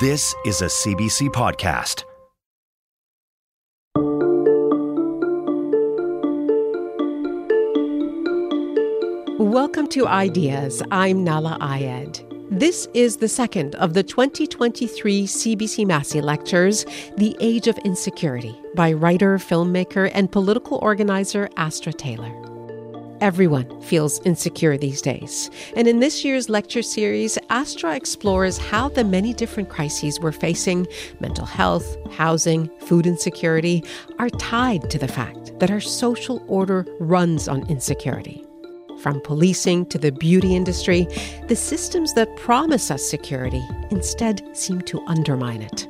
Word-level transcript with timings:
This 0.00 0.34
is 0.46 0.62
a 0.62 0.64
CBC 0.64 1.28
podcast. 1.28 2.04
Welcome 9.38 9.88
to 9.88 10.06
Ideas. 10.06 10.82
I'm 10.90 11.22
Nahlah 11.22 11.58
Ayed. 11.58 12.24
This 12.50 12.88
is 12.94 13.18
the 13.18 13.28
second 13.28 13.74
of 13.74 13.92
the 13.92 14.02
2023 14.02 15.26
CBC 15.26 15.86
Massey 15.86 16.22
Lectures, 16.22 16.86
The 17.18 17.36
Age 17.38 17.68
of 17.68 17.76
Insecurity, 17.84 18.58
by 18.74 18.94
writer, 18.94 19.36
filmmaker, 19.36 20.10
and 20.14 20.32
political 20.32 20.78
organizer 20.80 21.50
Astra 21.58 21.92
Taylor. 21.92 22.49
Everyone 23.20 23.82
feels 23.82 24.18
insecure 24.24 24.78
these 24.78 25.02
days. 25.02 25.50
And 25.76 25.86
in 25.86 26.00
this 26.00 26.24
year's 26.24 26.48
lecture 26.48 26.80
series, 26.80 27.36
Astra 27.50 27.94
explores 27.94 28.56
how 28.56 28.88
the 28.88 29.04
many 29.04 29.34
different 29.34 29.68
crises 29.68 30.18
we're 30.18 30.32
facing 30.32 30.86
mental 31.20 31.44
health, 31.44 31.98
housing, 32.12 32.70
food 32.80 33.06
insecurity 33.06 33.84
are 34.18 34.30
tied 34.30 34.88
to 34.90 34.98
the 34.98 35.06
fact 35.06 35.58
that 35.58 35.70
our 35.70 35.80
social 35.80 36.42
order 36.48 36.86
runs 36.98 37.46
on 37.46 37.68
insecurity. 37.68 38.42
From 39.02 39.20
policing 39.20 39.84
to 39.86 39.98
the 39.98 40.12
beauty 40.12 40.56
industry, 40.56 41.06
the 41.46 41.56
systems 41.56 42.14
that 42.14 42.34
promise 42.36 42.90
us 42.90 43.06
security 43.06 43.62
instead 43.90 44.56
seem 44.56 44.80
to 44.82 45.04
undermine 45.06 45.60
it. 45.60 45.86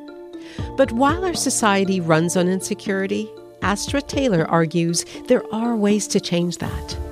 But 0.77 0.91
while 0.91 1.25
our 1.25 1.35
society 1.35 2.01
runs 2.01 2.37
on 2.37 2.49
insecurity, 2.49 3.31
Astra 3.63 4.03
Taylor 4.03 4.47
argues 4.47 5.05
there 5.29 5.45
are 5.55 5.77
ways 5.77 6.09
to 6.09 6.19
change 6.19 6.59
that. 6.59 7.10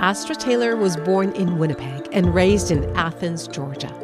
Astra 0.00 0.34
Taylor 0.34 0.76
was 0.76 0.96
born 0.96 1.30
in 1.32 1.58
Winnipeg 1.58 2.08
and 2.10 2.34
raised 2.34 2.70
in 2.70 2.84
Athens, 2.96 3.46
Georgia. 3.46 3.94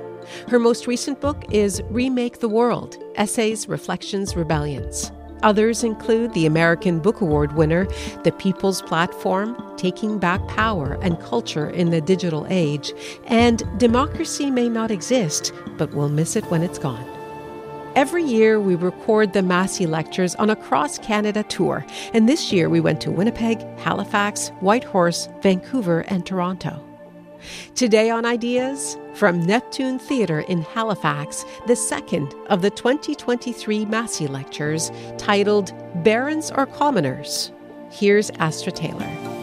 Her 0.47 0.59
most 0.59 0.87
recent 0.87 1.23
book 1.23 1.43
is 1.51 1.81
Remake 1.89 2.41
the 2.41 2.51
World 2.51 3.03
Essays, 3.15 3.67
Reflections, 3.67 4.37
Rebellions. 4.37 5.11
Others 5.43 5.85
include 5.85 6.35
the 6.35 6.45
American 6.45 6.99
Book 6.99 7.23
Award 7.23 7.53
winner, 7.55 7.87
The 8.25 8.33
People's 8.33 8.83
Platform, 8.83 9.57
Taking 9.79 10.19
Back 10.19 10.47
Power 10.49 10.99
and 11.01 11.19
Culture 11.19 11.71
in 11.71 11.89
the 11.89 12.03
Digital 12.03 12.47
Age, 12.51 12.93
and 13.25 13.63
Democracy 13.79 14.51
May 14.51 14.69
Not 14.69 14.91
Exist, 14.91 15.51
but 15.79 15.95
We'll 15.95 16.11
Miss 16.11 16.37
It 16.37 16.45
When 16.51 16.63
It's 16.63 16.79
Gone. 16.79 17.16
Every 17.97 18.25
year, 18.25 18.61
we 18.61 18.75
record 18.75 19.33
the 19.33 19.43
Massey 19.43 19.87
Lectures 19.87 20.35
on 20.35 20.51
a 20.51 20.55
cross 20.55 20.99
Canada 20.99 21.43
tour, 21.45 21.87
and 22.13 22.29
this 22.29 22.53
year 22.53 22.69
we 22.69 22.79
went 22.79 23.01
to 23.01 23.11
Winnipeg, 23.11 23.63
Halifax, 23.79 24.49
Whitehorse, 24.61 25.31
Vancouver, 25.41 26.01
and 26.01 26.27
Toronto. 26.27 26.85
Today 27.75 28.11
on 28.11 28.27
Ideas, 28.27 28.99
from 29.15 29.41
Neptune 29.41 29.99
Theatre 29.99 30.41
in 30.41 30.61
Halifax, 30.61 31.47
the 31.69 31.77
second 31.77 32.35
of 32.51 32.61
the 32.61 32.69
2023 32.69 33.87
Massey 33.87 34.27
Lectures 34.27 34.93
titled 35.17 35.73
Barons 36.05 36.51
or 36.51 36.67
Commoners. 36.67 37.51
Here's 37.91 38.29
Astra 38.39 38.73
Taylor. 38.73 39.36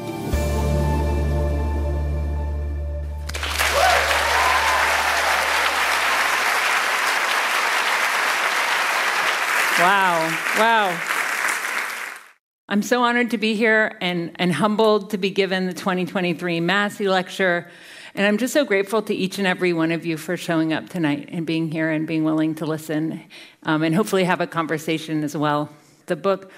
Wow, 9.80 10.30
wow. 10.60 11.02
I'm 12.70 12.84
so 12.84 13.02
honored 13.02 13.32
to 13.32 13.40
be 13.40 13.56
here 13.56 13.98
and, 14.02 14.32
and 14.36 14.54
humbled 14.54 15.10
to 15.10 15.18
be 15.18 15.32
given 15.32 15.66
the 15.66 15.74
2023 15.74 16.60
Massey 16.60 17.08
Lecture. 17.08 17.68
And 18.14 18.28
I'm 18.28 18.38
just 18.38 18.54
so 18.54 18.66
grateful 18.66 19.02
to 19.02 19.16
each 19.16 19.40
and 19.40 19.48
every 19.48 19.74
one 19.74 19.92
of 19.92 20.06
you 20.06 20.16
for 20.16 20.38
showing 20.38 20.74
up 20.74 20.90
tonight 20.90 21.30
and 21.32 21.44
being 21.44 21.72
here 21.72 21.90
and 21.90 22.06
being 22.06 22.24
willing 22.24 22.54
to 22.56 22.68
listen 22.68 23.24
um, 23.64 23.82
and 23.82 23.96
hopefully 23.96 24.26
have 24.26 24.42
a 24.42 24.48
conversation 24.48 25.24
as 25.24 25.36
well. 25.36 25.70
The 26.06 26.16
book, 26.16 26.52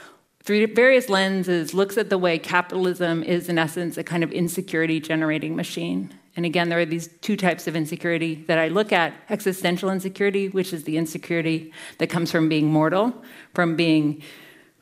through 0.43 0.67
various 0.75 1.07
lenses, 1.07 1.73
looks 1.73 1.97
at 1.97 2.09
the 2.09 2.17
way 2.17 2.37
capitalism 2.37 3.23
is, 3.23 3.47
in 3.47 3.57
essence, 3.57 3.97
a 3.97 4.03
kind 4.03 4.25
of 4.25 4.33
insecurity 4.33 4.99
generating 4.99 5.55
machine. 5.55 6.13
And 6.35 6.45
again, 6.45 6.69
there 6.69 6.79
are 6.79 6.85
these 6.85 7.07
two 7.21 7.37
types 7.37 7.65
of 7.67 7.75
insecurity 7.75 8.43
that 8.47 8.59
I 8.59 8.67
look 8.67 8.91
at 8.91 9.13
existential 9.29 9.89
insecurity, 9.89 10.49
which 10.49 10.73
is 10.73 10.83
the 10.83 10.97
insecurity 10.97 11.71
that 11.97 12.07
comes 12.07 12.31
from 12.31 12.49
being 12.49 12.71
mortal, 12.71 13.13
from 13.53 13.75
being 13.75 14.21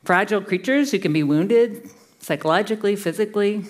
fragile 0.03 0.41
creatures 0.41 0.91
who 0.91 1.00
can 1.00 1.14
be 1.14 1.24
wounded 1.24 1.90
psychologically, 2.19 2.96
physically. 2.96 3.66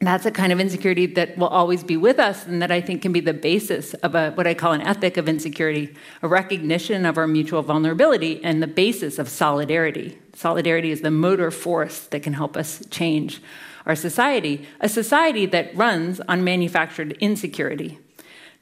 That's 0.00 0.26
a 0.26 0.32
kind 0.32 0.52
of 0.52 0.58
insecurity 0.58 1.06
that 1.06 1.38
will 1.38 1.48
always 1.48 1.84
be 1.84 1.96
with 1.96 2.18
us, 2.18 2.44
and 2.46 2.60
that 2.60 2.72
I 2.72 2.80
think 2.80 3.02
can 3.02 3.12
be 3.12 3.20
the 3.20 3.34
basis 3.34 3.94
of 3.94 4.16
a, 4.16 4.32
what 4.32 4.48
I 4.48 4.54
call 4.54 4.72
an 4.72 4.80
ethic 4.80 5.16
of 5.16 5.28
insecurity, 5.28 5.94
a 6.22 6.28
recognition 6.28 7.06
of 7.06 7.18
our 7.18 7.28
mutual 7.28 7.62
vulnerability, 7.62 8.42
and 8.42 8.60
the 8.60 8.66
basis 8.66 9.20
of 9.20 9.28
solidarity. 9.28 10.18
Solidarity 10.34 10.90
is 10.90 11.02
the 11.02 11.10
motor 11.12 11.52
force 11.52 12.00
that 12.06 12.22
can 12.22 12.32
help 12.32 12.56
us 12.56 12.82
change 12.90 13.40
our 13.86 13.96
society, 13.96 14.66
a 14.80 14.88
society 14.88 15.46
that 15.46 15.74
runs 15.76 16.20
on 16.28 16.44
manufactured 16.44 17.12
insecurity, 17.20 17.98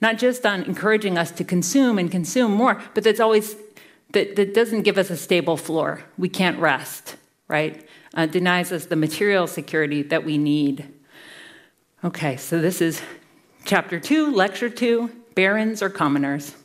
not 0.01 0.19
just 0.19 0.47
on 0.47 0.63
encouraging 0.63 1.19
us 1.19 1.31
to 1.33 1.45
consume 1.45 1.99
and 1.99 2.11
consume 2.11 2.53
more, 2.53 2.81
but 2.95 3.05
that's 3.05 3.21
always 3.21 3.57
that, 4.13 4.37
that 4.37 4.55
doesn't 4.55 4.83
give 4.83 4.99
us 4.99 5.11
a 5.11 5.17
stable 5.17 5.57
floor. 5.57 6.05
We 6.19 6.29
can't 6.29 6.59
rest, 6.59 7.17
right? 7.49 7.87
Uh, 8.15 8.27
denies 8.27 8.73
us 8.73 8.87
the 8.87 8.97
material 8.97 9.47
security 9.47 10.03
that 10.03 10.25
we 10.25 10.37
need. 10.37 10.93
Okay, 12.03 12.37
so 12.37 12.61
this 12.61 12.81
is 12.81 13.03
chapter 13.65 14.01
two, 14.01 14.33
lecture 14.33 14.71
two 14.71 15.11
barons 15.35 15.83
or 15.83 15.91
commoners. 15.91 16.57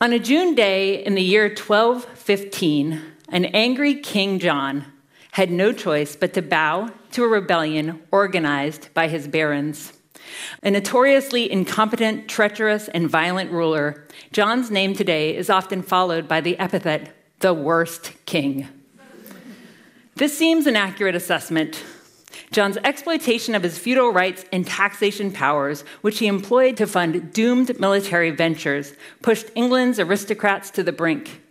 On 0.00 0.12
a 0.12 0.18
June 0.18 0.54
day 0.54 1.02
in 1.04 1.14
the 1.14 1.22
year 1.22 1.44
1215, 1.44 3.00
an 3.28 3.44
angry 3.46 3.94
King 3.94 4.38
John 4.38 4.91
had 5.32 5.50
no 5.50 5.72
choice 5.72 6.14
but 6.14 6.32
to 6.34 6.42
bow 6.42 6.90
to 7.10 7.24
a 7.24 7.28
rebellion 7.28 8.02
organized 8.10 8.92
by 8.94 9.08
his 9.08 9.26
barons. 9.26 9.92
A 10.62 10.70
notoriously 10.70 11.50
incompetent, 11.50 12.28
treacherous, 12.28 12.88
and 12.88 13.08
violent 13.08 13.50
ruler, 13.50 14.06
John's 14.30 14.70
name 14.70 14.94
today 14.94 15.36
is 15.36 15.50
often 15.50 15.82
followed 15.82 16.28
by 16.28 16.40
the 16.40 16.58
epithet, 16.58 17.14
the 17.40 17.54
worst 17.54 18.12
king. 18.26 18.68
This 20.14 20.36
seems 20.36 20.66
an 20.66 20.76
accurate 20.76 21.14
assessment. 21.14 21.82
John's 22.50 22.76
exploitation 22.84 23.54
of 23.54 23.62
his 23.62 23.78
feudal 23.78 24.12
rights 24.12 24.44
and 24.52 24.66
taxation 24.66 25.32
powers, 25.32 25.82
which 26.02 26.18
he 26.18 26.26
employed 26.26 26.76
to 26.76 26.86
fund 26.86 27.32
doomed 27.32 27.80
military 27.80 28.30
ventures, 28.30 28.92
pushed 29.22 29.46
England's 29.54 29.98
aristocrats 29.98 30.70
to 30.72 30.82
the 30.82 30.92
brink. 30.92 31.41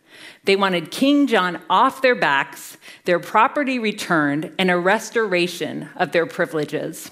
They 0.46 0.56
wanted 0.56 0.92
King 0.92 1.28
John 1.28 1.62
off 1.70 2.02
their 2.02 2.16
backs, 2.16 2.78
their 3.06 3.20
property 3.20 3.78
returned, 3.78 4.52
and 4.58 4.72
a 4.72 4.78
restoration 4.78 5.90
of 5.96 6.12
their 6.12 6.26
privileges. 6.26 7.12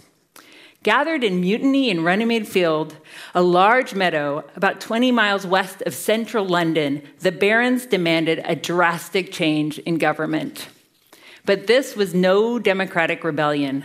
Gathered 0.82 1.26
in 1.26 1.42
Mutiny 1.42 1.90
in 1.90 2.06
Runnymede 2.06 2.48
Field, 2.48 2.96
a 3.36 3.42
large 3.42 3.94
meadow 3.94 4.46
about 4.56 4.80
20 4.80 5.12
miles 5.12 5.46
west 5.46 5.82
of 5.82 5.94
central 5.94 6.46
London, 6.46 7.04
the 7.20 7.34
barons 7.34 7.86
demanded 7.86 8.42
a 8.46 8.56
drastic 8.56 9.32
change 9.32 9.78
in 9.80 9.98
government. 9.98 10.70
But 11.46 11.68
this 11.68 11.96
was 11.96 12.14
no 12.14 12.60
democratic 12.60 13.24
rebellion. 13.26 13.84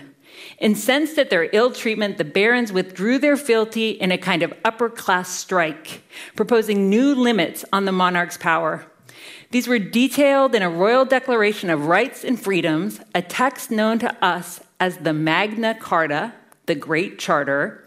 Incensed 0.59 1.19
at 1.19 1.31
their 1.31 1.49
ill 1.53 1.73
treatment, 1.73 2.17
the 2.17 2.25
barons 2.25 2.73
withdrew 2.73 3.19
their 3.19 3.37
fealty 3.37 3.91
in 3.91 4.13
a 4.13 4.19
kind 4.19 4.43
of 4.43 4.55
upper 4.65 4.89
class 4.89 5.29
strike, 5.29 6.03
proposing 6.37 6.89
new 6.89 7.15
limits 7.15 7.65
on 7.73 7.87
the 7.87 7.93
monarch's 7.93 8.39
power. 8.39 8.87
These 9.55 9.69
were 9.69 9.79
detailed 9.79 10.57
in 10.57 10.63
a 10.63 10.69
royal 10.69 11.05
declaration 11.05 11.71
of 11.71 11.87
rights 11.87 12.25
and 12.25 12.43
freedoms, 12.43 12.99
a 13.15 13.23
text 13.23 13.71
known 13.71 14.01
to 14.01 14.13
us 14.21 14.61
as 14.81 14.97
the 14.97 15.13
Magna 15.13 15.77
Carta, 15.77 16.35
the 16.67 16.75
Great 16.75 17.21
Charter. 17.21 17.85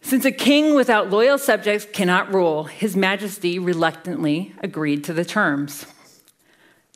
Since 0.00 0.24
a 0.24 0.30
king 0.30 0.76
without 0.76 1.10
loyal 1.10 1.38
subjects 1.38 1.88
cannot 1.92 2.32
rule, 2.32 2.62
His 2.66 2.94
Majesty 2.94 3.58
reluctantly 3.58 4.54
agreed 4.62 5.02
to 5.02 5.12
the 5.12 5.24
terms. 5.24 5.86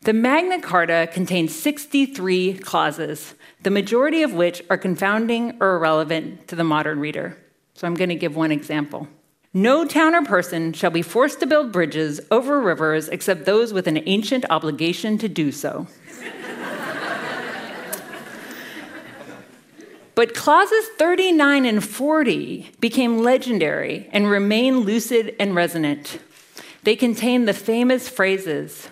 The 0.02 0.12
Magna 0.12 0.60
Carta 0.60 1.08
contains 1.12 1.52
63 1.52 2.58
clauses, 2.58 3.34
the 3.64 3.72
majority 3.72 4.22
of 4.22 4.34
which 4.34 4.62
are 4.70 4.78
confounding 4.78 5.58
or 5.60 5.75
irrelevant 5.75 6.46
to 6.46 6.55
the 6.55 6.62
modern 6.62 7.00
reader. 7.00 7.37
So 7.75 7.88
I'm 7.88 7.94
going 7.94 8.10
to 8.10 8.14
give 8.14 8.37
one 8.37 8.52
example. 8.52 9.08
No 9.58 9.84
town 9.84 10.14
or 10.14 10.22
person 10.22 10.72
shall 10.72 10.93
be 10.93 11.02
forced 11.02 11.40
to 11.40 11.46
build 11.46 11.72
bridges 11.72 12.20
over 12.31 12.60
rivers 12.60 13.08
except 13.08 13.44
those 13.44 13.72
with 13.72 13.88
an 13.88 14.00
ancient 14.06 14.44
obligation 14.50 15.19
to 15.19 15.28
do 15.28 15.50
so. 15.50 15.88
but 20.14 20.32
clauses 20.32 20.87
39 20.96 21.66
and 21.66 21.82
40 21.82 22.70
became 22.78 23.25
legendary 23.25 24.08
and 24.12 24.31
remain 24.31 24.76
lucid 24.76 25.34
and 25.40 25.56
resonant. 25.56 26.20
They 26.84 26.94
contain 26.94 27.46
the 27.46 27.52
famous 27.52 28.08
phrases 28.08 28.88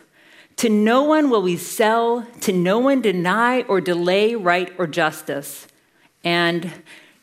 To 0.56 0.68
no 0.68 1.04
one 1.04 1.30
will 1.30 1.42
we 1.42 1.56
sell, 1.56 2.26
to 2.40 2.52
no 2.52 2.80
one 2.80 3.02
deny 3.02 3.62
or 3.62 3.80
delay 3.80 4.34
right 4.34 4.72
or 4.78 4.88
justice, 4.88 5.68
and 6.24 6.72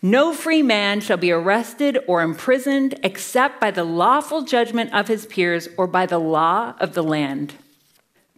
no 0.04 0.34
free 0.34 0.62
man 0.62 1.00
shall 1.00 1.16
be 1.16 1.32
arrested 1.32 1.98
or 2.08 2.22
imprisoned 2.22 2.94
except 3.04 3.62
by 3.62 3.72
the 3.72 3.86
lawful 3.86 4.42
judgment 4.42 4.94
of 4.94 5.08
his 5.08 5.26
peers 5.26 5.70
or 5.78 5.88
by 5.88 6.06
the 6.06 6.20
law 6.20 6.76
of 6.82 6.94
the 6.94 7.02
land. 7.02 7.54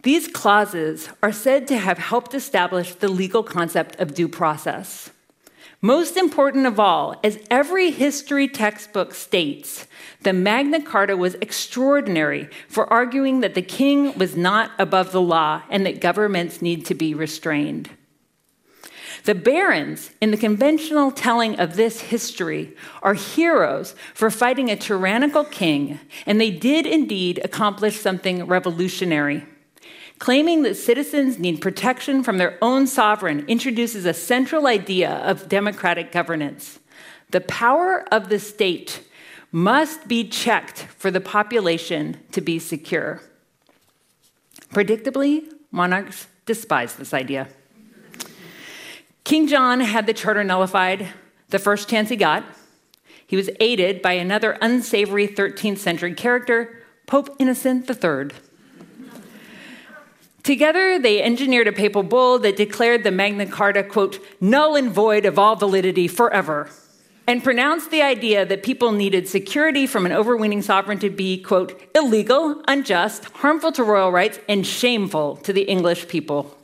These 0.04 0.28
clauses 0.28 1.08
are 1.24 1.32
said 1.32 1.66
to 1.66 1.76
have 1.76 1.98
helped 1.98 2.32
establish 2.34 2.94
the 2.94 3.08
legal 3.08 3.42
concept 3.42 3.98
of 3.98 4.14
due 4.14 4.28
process. 4.28 5.10
Most 5.82 6.16
important 6.16 6.66
of 6.66 6.78
all, 6.78 7.18
as 7.24 7.40
every 7.50 7.90
history 7.90 8.46
textbook 8.46 9.12
states, 9.12 9.88
the 10.22 10.32
Magna 10.32 10.80
Carta 10.80 11.16
was 11.16 11.34
extraordinary 11.36 12.48
for 12.68 12.90
arguing 12.92 13.40
that 13.40 13.54
the 13.54 13.62
king 13.62 14.16
was 14.16 14.36
not 14.36 14.70
above 14.78 15.10
the 15.10 15.20
law 15.20 15.62
and 15.68 15.84
that 15.84 16.00
governments 16.00 16.62
need 16.62 16.86
to 16.86 16.94
be 16.94 17.12
restrained. 17.12 17.90
The 19.26 19.34
barons, 19.34 20.12
in 20.20 20.30
the 20.30 20.36
conventional 20.36 21.10
telling 21.10 21.58
of 21.58 21.74
this 21.74 22.00
history, 22.00 22.76
are 23.02 23.14
heroes 23.14 23.96
for 24.14 24.30
fighting 24.30 24.70
a 24.70 24.76
tyrannical 24.76 25.42
king, 25.42 25.98
and 26.26 26.40
they 26.40 26.52
did 26.52 26.86
indeed 26.86 27.40
accomplish 27.42 27.98
something 27.98 28.46
revolutionary. 28.46 29.44
Claiming 30.20 30.62
that 30.62 30.76
citizens 30.76 31.40
need 31.40 31.60
protection 31.60 32.22
from 32.22 32.38
their 32.38 32.56
own 32.62 32.86
sovereign 32.86 33.44
introduces 33.48 34.04
a 34.04 34.14
central 34.14 34.68
idea 34.68 35.10
of 35.10 35.48
democratic 35.48 36.12
governance. 36.12 36.78
The 37.30 37.40
power 37.40 38.06
of 38.12 38.28
the 38.28 38.38
state 38.38 39.02
must 39.50 40.06
be 40.06 40.28
checked 40.28 40.82
for 40.98 41.10
the 41.10 41.20
population 41.20 42.18
to 42.30 42.40
be 42.40 42.60
secure. 42.60 43.20
Predictably, 44.72 45.52
monarchs 45.72 46.28
despise 46.44 46.94
this 46.94 47.12
idea. 47.12 47.48
King 49.26 49.48
John 49.48 49.80
had 49.80 50.06
the 50.06 50.14
charter 50.14 50.44
nullified 50.44 51.08
the 51.48 51.58
first 51.58 51.88
chance 51.88 52.10
he 52.10 52.14
got. 52.14 52.44
He 53.26 53.34
was 53.34 53.50
aided 53.58 54.00
by 54.00 54.12
another 54.12 54.56
unsavory 54.62 55.26
13th 55.26 55.78
century 55.78 56.14
character, 56.14 56.84
Pope 57.06 57.34
Innocent 57.40 57.90
III. 57.90 58.30
Together, 60.44 61.00
they 61.00 61.20
engineered 61.20 61.66
a 61.66 61.72
papal 61.72 62.04
bull 62.04 62.38
that 62.38 62.54
declared 62.54 63.02
the 63.02 63.10
Magna 63.10 63.46
Carta, 63.46 63.82
quote, 63.82 64.24
null 64.40 64.76
and 64.76 64.92
void 64.92 65.26
of 65.26 65.40
all 65.40 65.56
validity 65.56 66.06
forever, 66.06 66.70
and 67.26 67.42
pronounced 67.42 67.90
the 67.90 68.02
idea 68.02 68.46
that 68.46 68.62
people 68.62 68.92
needed 68.92 69.26
security 69.26 69.88
from 69.88 70.06
an 70.06 70.12
overweening 70.12 70.62
sovereign 70.62 71.00
to 71.00 71.10
be, 71.10 71.36
quote, 71.42 71.82
illegal, 71.96 72.62
unjust, 72.68 73.24
harmful 73.24 73.72
to 73.72 73.82
royal 73.82 74.12
rights, 74.12 74.38
and 74.48 74.64
shameful 74.64 75.34
to 75.38 75.52
the 75.52 75.62
English 75.62 76.06
people. 76.06 76.56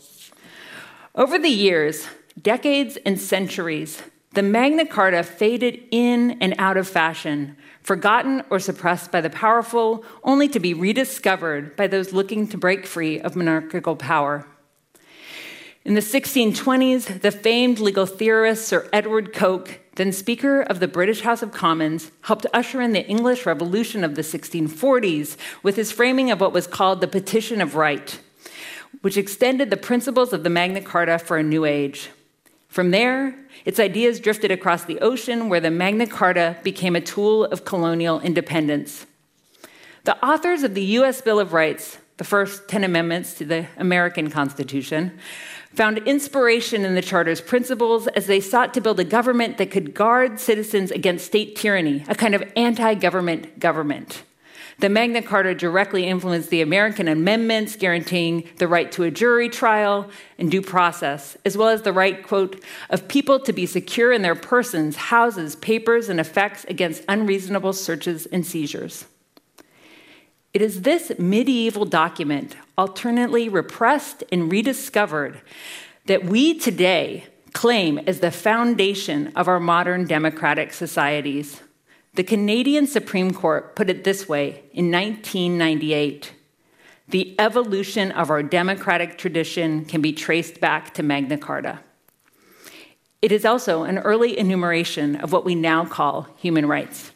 Over 1.17 1.41
the 1.41 1.49
years, 1.49 2.06
decades 2.40 2.96
and 3.05 3.20
centuries, 3.20 4.02
the 4.34 4.43
Magna 4.43 4.87
Carta 4.87 5.23
faded 5.23 5.82
in 5.90 6.38
and 6.40 6.55
out 6.58 6.79
of 6.79 6.88
fashion, 6.88 7.56
forgotten 7.82 8.43
or 8.49 8.58
suppressed 8.58 9.12
by 9.12 9.20
the 9.20 9.29
powerful, 9.29 10.05
only 10.25 10.49
to 10.49 10.58
be 10.58 10.73
rediscovered 10.73 11.76
by 11.76 11.87
those 11.87 12.14
looking 12.14 12.49
to 12.49 12.56
break 12.56 12.87
free 12.87 13.20
of 13.20 13.37
monarchical 13.37 13.94
power. 13.94 14.46
In 15.84 15.94
the 15.94 16.00
1620s, 16.00 17.20
the 17.23 17.32
famed 17.32 17.81
legal 17.81 18.06
theorist 18.06 18.69
Sir 18.69 18.88
Edward 18.93 19.32
Coke, 19.34 19.81
then 19.96 20.12
Speaker 20.12 20.62
of 20.62 20.81
the 20.81 20.88
British 20.88 21.23
House 21.23 21.43
of 21.43 21.52
Commons, 21.52 22.12
helped 22.23 22.46
usher 22.55 22.81
in 22.81 22.93
the 22.93 23.05
English 23.06 23.44
Revolution 23.44 24.05
of 24.05 24.14
the 24.14 24.23
1640s 24.23 25.37
with 25.62 25.76
his 25.76 25.93
framing 25.93 26.31
of 26.31 26.40
what 26.40 26.52
was 26.52 26.69
called 26.69 27.00
the 27.00 27.08
Petition 27.08 27.61
of 27.61 27.75
Right, 27.75 28.19
which 29.02 29.17
extended 29.17 29.70
the 29.70 29.76
principles 29.76 30.32
of 30.32 30.44
the 30.44 30.50
Magna 30.50 30.81
Carta 30.81 31.19
for 31.19 31.37
a 31.37 31.43
new 31.43 31.64
age. 31.64 32.08
From 32.73 32.91
there, 32.91 33.35
its 33.67 33.79
ideas 33.79 34.19
drifted 34.19 34.51
across 34.51 34.85
the 34.87 34.99
ocean, 35.01 35.51
where 35.51 35.61
the 35.61 35.71
Magna 35.71 36.07
Carta 36.07 36.57
became 36.63 36.97
a 36.97 37.03
tool 37.03 37.45
of 37.45 37.67
colonial 37.67 38.19
independence. 38.21 39.05
The 40.05 40.17
authors 40.25 40.63
of 40.63 40.73
the 40.73 40.83
U.S. 40.97 41.21
Bill 41.21 41.39
of 41.39 41.53
Rights, 41.53 41.99
the 42.17 42.25
first 42.25 42.69
10 42.69 42.83
amendments 42.83 43.35
to 43.35 43.45
the 43.45 43.67
American 43.77 44.31
Constitution, 44.31 45.19
found 45.75 45.99
inspiration 45.99 46.87
in 46.87 46.95
the 46.95 47.03
Charter's 47.03 47.43
principles 47.43 48.07
as 48.07 48.27
they 48.27 48.41
sought 48.41 48.73
to 48.73 48.81
build 48.81 48.99
a 48.99 49.05
government 49.05 49.59
that 49.59 49.71
could 49.71 49.93
guard 49.93 50.41
citizens 50.41 50.91
against 50.91 51.27
state 51.27 51.55
tyranny, 51.55 52.07
a 52.09 52.15
kind 52.15 52.35
of 52.35 52.43
anti 52.57 52.95
government 52.95 53.61
government. 53.61 54.23
The 54.82 54.88
Magna 54.88 55.23
Carta 55.23 55.55
directly 55.55 56.08
influenced 56.08 56.50
the 56.50 56.61
American 56.61 57.06
amendments 57.06 57.76
guaranteeing 57.76 58.49
the 58.56 58.67
right 58.67 58.90
to 58.90 59.05
a 59.05 59.12
jury 59.12 59.49
trial 59.49 60.11
and 60.40 60.50
due 60.50 60.61
process, 60.61 61.37
as 61.44 61.56
well 61.56 61.69
as 61.69 61.82
the 61.82 61.93
right, 61.93 62.20
quote, 62.26 62.61
of 62.90 63.06
people 63.06 63.38
to 63.38 63.52
be 63.52 63.64
secure 63.64 64.12
in 64.12 64.23
their 64.23 64.34
persons, 64.34 64.96
houses, 64.96 65.55
papers, 65.55 66.08
and 66.08 66.19
effects 66.19 66.64
against 66.64 67.05
unreasonable 67.08 67.73
searches 67.73 68.26
and 68.26 68.44
seizures. 68.44 69.06
It 70.52 70.61
is 70.61 70.82
this 70.82 71.12
medieval 71.17 71.84
document, 71.84 72.56
alternately 72.76 73.49
repressed 73.49 74.25
and 74.32 74.50
rediscovered, 74.50 75.43
that 76.06 76.25
we 76.25 76.58
today 76.58 77.26
claim 77.52 77.99
as 77.99 78.19
the 78.19 78.32
foundation 78.32 79.29
of 79.37 79.46
our 79.46 79.61
modern 79.61 80.08
democratic 80.08 80.73
societies. 80.73 81.62
The 82.14 82.25
Canadian 82.25 82.87
Supreme 82.87 83.32
Court 83.32 83.75
put 83.75 83.88
it 83.88 84.05
this 84.05 84.29
way 84.29 84.64
in 84.73 84.91
1998 84.91 86.35
The 87.09 87.35
evolution 87.38 88.12
of 88.12 88.29
our 88.29 88.43
democratic 88.43 89.17
tradition 89.17 89.87
can 89.87 90.03
be 90.03 90.12
traced 90.12 90.61
back 90.61 90.93
to 90.94 91.03
Magna 91.03 91.38
Carta. 91.38 91.81
It 93.23 93.32
is 93.32 93.47
also 93.47 93.85
an 93.85 93.97
early 93.99 94.38
enumeration 94.38 95.17
of 95.17 95.32
what 95.32 95.47
we 95.47 95.55
now 95.55 95.87
call 95.87 96.29
human 96.37 96.67
rights. 96.67 97.13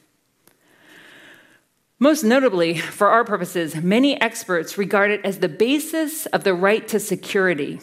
Most 1.99 2.25
notably, 2.25 2.79
for 2.79 3.09
our 3.09 3.25
purposes, 3.25 3.77
many 3.77 4.19
experts 4.19 4.79
regard 4.79 5.11
it 5.11 5.21
as 5.25 5.41
the 5.41 5.49
basis 5.49 6.25
of 6.27 6.43
the 6.45 6.55
right 6.55 6.89
to 6.89 6.99
security 7.01 7.81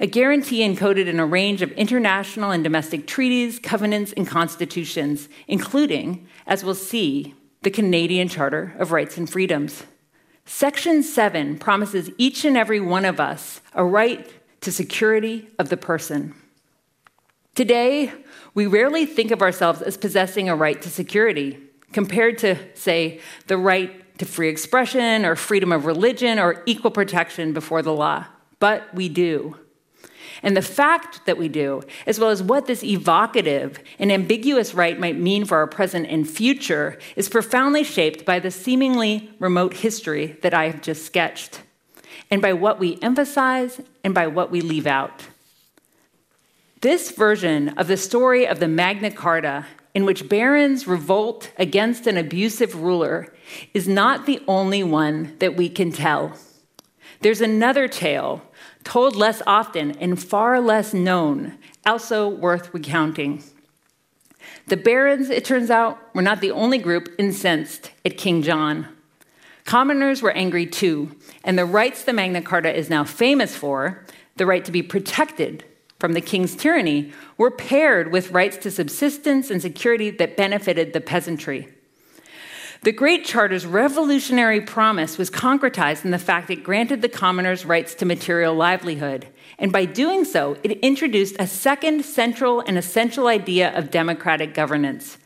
a 0.00 0.06
guarantee 0.06 0.60
encoded 0.60 1.06
in 1.06 1.20
a 1.20 1.26
range 1.26 1.62
of 1.62 1.70
international 1.72 2.50
and 2.50 2.64
domestic 2.64 3.06
treaties, 3.06 3.58
covenants, 3.58 4.12
and 4.14 4.26
constitutions, 4.26 5.28
including, 5.46 6.26
as 6.46 6.64
we'll 6.64 6.74
see, 6.74 7.34
the 7.62 7.70
Canadian 7.70 8.28
Charter 8.28 8.74
of 8.78 8.92
Rights 8.92 9.16
and 9.16 9.30
Freedoms. 9.30 9.84
Section 10.44 11.02
7 11.02 11.58
promises 11.58 12.10
each 12.18 12.44
and 12.44 12.56
every 12.56 12.80
one 12.80 13.04
of 13.04 13.20
us 13.20 13.60
a 13.74 13.84
right 13.84 14.28
to 14.60 14.72
security 14.72 15.48
of 15.58 15.68
the 15.68 15.76
person. 15.76 16.34
Today, 17.54 18.12
we 18.54 18.66
rarely 18.66 19.06
think 19.06 19.30
of 19.30 19.42
ourselves 19.42 19.82
as 19.82 19.96
possessing 19.96 20.48
a 20.48 20.56
right 20.56 20.80
to 20.82 20.90
security 20.90 21.58
compared 21.92 22.38
to, 22.38 22.56
say, 22.74 23.20
the 23.46 23.58
right 23.58 24.18
to 24.18 24.24
free 24.24 24.48
expression 24.48 25.24
or 25.24 25.36
freedom 25.36 25.72
of 25.72 25.84
religion 25.84 26.38
or 26.38 26.62
equal 26.66 26.90
protection 26.90 27.52
before 27.52 27.82
the 27.82 27.92
law. 27.92 28.24
But 28.58 28.92
we 28.94 29.08
do. 29.08 29.56
And 30.42 30.56
the 30.56 30.62
fact 30.62 31.24
that 31.26 31.38
we 31.38 31.48
do, 31.48 31.82
as 32.06 32.18
well 32.18 32.30
as 32.30 32.42
what 32.42 32.66
this 32.66 32.82
evocative 32.82 33.78
and 33.98 34.10
ambiguous 34.10 34.74
right 34.74 34.98
might 34.98 35.16
mean 35.16 35.44
for 35.44 35.58
our 35.58 35.68
present 35.68 36.08
and 36.08 36.28
future, 36.28 36.98
is 37.14 37.28
profoundly 37.28 37.84
shaped 37.84 38.24
by 38.24 38.40
the 38.40 38.50
seemingly 38.50 39.30
remote 39.38 39.74
history 39.74 40.36
that 40.42 40.52
I 40.52 40.66
have 40.66 40.82
just 40.82 41.06
sketched, 41.06 41.62
and 42.30 42.42
by 42.42 42.52
what 42.52 42.80
we 42.80 42.98
emphasize 43.02 43.80
and 44.02 44.14
by 44.14 44.26
what 44.26 44.50
we 44.50 44.60
leave 44.60 44.86
out. 44.86 45.28
This 46.80 47.12
version 47.12 47.68
of 47.78 47.86
the 47.86 47.96
story 47.96 48.44
of 48.44 48.58
the 48.58 48.66
Magna 48.66 49.12
Carta, 49.12 49.66
in 49.94 50.04
which 50.04 50.28
barons 50.28 50.88
revolt 50.88 51.52
against 51.56 52.08
an 52.08 52.16
abusive 52.16 52.74
ruler, 52.74 53.32
is 53.72 53.86
not 53.86 54.26
the 54.26 54.42
only 54.48 54.82
one 54.82 55.36
that 55.38 55.54
we 55.54 55.68
can 55.68 55.92
tell. 55.92 56.32
There's 57.20 57.40
another 57.40 57.86
tale 57.86 58.42
told 58.84 59.16
less 59.16 59.42
often 59.46 59.92
and 59.92 60.22
far 60.22 60.60
less 60.60 60.92
known, 60.92 61.58
also 61.86 62.28
worth 62.28 62.72
recounting. 62.74 63.42
The 64.66 64.76
barons, 64.76 65.30
it 65.30 65.44
turns 65.44 65.70
out, 65.70 65.98
were 66.14 66.22
not 66.22 66.40
the 66.40 66.50
only 66.50 66.78
group 66.78 67.08
incensed 67.18 67.90
at 68.04 68.16
King 68.16 68.42
John. 68.42 68.88
Commoners 69.64 70.22
were 70.22 70.32
angry 70.32 70.66
too, 70.66 71.16
and 71.44 71.58
the 71.58 71.64
rights 71.64 72.04
the 72.04 72.12
Magna 72.12 72.42
Carta 72.42 72.74
is 72.74 72.90
now 72.90 73.04
famous 73.04 73.56
for, 73.56 74.04
the 74.36 74.46
right 74.46 74.64
to 74.64 74.72
be 74.72 74.82
protected 74.82 75.64
from 75.98 76.14
the 76.14 76.20
king's 76.20 76.56
tyranny, 76.56 77.12
were 77.38 77.50
paired 77.50 78.10
with 78.10 78.32
rights 78.32 78.56
to 78.56 78.70
subsistence 78.70 79.50
and 79.50 79.62
security 79.62 80.10
that 80.10 80.36
benefited 80.36 80.92
the 80.92 81.00
peasantry. 81.00 81.68
The 82.84 82.90
Great 82.90 83.24
Charter's 83.24 83.64
revolutionary 83.64 84.60
promise 84.60 85.16
was 85.16 85.30
concretized 85.30 86.04
in 86.04 86.10
the 86.10 86.18
fact 86.18 86.50
it 86.50 86.64
granted 86.64 87.00
the 87.00 87.08
commoners 87.08 87.64
rights 87.64 87.94
to 87.94 88.04
material 88.04 88.56
livelihood. 88.56 89.28
And 89.56 89.70
by 89.70 89.84
doing 89.84 90.24
so, 90.24 90.56
it 90.64 90.72
introduced 90.80 91.36
a 91.38 91.46
second 91.46 92.04
central 92.04 92.58
and 92.58 92.76
essential 92.76 93.28
idea 93.28 93.72
of 93.78 93.92
democratic 93.92 94.52
governance. 94.52 95.16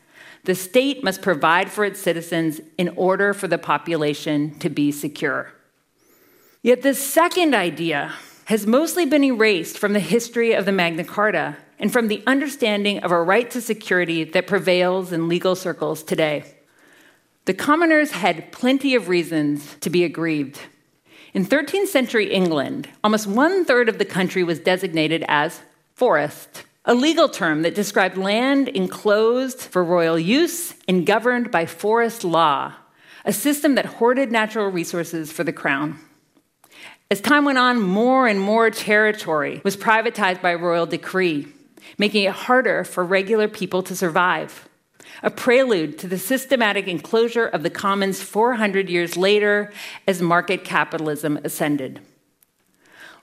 The 0.43 0.53
state 0.53 1.03
must 1.03 1.23
provide 1.23 1.71
for 1.71 1.83
its 1.83 1.99
citizens 1.99 2.61
in 2.77 2.89
order 2.89 3.33
for 3.33 3.47
the 3.47 3.57
population 3.57 4.59
to 4.59 4.69
be 4.69 4.91
secure. 4.91 5.51
Yet 6.61 6.83
this 6.83 7.03
second 7.03 7.55
idea 7.55 8.13
has 8.45 8.67
mostly 8.67 9.07
been 9.07 9.23
erased 9.23 9.79
from 9.79 9.93
the 9.93 9.99
history 9.99 10.53
of 10.53 10.65
the 10.65 10.71
Magna 10.71 11.03
Carta 11.03 11.57
and 11.79 11.91
from 11.91 12.07
the 12.07 12.21
understanding 12.27 12.99
of 12.99 13.11
a 13.11 13.19
right 13.19 13.49
to 13.49 13.61
security 13.61 14.23
that 14.25 14.45
prevails 14.45 15.11
in 15.11 15.27
legal 15.27 15.55
circles 15.55 16.03
today. 16.03 16.43
The 17.47 17.53
commoners 17.53 18.11
had 18.11 18.51
plenty 18.51 18.93
of 18.93 19.07
reasons 19.07 19.77
to 19.79 19.89
be 19.89 20.03
aggrieved. 20.03 20.59
In 21.33 21.45
13th 21.45 21.87
century 21.87 22.29
England, 22.29 22.89
almost 23.05 23.25
one 23.25 23.63
third 23.63 23.87
of 23.87 23.99
the 23.99 24.03
country 24.03 24.43
was 24.43 24.59
designated 24.59 25.23
as 25.29 25.61
forest, 25.95 26.65
a 26.83 26.93
legal 26.93 27.29
term 27.29 27.61
that 27.61 27.73
described 27.73 28.17
land 28.17 28.67
enclosed 28.67 29.61
for 29.61 29.81
royal 29.81 30.19
use 30.19 30.73
and 30.89 31.05
governed 31.05 31.49
by 31.49 31.65
forest 31.65 32.25
law, 32.25 32.73
a 33.23 33.31
system 33.31 33.75
that 33.75 33.85
hoarded 33.85 34.29
natural 34.29 34.67
resources 34.67 35.31
for 35.31 35.45
the 35.45 35.53
crown. 35.53 35.97
As 37.09 37.21
time 37.21 37.45
went 37.45 37.59
on, 37.59 37.79
more 37.79 38.27
and 38.27 38.41
more 38.41 38.69
territory 38.71 39.61
was 39.63 39.77
privatized 39.77 40.41
by 40.41 40.53
royal 40.53 40.85
decree, 40.85 41.47
making 41.97 42.25
it 42.25 42.33
harder 42.33 42.83
for 42.83 43.05
regular 43.05 43.47
people 43.47 43.83
to 43.83 43.95
survive 43.95 44.67
a 45.23 45.31
prelude 45.31 45.97
to 45.99 46.07
the 46.07 46.17
systematic 46.17 46.87
enclosure 46.87 47.45
of 47.45 47.63
the 47.63 47.69
commons 47.69 48.21
400 48.21 48.89
years 48.89 49.17
later 49.17 49.71
as 50.07 50.21
market 50.21 50.63
capitalism 50.63 51.39
ascended. 51.43 51.99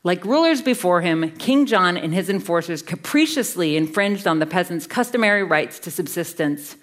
Like 0.03 0.25
rulers 0.25 0.61
before 0.61 1.01
him, 1.01 1.31
King 1.39 1.65
John 1.65 1.97
and 1.97 2.13
his 2.13 2.29
enforcers 2.29 2.83
capriciously 2.83 3.77
infringed 3.77 4.27
on 4.27 4.39
the 4.39 4.47
peasants' 4.47 4.87
customary 4.87 5.43
rights 5.43 5.79
to 5.81 5.91
subsistence, 5.91 6.77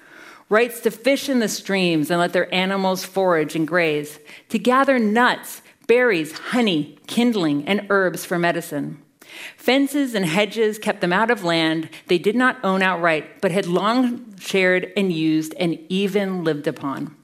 rights 0.49 0.79
to 0.81 0.91
fish 0.91 1.29
in 1.29 1.39
the 1.39 1.47
streams 1.47 2.09
and 2.09 2.19
let 2.19 2.33
their 2.33 2.53
animals 2.53 3.03
forage 3.05 3.55
and 3.55 3.67
graze, 3.67 4.19
to 4.49 4.57
gather 4.57 4.97
nuts, 4.97 5.61
berries, 5.87 6.31
honey, 6.37 6.97
kindling, 7.07 7.67
and 7.67 7.85
herbs 7.89 8.25
for 8.25 8.39
medicine. 8.39 9.00
Fences 9.57 10.15
and 10.15 10.25
hedges 10.25 10.77
kept 10.77 11.01
them 11.01 11.13
out 11.13 11.31
of 11.31 11.43
land 11.43 11.89
they 12.07 12.17
did 12.17 12.35
not 12.35 12.57
own 12.63 12.81
outright, 12.81 13.41
but 13.41 13.51
had 13.51 13.65
long 13.65 14.35
shared 14.37 14.91
and 14.97 15.11
used 15.11 15.53
and 15.59 15.79
even 15.89 16.43
lived 16.43 16.67
upon. 16.67 17.15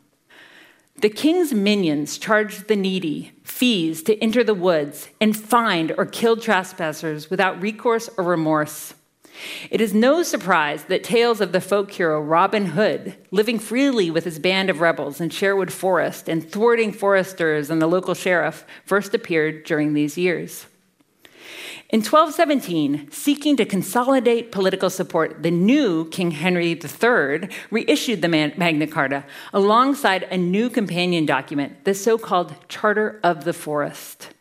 The 0.99 1.09
king's 1.09 1.53
minions 1.53 2.17
charged 2.17 2.67
the 2.67 2.75
needy 2.75 3.31
fees 3.43 4.01
to 4.03 4.17
enter 4.17 4.43
the 4.43 4.55
woods 4.55 5.09
and 5.21 5.37
fined 5.37 5.93
or 5.95 6.07
killed 6.07 6.41
trespassers 6.41 7.29
without 7.29 7.61
recourse 7.61 8.09
or 8.17 8.23
remorse. 8.23 8.95
It 9.69 9.79
is 9.79 9.93
no 9.93 10.23
surprise 10.23 10.85
that 10.85 11.03
tales 11.03 11.41
of 11.41 11.51
the 11.51 11.61
folk 11.61 11.91
hero 11.91 12.19
Robin 12.19 12.67
Hood, 12.67 13.15
living 13.29 13.59
freely 13.59 14.09
with 14.09 14.23
his 14.23 14.39
band 14.39 14.71
of 14.71 14.81
rebels 14.81 15.21
in 15.21 15.29
Sherwood 15.29 15.71
Forest 15.71 16.27
and 16.27 16.49
thwarting 16.49 16.91
foresters 16.91 17.69
and 17.69 17.79
the 17.79 17.87
local 17.87 18.15
sheriff, 18.15 18.65
first 18.83 19.13
appeared 19.13 19.63
during 19.65 19.93
these 19.93 20.17
years. 20.17 20.65
In 21.89 22.01
1217, 22.01 23.11
seeking 23.11 23.55
to 23.55 23.63
consolidate 23.63 24.51
political 24.51 24.89
support, 24.89 25.41
the 25.41 25.51
new 25.51 26.09
King 26.09 26.31
Henry 26.31 26.71
III 26.71 27.47
reissued 27.71 28.21
the 28.21 28.27
Magna 28.27 28.87
Carta 28.87 29.23
alongside 29.53 30.23
a 30.23 30.35
new 30.35 30.69
companion 30.69 31.25
document, 31.25 31.85
the 31.85 31.93
so 31.93 32.17
called 32.17 32.55
Charter 32.67 33.21
of 33.23 33.45
the 33.45 33.53
Forest. 33.53 34.31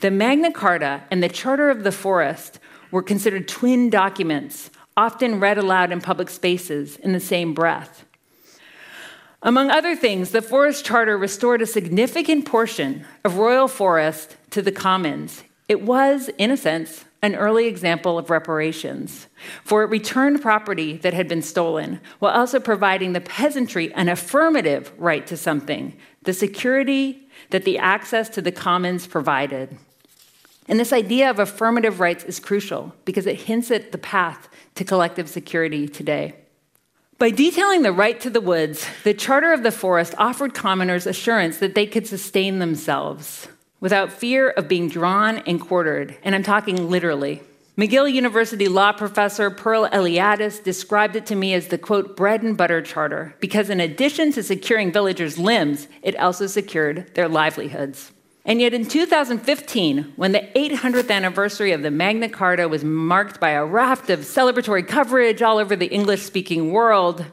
The 0.00 0.10
Magna 0.10 0.50
Carta 0.50 1.02
and 1.10 1.22
the 1.22 1.28
Charter 1.28 1.68
of 1.68 1.84
the 1.84 1.92
Forest 1.92 2.58
were 2.90 3.02
considered 3.02 3.48
twin 3.48 3.90
documents, 3.90 4.70
often 4.96 5.40
read 5.40 5.58
aloud 5.58 5.92
in 5.92 6.00
public 6.00 6.30
spaces 6.30 6.96
in 6.96 7.12
the 7.12 7.20
same 7.20 7.52
breath. 7.52 8.06
Among 9.42 9.70
other 9.70 9.94
things, 9.94 10.30
the 10.30 10.40
Forest 10.40 10.86
Charter 10.86 11.18
restored 11.18 11.60
a 11.60 11.66
significant 11.66 12.46
portion 12.46 13.04
of 13.24 13.36
royal 13.36 13.68
forest 13.68 14.38
to 14.52 14.62
the 14.62 14.72
commons 14.72 15.42
it 15.68 15.82
was, 15.82 16.30
in 16.38 16.50
a 16.50 16.56
sense, 16.56 17.04
an 17.20 17.34
early 17.34 17.66
example 17.66 18.18
of 18.18 18.30
reparations, 18.30 19.26
for 19.64 19.82
it 19.82 19.90
returned 19.90 20.40
property 20.40 20.96
that 20.98 21.12
had 21.12 21.28
been 21.28 21.42
stolen, 21.42 22.00
while 22.20 22.32
also 22.32 22.58
providing 22.58 23.12
the 23.12 23.20
peasantry 23.20 23.92
an 23.94 24.08
affirmative 24.08 24.92
right 24.96 25.26
to 25.26 25.36
something, 25.36 25.96
the 26.22 26.32
security 26.32 27.28
that 27.50 27.64
the 27.64 27.78
access 27.78 28.28
to 28.30 28.40
the 28.40 28.52
commons 28.52 29.06
provided. 29.06 29.76
And 30.68 30.78
this 30.78 30.92
idea 30.92 31.28
of 31.28 31.38
affirmative 31.38 32.00
rights 32.00 32.24
is 32.24 32.40
crucial 32.40 32.94
because 33.04 33.26
it 33.26 33.42
hints 33.42 33.70
at 33.70 33.92
the 33.92 33.98
path 33.98 34.48
to 34.76 34.84
collective 34.84 35.28
security 35.28 35.88
today. 35.88 36.34
By 37.18 37.30
detailing 37.30 37.82
the 37.82 37.92
right 37.92 38.20
to 38.20 38.30
the 38.30 38.40
woods, 38.40 38.86
the 39.02 39.12
Charter 39.12 39.52
of 39.52 39.64
the 39.64 39.72
Forest 39.72 40.14
offered 40.18 40.54
commoners 40.54 41.06
assurance 41.06 41.58
that 41.58 41.74
they 41.74 41.86
could 41.86 42.06
sustain 42.06 42.58
themselves 42.58 43.48
without 43.80 44.12
fear 44.12 44.50
of 44.50 44.68
being 44.68 44.88
drawn 44.88 45.38
and 45.38 45.60
quartered. 45.60 46.16
And 46.22 46.34
I'm 46.34 46.42
talking 46.42 46.88
literally. 46.90 47.42
McGill 47.78 48.12
University 48.12 48.66
law 48.66 48.90
professor 48.90 49.50
Pearl 49.50 49.88
Eliadis 49.90 50.62
described 50.62 51.14
it 51.14 51.26
to 51.26 51.36
me 51.36 51.54
as 51.54 51.68
the 51.68 51.78
quote, 51.78 52.16
bread 52.16 52.42
and 52.42 52.56
butter 52.56 52.82
charter, 52.82 53.36
because 53.38 53.70
in 53.70 53.78
addition 53.78 54.32
to 54.32 54.42
securing 54.42 54.90
villagers' 54.90 55.38
limbs, 55.38 55.86
it 56.02 56.18
also 56.18 56.48
secured 56.48 57.14
their 57.14 57.28
livelihoods. 57.28 58.10
And 58.44 58.60
yet 58.60 58.74
in 58.74 58.84
2015, 58.84 60.14
when 60.16 60.32
the 60.32 60.48
800th 60.56 61.08
anniversary 61.08 61.70
of 61.70 61.82
the 61.82 61.92
Magna 61.92 62.28
Carta 62.28 62.66
was 62.66 62.82
marked 62.82 63.38
by 63.38 63.50
a 63.50 63.64
raft 63.64 64.10
of 64.10 64.20
celebratory 64.20 64.84
coverage 64.84 65.40
all 65.40 65.58
over 65.58 65.76
the 65.76 65.92
English 65.92 66.22
speaking 66.22 66.72
world, 66.72 67.26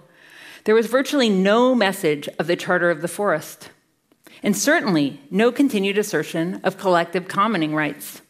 there 0.66 0.76
was 0.76 0.86
virtually 0.86 1.30
no 1.30 1.74
message 1.74 2.28
of 2.38 2.46
the 2.46 2.56
Charter 2.56 2.92
of 2.92 3.02
the 3.02 3.08
Forest 3.08 3.70
and 4.46 4.56
certainly 4.56 5.20
no 5.32 5.52
continued 5.52 5.98
assertion 5.98 6.62
of 6.64 6.78
collective 6.78 7.28
commoning 7.28 7.74
rights. 7.74 8.22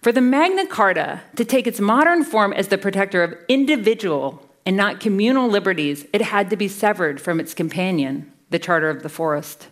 For 0.00 0.12
the 0.12 0.20
Magna 0.20 0.64
Carta 0.64 1.22
to 1.34 1.44
take 1.44 1.66
its 1.66 1.80
modern 1.80 2.22
form 2.22 2.52
as 2.52 2.68
the 2.68 2.78
protector 2.78 3.24
of 3.24 3.36
individual 3.48 4.48
and 4.64 4.76
not 4.76 5.00
communal 5.00 5.48
liberties, 5.48 6.06
it 6.12 6.22
had 6.22 6.50
to 6.50 6.56
be 6.56 6.68
severed 6.68 7.20
from 7.20 7.40
its 7.40 7.52
companion, 7.52 8.32
the 8.50 8.60
Charter 8.60 8.88
of 8.88 9.02
the 9.02 9.08
Forest. 9.08 9.66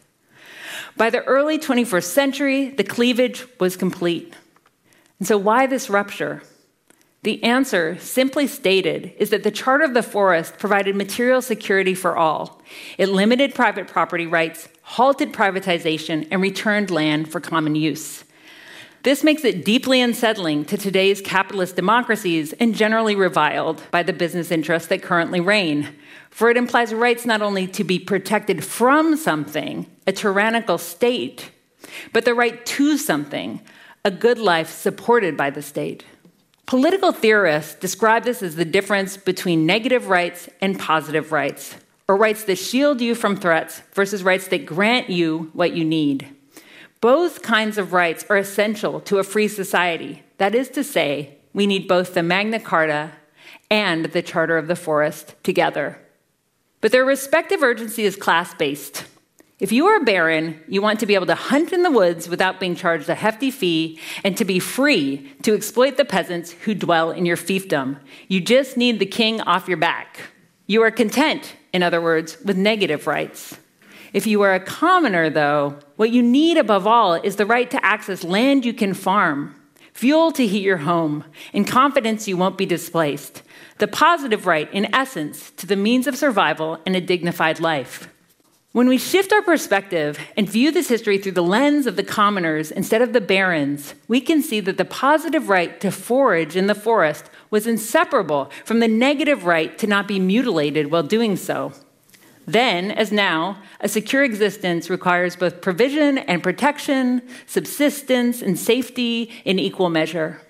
By 0.97 1.11
the 1.11 1.23
early 1.25 1.61
21st 1.61 2.05
century, 2.05 2.71
the 2.71 2.85
cleavage 2.85 3.47
was 3.61 3.77
complete. 3.77 4.35
And 5.21 5.29
so, 5.29 5.39
why 5.39 5.67
this 5.67 5.89
rupture? 5.89 6.43
The 7.23 7.43
answer, 7.45 7.97
simply 7.99 8.49
stated, 8.49 9.15
is 9.17 9.31
that 9.31 9.45
the 9.45 9.53
Charter 9.53 9.85
of 9.85 9.95
the 9.95 10.03
Forest 10.03 10.59
provided 10.59 10.97
material 10.97 11.41
security 11.41 11.95
for 11.95 12.17
all. 12.17 12.61
It 12.99 13.09
limited 13.09 13.55
private 13.55 13.87
property 13.87 14.27
rights, 14.27 14.69
halted 14.83 15.33
privatization, 15.33 16.27
and 16.31 16.43
returned 16.43 16.91
land 16.91 17.31
for 17.31 17.41
common 17.41 17.75
use. 17.75 18.25
This 19.03 19.25
makes 19.25 19.45
it 19.45 19.65
deeply 19.65 20.01
unsettling 20.01 20.65
to 20.67 20.77
today's 20.77 21.21
capitalist 21.21 21.75
democracies 21.75 22.53
and 22.55 22.75
generally 22.75 23.17
reviled 23.17 23.83
by 23.91 24.03
the 24.05 24.13
business 24.13 24.53
interests 24.53 24.89
that 24.89 25.03
currently 25.03 25.41
reign. 25.41 25.89
For 26.31 26.51
it 26.51 26.57
implies 26.57 26.95
rights 26.95 27.27
not 27.27 27.43
only 27.43 27.67
to 27.69 27.83
be 27.83 27.99
protected 27.99 28.65
from 28.65 29.17
something, 29.17 29.87
a 30.07 30.13
tyrannical 30.13 30.79
state, 30.79 31.51
but 32.13 32.25
the 32.25 32.35
right 32.35 32.65
to 32.65 32.97
something, 32.97 33.61
a 34.05 34.11
good 34.11 34.39
life 34.39 34.71
supported 34.71 35.37
by 35.37 35.51
the 35.51 35.63
state. 35.63 36.05
Political 36.67 37.13
theorists 37.13 37.75
describe 37.75 38.23
this 38.23 38.43
as 38.43 38.55
the 38.57 38.65
difference 38.65 39.17
between 39.17 39.67
negative 39.67 40.09
rights 40.09 40.49
and 40.61 40.79
positive 40.79 41.33
rights, 41.33 41.75
or 42.09 42.17
rights 42.17 42.45
that 42.45 42.57
shield 42.57 43.01
you 43.01 43.15
from 43.15 43.37
threats 43.37 43.83
versus 43.93 44.23
rights 44.23 44.49
that 44.49 44.67
grant 44.67 45.11
you 45.11 45.51
what 45.53 45.75
you 45.75 45.85
need. 45.85 46.29
Both 47.01 47.43
kinds 47.43 47.79
of 47.79 47.93
rights 47.93 48.25
are 48.29 48.37
essential 48.37 49.01
to 49.03 49.19
a 49.19 49.25
free 49.25 49.49
society. 49.49 50.23
That 50.39 50.55
is 50.55 50.69
to 50.71 50.85
say, 50.85 51.39
we 51.53 51.67
need 51.67 51.89
both 51.89 52.15
the 52.15 52.23
Magna 52.23 52.61
Carta 52.61 53.13
and 53.71 54.07
the 54.07 54.23
Charter 54.23 54.57
of 54.57 54.69
the 54.69 54.77
Forest 54.77 55.35
together. 55.43 55.99
But 56.81 56.93
their 56.93 57.05
respective 57.05 57.63
urgency 57.63 58.05
is 58.05 58.17
class 58.17 58.55
based. 58.55 59.05
If 59.59 59.71
you 59.71 59.87
are 59.87 59.99
a 59.99 60.05
baron, 60.05 60.61
you 60.67 60.83
want 60.83 60.99
to 61.01 61.07
be 61.07 61.15
able 61.15 61.27
to 61.27 61.37
hunt 61.37 61.73
in 61.73 61.85
the 61.85 61.91
woods 61.91 62.29
without 62.29 62.59
being 62.59 62.75
charged 62.75 63.09
a 63.09 63.15
hefty 63.15 63.51
fee 63.53 64.01
and 64.25 64.37
to 64.37 64.45
be 64.45 64.59
free 64.59 65.33
to 65.43 65.55
exploit 65.55 65.97
the 65.97 66.05
peasants 66.05 66.51
who 66.51 66.75
dwell 66.75 67.13
in 67.13 67.25
your 67.25 67.37
fiefdom. 67.37 67.99
You 68.27 68.41
just 68.41 68.77
need 68.77 68.99
the 68.99 69.07
king 69.07 69.41
off 69.43 69.69
your 69.69 69.77
back. 69.77 70.19
You 70.67 70.83
are 70.83 70.91
content, 70.91 71.55
in 71.73 71.83
other 71.83 72.01
words, 72.01 72.39
with 72.45 72.57
negative 72.57 73.07
rights. 73.07 73.57
If 74.13 74.27
you 74.27 74.43
are 74.43 74.55
a 74.55 74.61
commoner, 74.61 75.31
though, 75.31 75.79
what 75.97 76.11
you 76.11 76.23
need 76.23 76.59
above 76.59 76.87
all 76.87 77.15
is 77.15 77.37
the 77.37 77.47
right 77.47 77.71
to 77.71 77.85
access 77.85 78.23
land 78.23 78.65
you 78.65 78.75
can 78.75 78.93
farm, 78.93 79.55
fuel 79.95 80.33
to 80.33 80.47
heat 80.47 80.63
your 80.63 80.79
home, 80.79 81.25
and 81.55 81.67
confidence 81.67 82.29
you 82.29 82.37
won't 82.37 82.59
be 82.59 82.67
displaced. 82.67 83.43
The 83.79 83.89
positive 83.89 84.47
right, 84.47 84.73
in 84.73 84.95
essence, 84.95 85.51
to 85.53 85.67
the 85.67 85.77
means 85.77 86.07
of 86.07 86.17
survival 86.17 86.79
and 86.85 86.95
a 86.95 87.01
dignified 87.01 87.59
life. 87.59 88.09
When 88.73 88.89
we 88.89 88.97
shift 88.97 89.33
our 89.33 89.43
perspective 89.43 90.19
and 90.35 90.49
view 90.49 90.71
this 90.73 90.89
history 90.89 91.19
through 91.19 91.33
the 91.33 91.43
lens 91.43 91.87
of 91.87 91.97
the 91.97 92.03
commoners 92.03 92.71
instead 92.71 93.03
of 93.03 93.13
the 93.13 93.21
barons, 93.21 93.95
we 94.09 94.21
can 94.21 94.43
see 94.43 94.61
that 94.61 94.79
the 94.79 94.87
positive 94.87 95.51
right 95.51 95.79
to 95.81 95.91
forage 95.91 96.57
in 96.57 96.69
the 96.69 96.75
forest 96.75 97.27
was 97.53 97.69
inseparable 97.69 98.51
from 98.65 98.81
the 98.81 98.89
negative 98.89 99.45
right 99.45 99.79
to 99.79 99.87
not 99.87 100.09
be 100.09 100.19
mutilated 100.19 100.91
while 100.91 101.05
doing 101.05 101.37
so. 101.37 101.73
Then, 102.47 102.91
as 102.91 103.13
now, 103.13 103.59
a 103.79 103.89
secure 103.89 104.25
existence 104.25 104.91
requires 104.91 105.37
both 105.37 105.61
provision 105.61 106.19
and 106.19 106.43
protection, 106.43 107.23
subsistence 107.47 108.43
and 108.43 108.59
safety 108.59 109.31
in 109.45 109.61
equal 109.61 109.91
measure. 109.91 110.41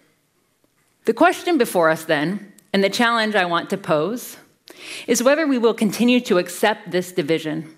The 1.04 1.12
question 1.12 1.58
before 1.58 1.90
us, 1.90 2.04
then, 2.04 2.52
and 2.72 2.82
the 2.82 2.88
challenge 2.88 3.34
I 3.34 3.44
want 3.44 3.68
to 3.70 3.76
pose, 3.76 4.38
is 5.06 5.22
whether 5.22 5.46
we 5.46 5.58
will 5.58 5.74
continue 5.74 6.20
to 6.20 6.38
accept 6.38 6.92
this 6.92 7.12
division. 7.12 7.76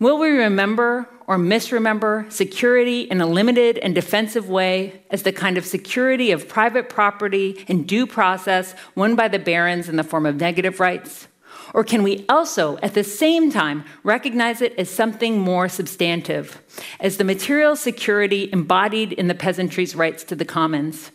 Will 0.00 0.18
we 0.18 0.28
remember 0.30 1.08
or 1.26 1.38
misremember 1.38 2.26
security 2.28 3.02
in 3.02 3.20
a 3.20 3.26
limited 3.26 3.78
and 3.78 3.94
defensive 3.94 4.48
way 4.48 5.02
as 5.10 5.22
the 5.22 5.32
kind 5.32 5.56
of 5.56 5.64
security 5.64 6.32
of 6.32 6.48
private 6.48 6.88
property 6.88 7.64
and 7.68 7.86
due 7.86 8.06
process 8.06 8.74
won 8.96 9.14
by 9.14 9.28
the 9.28 9.38
barons 9.38 9.88
in 9.88 9.96
the 9.96 10.02
form 10.02 10.26
of 10.26 10.36
negative 10.36 10.80
rights? 10.80 11.28
Or 11.72 11.84
can 11.84 12.02
we 12.02 12.24
also, 12.28 12.76
at 12.78 12.94
the 12.94 13.04
same 13.04 13.50
time, 13.50 13.84
recognize 14.02 14.60
it 14.60 14.74
as 14.76 14.90
something 14.90 15.38
more 15.38 15.68
substantive, 15.68 16.60
as 17.00 17.16
the 17.16 17.24
material 17.24 17.76
security 17.76 18.50
embodied 18.52 19.12
in 19.12 19.28
the 19.28 19.34
peasantry's 19.34 19.94
rights 19.94 20.24
to 20.24 20.36
the 20.36 20.44
commons? 20.44 21.12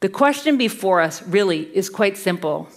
The 0.00 0.08
question 0.08 0.58
before 0.58 1.00
us 1.00 1.22
really 1.22 1.74
is 1.74 1.90
quite 1.90 2.16
simple 2.16 2.68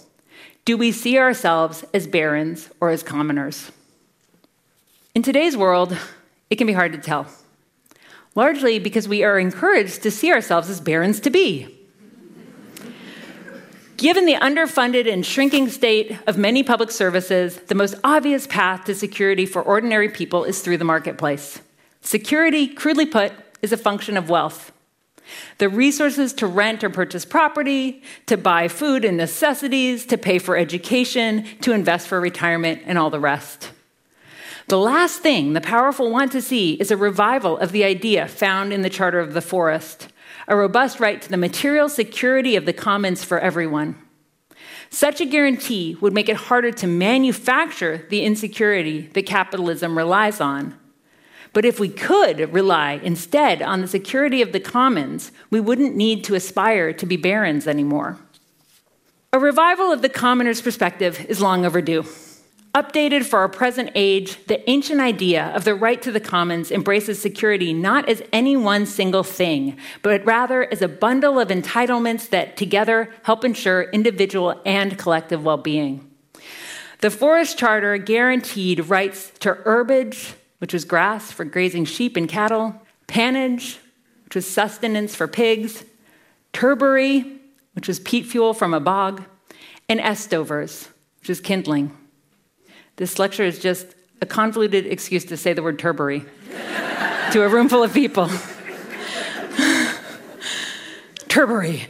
Do 0.64 0.76
we 0.76 0.90
see 0.90 1.18
ourselves 1.18 1.84
as 1.94 2.06
barons 2.06 2.70
or 2.80 2.90
as 2.90 3.02
commoners? 3.02 3.70
In 5.14 5.22
today's 5.22 5.58
world, 5.58 5.94
it 6.48 6.56
can 6.56 6.66
be 6.66 6.72
hard 6.72 6.92
to 6.92 6.98
tell, 6.98 7.26
largely 8.34 8.78
because 8.78 9.06
we 9.06 9.22
are 9.22 9.38
encouraged 9.38 10.02
to 10.04 10.10
see 10.10 10.32
ourselves 10.32 10.70
as 10.70 10.80
barons 10.80 11.20
to 11.20 11.28
be. 11.28 11.78
Given 13.98 14.24
the 14.24 14.36
underfunded 14.36 15.12
and 15.12 15.24
shrinking 15.24 15.68
state 15.68 16.18
of 16.26 16.38
many 16.38 16.62
public 16.62 16.90
services, 16.90 17.56
the 17.66 17.74
most 17.74 17.94
obvious 18.02 18.46
path 18.46 18.86
to 18.86 18.94
security 18.94 19.44
for 19.44 19.60
ordinary 19.60 20.08
people 20.08 20.44
is 20.44 20.62
through 20.62 20.78
the 20.78 20.84
marketplace. 20.84 21.60
Security, 22.00 22.66
crudely 22.66 23.04
put, 23.04 23.32
is 23.60 23.70
a 23.70 23.76
function 23.76 24.16
of 24.16 24.30
wealth. 24.30 24.72
The 25.58 25.68
resources 25.68 26.32
to 26.34 26.46
rent 26.46 26.82
or 26.82 26.88
purchase 26.88 27.26
property, 27.26 28.02
to 28.26 28.38
buy 28.38 28.66
food 28.66 29.04
and 29.04 29.18
necessities, 29.18 30.06
to 30.06 30.16
pay 30.16 30.38
for 30.38 30.56
education, 30.56 31.44
to 31.60 31.72
invest 31.72 32.08
for 32.08 32.18
retirement, 32.18 32.80
and 32.86 32.98
all 32.98 33.10
the 33.10 33.20
rest. 33.20 33.72
The 34.72 34.78
last 34.78 35.20
thing 35.20 35.52
the 35.52 35.60
powerful 35.60 36.10
want 36.10 36.32
to 36.32 36.40
see 36.40 36.72
is 36.80 36.90
a 36.90 36.96
revival 36.96 37.58
of 37.58 37.72
the 37.72 37.84
idea 37.84 38.26
found 38.26 38.72
in 38.72 38.80
the 38.80 38.88
Charter 38.88 39.20
of 39.20 39.34
the 39.34 39.42
Forest 39.42 40.08
a 40.48 40.56
robust 40.56 40.98
right 40.98 41.20
to 41.20 41.28
the 41.28 41.36
material 41.36 41.90
security 41.90 42.56
of 42.56 42.64
the 42.64 42.72
commons 42.72 43.22
for 43.22 43.38
everyone. 43.38 43.98
Such 44.88 45.20
a 45.20 45.26
guarantee 45.26 45.98
would 46.00 46.14
make 46.14 46.30
it 46.30 46.36
harder 46.48 46.70
to 46.70 46.86
manufacture 46.86 48.06
the 48.08 48.24
insecurity 48.24 49.08
that 49.08 49.26
capitalism 49.26 49.98
relies 49.98 50.40
on. 50.40 50.74
But 51.52 51.66
if 51.66 51.78
we 51.78 51.90
could 51.90 52.50
rely 52.50 52.92
instead 52.92 53.60
on 53.60 53.82
the 53.82 53.86
security 53.86 54.40
of 54.40 54.52
the 54.52 54.60
commons, 54.60 55.32
we 55.50 55.60
wouldn't 55.60 55.96
need 55.96 56.24
to 56.24 56.34
aspire 56.34 56.94
to 56.94 57.04
be 57.04 57.18
barons 57.18 57.66
anymore. 57.66 58.16
A 59.34 59.38
revival 59.38 59.92
of 59.92 60.00
the 60.00 60.08
commoner's 60.08 60.62
perspective 60.62 61.26
is 61.28 61.42
long 61.42 61.66
overdue. 61.66 62.06
Updated 62.74 63.26
for 63.26 63.40
our 63.40 63.50
present 63.50 63.90
age, 63.94 64.46
the 64.46 64.68
ancient 64.70 64.98
idea 64.98 65.52
of 65.54 65.64
the 65.64 65.74
right 65.74 66.00
to 66.00 66.10
the 66.10 66.20
commons 66.20 66.70
embraces 66.70 67.20
security 67.20 67.74
not 67.74 68.08
as 68.08 68.22
any 68.32 68.56
one 68.56 68.86
single 68.86 69.22
thing, 69.22 69.76
but 70.00 70.24
rather 70.24 70.64
as 70.72 70.80
a 70.80 70.88
bundle 70.88 71.38
of 71.38 71.48
entitlements 71.48 72.30
that 72.30 72.56
together 72.56 73.12
help 73.24 73.44
ensure 73.44 73.82
individual 73.90 74.58
and 74.64 74.96
collective 74.96 75.44
well 75.44 75.58
being. 75.58 76.10
The 77.00 77.10
Forest 77.10 77.58
Charter 77.58 77.98
guaranteed 77.98 78.88
rights 78.88 79.32
to 79.40 79.52
herbage, 79.52 80.32
which 80.58 80.72
was 80.72 80.86
grass 80.86 81.30
for 81.30 81.44
grazing 81.44 81.84
sheep 81.84 82.16
and 82.16 82.26
cattle, 82.26 82.80
pannage, 83.06 83.80
which 84.24 84.34
was 84.34 84.48
sustenance 84.48 85.14
for 85.14 85.28
pigs, 85.28 85.84
turbary, 86.54 87.38
which 87.74 87.86
was 87.86 88.00
peat 88.00 88.24
fuel 88.24 88.54
from 88.54 88.72
a 88.72 88.80
bog, 88.80 89.24
and 89.90 90.00
estovers, 90.00 90.88
which 91.20 91.28
is 91.28 91.38
kindling. 91.38 91.94
This 93.02 93.18
lecture 93.18 93.42
is 93.42 93.58
just 93.58 93.96
a 94.20 94.26
convoluted 94.26 94.86
excuse 94.86 95.24
to 95.24 95.36
say 95.36 95.54
the 95.54 95.60
word 95.60 95.76
turbary 95.80 96.24
to 97.32 97.42
a 97.42 97.48
room 97.48 97.68
full 97.68 97.82
of 97.82 97.92
people. 97.92 98.30
turbary. 101.26 101.82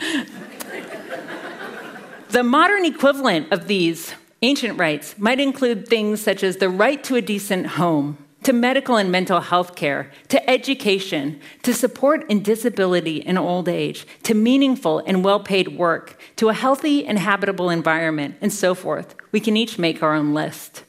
The 2.31 2.43
modern 2.43 2.87
equivalent 2.87 3.53
of 3.53 3.67
these 3.67 4.15
ancient 4.41 4.79
rights 4.79 5.19
might 5.19 5.39
include 5.39 5.87
things 5.87 6.23
such 6.23 6.43
as 6.43 6.57
the 6.57 6.71
right 6.71 7.05
to 7.05 7.17
a 7.17 7.21
decent 7.21 7.67
home, 7.67 8.17
to 8.45 8.55
medical 8.55 8.97
and 8.97 9.13
mental 9.13 9.43
health 9.43 9.77
care, 9.77 10.11
to 10.29 10.49
education, 10.49 11.39
to 11.63 11.75
support 11.75 12.25
in 12.31 12.43
disability 12.43 13.23
and 13.27 13.39
old 13.39 13.69
age, 13.69 14.07
to 14.23 14.33
meaningful 14.33 15.01
and 15.01 15.23
well 15.23 15.41
paid 15.41 15.77
work, 15.77 16.19
to 16.37 16.49
a 16.49 16.55
healthy 16.55 17.05
and 17.05 17.19
habitable 17.19 17.69
environment, 17.69 18.37
and 18.41 18.51
so 18.51 18.75
forth. 18.75 19.15
We 19.31 19.41
can 19.41 19.59
each 19.59 19.79
make 19.79 20.03
our 20.03 20.15
own 20.15 20.33
list. 20.33 20.85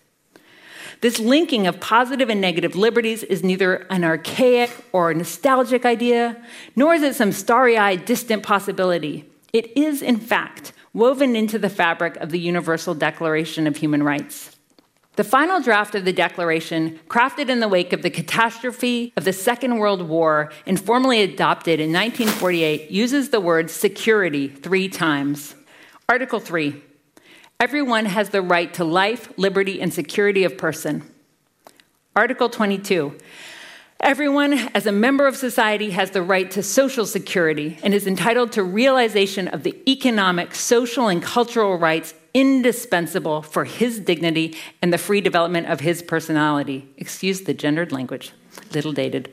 This 1.03 1.19
linking 1.19 1.67
of 1.67 1.81
positive 1.81 2.29
and 2.29 2.39
negative 2.39 2.77
liberties 2.77 3.23
is 3.23 3.43
neither 3.43 3.85
an 3.89 4.05
archaic 4.05 4.71
or 4.93 5.13
nostalgic 5.13 5.85
idea, 5.85 6.41
nor 6.77 6.93
is 6.93 7.03
it 7.03 7.13
some 7.13 7.33
starry 7.33 7.77
eyed, 7.77 8.05
distant 8.05 8.41
possibility. 8.41 9.29
It 9.51 9.75
is, 9.75 10.01
in 10.01 10.15
fact, 10.15 10.71
woven 10.93 11.35
into 11.35 11.59
the 11.59 11.69
fabric 11.69 12.15
of 12.21 12.29
the 12.29 12.39
Universal 12.39 12.95
Declaration 12.95 13.67
of 13.67 13.75
Human 13.75 14.01
Rights. 14.01 14.55
The 15.17 15.25
final 15.25 15.59
draft 15.59 15.93
of 15.93 16.05
the 16.05 16.13
Declaration, 16.13 17.01
crafted 17.09 17.49
in 17.49 17.59
the 17.59 17.67
wake 17.67 17.91
of 17.91 18.01
the 18.01 18.09
catastrophe 18.09 19.11
of 19.17 19.25
the 19.25 19.33
Second 19.33 19.79
World 19.79 20.03
War 20.07 20.53
and 20.65 20.79
formally 20.79 21.21
adopted 21.21 21.81
in 21.81 21.91
1948, 21.91 22.89
uses 22.89 23.29
the 23.29 23.41
word 23.41 23.69
security 23.69 24.47
three 24.47 24.87
times. 24.87 25.55
Article 26.07 26.39
3 26.39 26.81
Everyone 27.63 28.03
has 28.07 28.31
the 28.31 28.41
right 28.41 28.73
to 28.73 28.83
life, 28.83 29.31
liberty, 29.37 29.79
and 29.79 29.93
security 29.93 30.43
of 30.43 30.57
person. 30.57 31.01
Article 32.13 32.49
22. 32.49 33.17
Everyone, 34.01 34.51
as 34.75 34.85
a 34.85 34.91
member 34.91 35.27
of 35.27 35.37
society, 35.37 35.91
has 35.91 36.11
the 36.11 36.21
right 36.21 36.51
to 36.51 36.61
social 36.61 37.05
security 37.05 37.79
and 37.81 37.93
is 37.93 38.05
entitled 38.05 38.51
to 38.51 38.63
realization 38.63 39.47
of 39.47 39.63
the 39.63 39.81
economic, 39.89 40.53
social, 40.53 41.07
and 41.07 41.23
cultural 41.23 41.77
rights 41.77 42.13
indispensable 42.33 43.41
for 43.41 43.63
his 43.63 43.97
dignity 43.97 44.57
and 44.81 44.91
the 44.91 44.97
free 44.97 45.21
development 45.21 45.67
of 45.67 45.79
his 45.79 46.01
personality. 46.01 46.89
Excuse 46.97 47.43
the 47.43 47.53
gendered 47.53 47.93
language, 47.93 48.33
little 48.73 48.91
dated. 48.91 49.31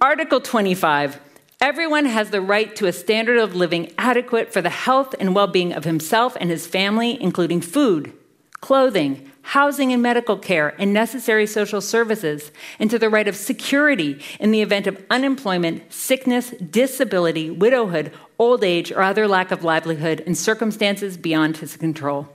Article 0.00 0.40
25. 0.40 1.20
Everyone 1.62 2.06
has 2.06 2.30
the 2.30 2.40
right 2.40 2.74
to 2.74 2.88
a 2.88 2.92
standard 2.92 3.38
of 3.38 3.54
living 3.54 3.92
adequate 3.96 4.52
for 4.52 4.60
the 4.60 4.68
health 4.68 5.14
and 5.20 5.32
well 5.32 5.46
being 5.46 5.72
of 5.72 5.84
himself 5.84 6.36
and 6.40 6.50
his 6.50 6.66
family, 6.66 7.16
including 7.22 7.60
food, 7.60 8.12
clothing, 8.60 9.30
housing 9.42 9.92
and 9.92 10.02
medical 10.02 10.36
care, 10.36 10.74
and 10.80 10.92
necessary 10.92 11.46
social 11.46 11.80
services, 11.80 12.50
and 12.80 12.90
to 12.90 12.98
the 12.98 13.08
right 13.08 13.28
of 13.28 13.36
security 13.36 14.20
in 14.40 14.50
the 14.50 14.60
event 14.60 14.88
of 14.88 15.06
unemployment, 15.08 15.92
sickness, 15.92 16.50
disability, 16.50 17.48
widowhood, 17.48 18.10
old 18.40 18.64
age, 18.64 18.90
or 18.90 19.00
other 19.00 19.28
lack 19.28 19.52
of 19.52 19.62
livelihood 19.62 20.18
in 20.18 20.34
circumstances 20.34 21.16
beyond 21.16 21.58
his 21.58 21.76
control. 21.76 22.28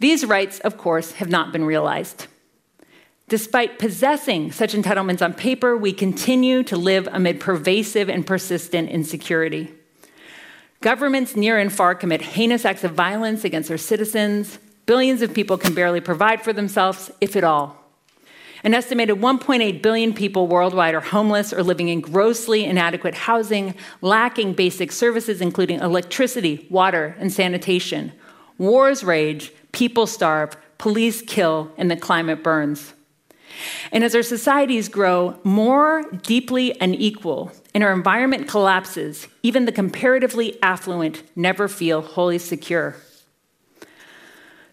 These 0.00 0.26
rights, 0.26 0.58
of 0.58 0.76
course, 0.76 1.12
have 1.12 1.28
not 1.28 1.52
been 1.52 1.64
realized. 1.64 2.26
Despite 3.28 3.78
possessing 3.78 4.52
such 4.52 4.74
entitlements 4.74 5.22
on 5.22 5.32
paper, 5.32 5.76
we 5.76 5.92
continue 5.92 6.62
to 6.64 6.76
live 6.76 7.08
amid 7.10 7.40
pervasive 7.40 8.08
and 8.10 8.26
persistent 8.26 8.90
insecurity. 8.90 9.72
Governments 10.80 11.36
near 11.36 11.58
and 11.58 11.72
far 11.72 11.94
commit 11.94 12.20
heinous 12.22 12.64
acts 12.64 12.84
of 12.84 12.92
violence 12.92 13.44
against 13.44 13.68
their 13.68 13.78
citizens. 13.78 14.58
Billions 14.84 15.22
of 15.22 15.32
people 15.32 15.56
can 15.56 15.74
barely 15.74 16.00
provide 16.00 16.42
for 16.42 16.52
themselves, 16.52 17.10
if 17.20 17.36
at 17.36 17.44
all. 17.44 17.76
An 18.64 18.74
estimated 18.74 19.16
1.8 19.16 19.82
billion 19.82 20.12
people 20.12 20.46
worldwide 20.46 20.94
are 20.94 21.00
homeless 21.00 21.52
or 21.52 21.62
living 21.62 21.88
in 21.88 22.00
grossly 22.00 22.64
inadequate 22.64 23.14
housing, 23.14 23.74
lacking 24.00 24.54
basic 24.54 24.92
services 24.92 25.40
including 25.40 25.80
electricity, 25.80 26.66
water, 26.70 27.16
and 27.18 27.32
sanitation. 27.32 28.12
Wars 28.58 29.02
rage, 29.02 29.52
people 29.72 30.06
starve, 30.06 30.56
police 30.78 31.22
kill, 31.22 31.72
and 31.76 31.90
the 31.90 31.96
climate 31.96 32.44
burns. 32.44 32.92
And 33.90 34.04
as 34.04 34.14
our 34.14 34.22
societies 34.22 34.88
grow 34.88 35.38
more 35.44 36.02
deeply 36.22 36.76
unequal 36.80 37.52
and 37.74 37.82
our 37.84 37.92
environment 37.92 38.48
collapses, 38.48 39.28
even 39.42 39.64
the 39.64 39.72
comparatively 39.72 40.60
affluent 40.62 41.22
never 41.36 41.68
feel 41.68 42.00
wholly 42.00 42.38
secure. 42.38 42.96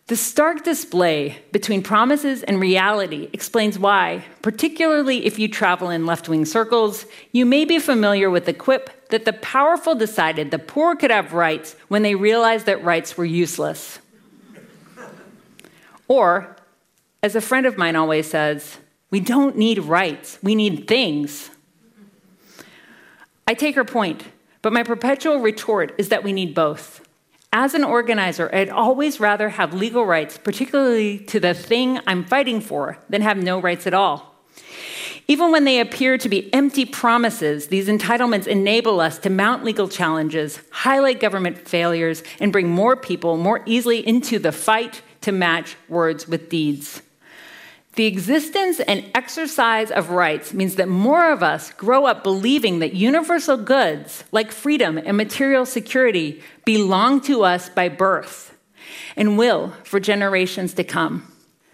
The 0.09 0.15
stark 0.15 0.63
display 0.63 1.37
between 1.51 1.83
promises 1.83 2.41
and 2.41 2.59
reality 2.59 3.29
explains 3.31 3.77
why, 3.77 4.25
particularly 4.41 5.23
if 5.27 5.37
you 5.37 5.47
travel 5.47 5.91
in 5.91 6.07
left 6.07 6.27
wing 6.27 6.45
circles, 6.45 7.05
you 7.31 7.45
may 7.45 7.63
be 7.63 7.77
familiar 7.77 8.27
with 8.27 8.45
the 8.45 8.53
quip 8.53 9.09
that 9.09 9.25
the 9.25 9.33
powerful 9.33 9.93
decided 9.93 10.49
the 10.49 10.57
poor 10.57 10.95
could 10.95 11.11
have 11.11 11.33
rights 11.33 11.75
when 11.89 12.01
they 12.01 12.15
realized 12.15 12.65
that 12.65 12.83
rights 12.83 13.17
were 13.17 13.25
useless. 13.25 13.99
or, 16.07 16.55
as 17.21 17.35
a 17.35 17.41
friend 17.41 17.65
of 17.65 17.77
mine 17.77 17.95
always 17.95 18.29
says, 18.29 18.77
we 19.11 19.19
don't 19.19 19.57
need 19.57 19.79
rights, 19.79 20.39
we 20.41 20.55
need 20.55 20.87
things. 20.87 21.49
I 23.47 23.53
take 23.53 23.75
her 23.75 23.83
point, 23.83 24.25
but 24.61 24.73
my 24.73 24.83
perpetual 24.83 25.39
retort 25.39 25.93
is 25.97 26.09
that 26.09 26.23
we 26.23 26.33
need 26.33 26.53
both. 26.53 27.05
As 27.51 27.73
an 27.73 27.83
organizer, 27.83 28.53
I'd 28.53 28.69
always 28.69 29.19
rather 29.19 29.49
have 29.49 29.73
legal 29.73 30.05
rights, 30.05 30.37
particularly 30.37 31.17
to 31.25 31.39
the 31.39 31.55
thing 31.55 31.99
I'm 32.05 32.23
fighting 32.23 32.61
for, 32.61 32.99
than 33.09 33.23
have 33.23 33.41
no 33.41 33.59
rights 33.59 33.87
at 33.87 33.93
all. 33.95 34.35
Even 35.27 35.51
when 35.51 35.63
they 35.63 35.79
appear 35.79 36.17
to 36.17 36.29
be 36.29 36.51
empty 36.53 36.85
promises, 36.85 37.67
these 37.67 37.87
entitlements 37.87 38.47
enable 38.47 38.99
us 38.99 39.17
to 39.19 39.29
mount 39.29 39.63
legal 39.63 39.87
challenges, 39.87 40.59
highlight 40.71 41.19
government 41.19 41.67
failures, 41.67 42.23
and 42.39 42.51
bring 42.51 42.69
more 42.69 42.95
people 42.95 43.37
more 43.37 43.61
easily 43.65 44.07
into 44.07 44.37
the 44.37 44.51
fight 44.51 45.01
to 45.21 45.31
match 45.31 45.75
words 45.87 46.27
with 46.27 46.49
deeds. 46.49 47.01
The 47.99 48.05
existence 48.05 48.79
and 48.79 49.03
exercise 49.13 49.91
of 49.91 50.09
rights 50.09 50.53
means 50.53 50.75
that 50.75 50.87
more 50.87 51.33
of 51.33 51.43
us 51.43 51.73
grow 51.73 52.05
up 52.05 52.23
believing 52.23 52.79
that 52.79 52.93
universal 52.93 53.57
goods, 53.57 54.23
like 54.31 54.53
freedom 54.53 54.97
and 54.97 55.17
material 55.17 55.65
security, 55.65 56.41
belong 56.63 57.19
to 57.23 57.43
us 57.43 57.67
by 57.67 57.89
birth 57.89 58.57
and 59.17 59.37
will 59.37 59.73
for 59.83 59.99
generations 59.99 60.73
to 60.75 60.83
come. 60.85 61.29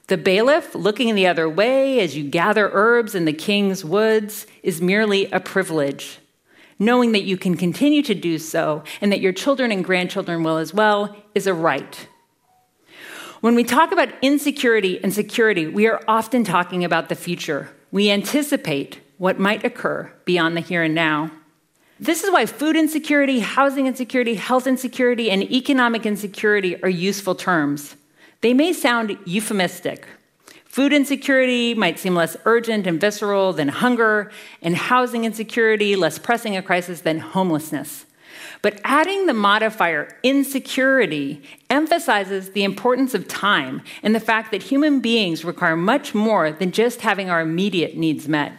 The 0.07 0.17
bailiff 0.17 0.73
looking 0.73 1.13
the 1.13 1.27
other 1.27 1.47
way 1.47 1.99
as 1.99 2.17
you 2.17 2.23
gather 2.23 2.71
herbs 2.73 3.13
in 3.13 3.25
the 3.25 3.31
king's 3.31 3.85
woods 3.85 4.47
is 4.63 4.81
merely 4.81 5.29
a 5.29 5.39
privilege. 5.39 6.17
Knowing 6.79 7.11
that 7.11 7.25
you 7.25 7.37
can 7.37 7.55
continue 7.55 8.01
to 8.01 8.15
do 8.15 8.39
so 8.39 8.83
and 8.99 9.11
that 9.11 9.21
your 9.21 9.31
children 9.31 9.71
and 9.71 9.85
grandchildren 9.85 10.41
will 10.41 10.57
as 10.57 10.73
well 10.73 11.15
is 11.35 11.45
a 11.45 11.53
right. 11.53 12.07
When 13.45 13.53
we 13.53 13.63
talk 13.63 13.91
about 13.91 14.09
insecurity 14.23 14.99
and 15.03 15.13
security, 15.13 15.67
we 15.67 15.85
are 15.85 16.01
often 16.07 16.43
talking 16.43 16.83
about 16.83 17.09
the 17.09 17.15
future. 17.15 17.69
We 17.91 18.09
anticipate 18.09 19.01
what 19.19 19.37
might 19.37 19.63
occur 19.63 20.11
beyond 20.25 20.57
the 20.57 20.61
here 20.61 20.81
and 20.81 20.95
now. 20.95 21.29
This 21.99 22.23
is 22.23 22.31
why 22.31 22.47
food 22.47 22.75
insecurity, 22.75 23.41
housing 23.41 23.85
insecurity, 23.85 24.33
health 24.33 24.65
insecurity, 24.65 25.29
and 25.29 25.43
economic 25.43 26.07
insecurity 26.07 26.81
are 26.81 26.89
useful 26.89 27.35
terms. 27.35 27.95
They 28.41 28.55
may 28.55 28.73
sound 28.73 29.15
euphemistic. 29.25 30.07
Food 30.65 30.91
insecurity 30.91 31.75
might 31.75 31.99
seem 31.99 32.15
less 32.15 32.35
urgent 32.45 32.87
and 32.87 32.99
visceral 32.99 33.53
than 33.53 33.67
hunger, 33.67 34.31
and 34.63 34.75
housing 34.75 35.23
insecurity 35.23 35.95
less 35.95 36.17
pressing 36.17 36.57
a 36.57 36.63
crisis 36.63 37.01
than 37.01 37.19
homelessness. 37.19 38.07
But 38.65 38.81
adding 38.83 39.27
the 39.27 39.35
modifier 39.35 40.17
insecurity 40.23 41.43
emphasizes 41.69 42.49
the 42.49 42.63
importance 42.63 43.13
of 43.13 43.27
time 43.27 43.83
and 44.01 44.15
the 44.15 44.19
fact 44.19 44.49
that 44.49 44.63
human 44.63 45.01
beings 45.01 45.45
require 45.45 45.77
much 45.77 46.15
more 46.15 46.51
than 46.51 46.71
just 46.71 47.01
having 47.01 47.29
our 47.29 47.41
immediate 47.41 47.95
needs 47.95 48.27
met. 48.27 48.53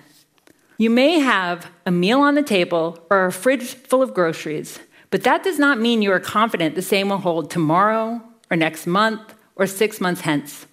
You 0.79 0.91
may 0.91 1.19
have 1.19 1.73
a 1.85 1.91
meal 1.91 2.21
on 2.21 2.37
the 2.37 2.45
table 2.45 3.05
or 3.11 3.27
a 3.27 3.33
fridge 3.33 3.65
full 3.65 4.01
of 4.01 4.15
groceries, 4.15 4.79
but 5.11 5.25
that 5.25 5.43
does 5.43 5.59
not 5.59 5.81
mean 5.81 6.03
you 6.03 6.13
are 6.13 6.21
confident 6.21 6.77
the 6.77 6.83
same 6.83 7.09
will 7.09 7.19
hold 7.19 7.51
tomorrow 7.51 8.23
or 8.49 8.57
next 8.57 8.87
month 8.87 9.35
or 9.57 9.67
six 9.67 10.01
months 10.01 10.21
hence. 10.21 10.67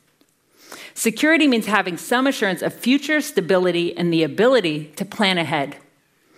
Security 0.94 1.48
means 1.48 1.66
having 1.66 1.98
some 1.98 2.28
assurance 2.28 2.62
of 2.62 2.72
future 2.72 3.20
stability 3.20 3.98
and 3.98 4.14
the 4.14 4.22
ability 4.22 4.94
to 4.96 5.04
plan 5.04 5.40
ahead. 5.40 5.78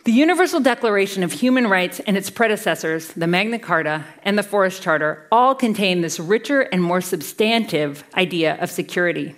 The 0.05 0.11
Universal 0.11 0.59
Declaration 0.59 1.23
of 1.23 1.31
Human 1.31 1.65
Rights 1.65 1.99
and 1.99 2.15
its 2.15 2.29
predecessors, 2.29 3.07
the 3.13 3.25
Magna 3.25 3.57
Carta 3.57 4.05
and 4.21 4.37
the 4.37 4.43
Forest 4.43 4.83
Charter, 4.83 5.27
all 5.31 5.55
contain 5.55 6.01
this 6.01 6.19
richer 6.19 6.61
and 6.61 6.83
more 6.83 7.01
substantive 7.01 8.03
idea 8.15 8.55
of 8.61 8.69
security. 8.69 9.33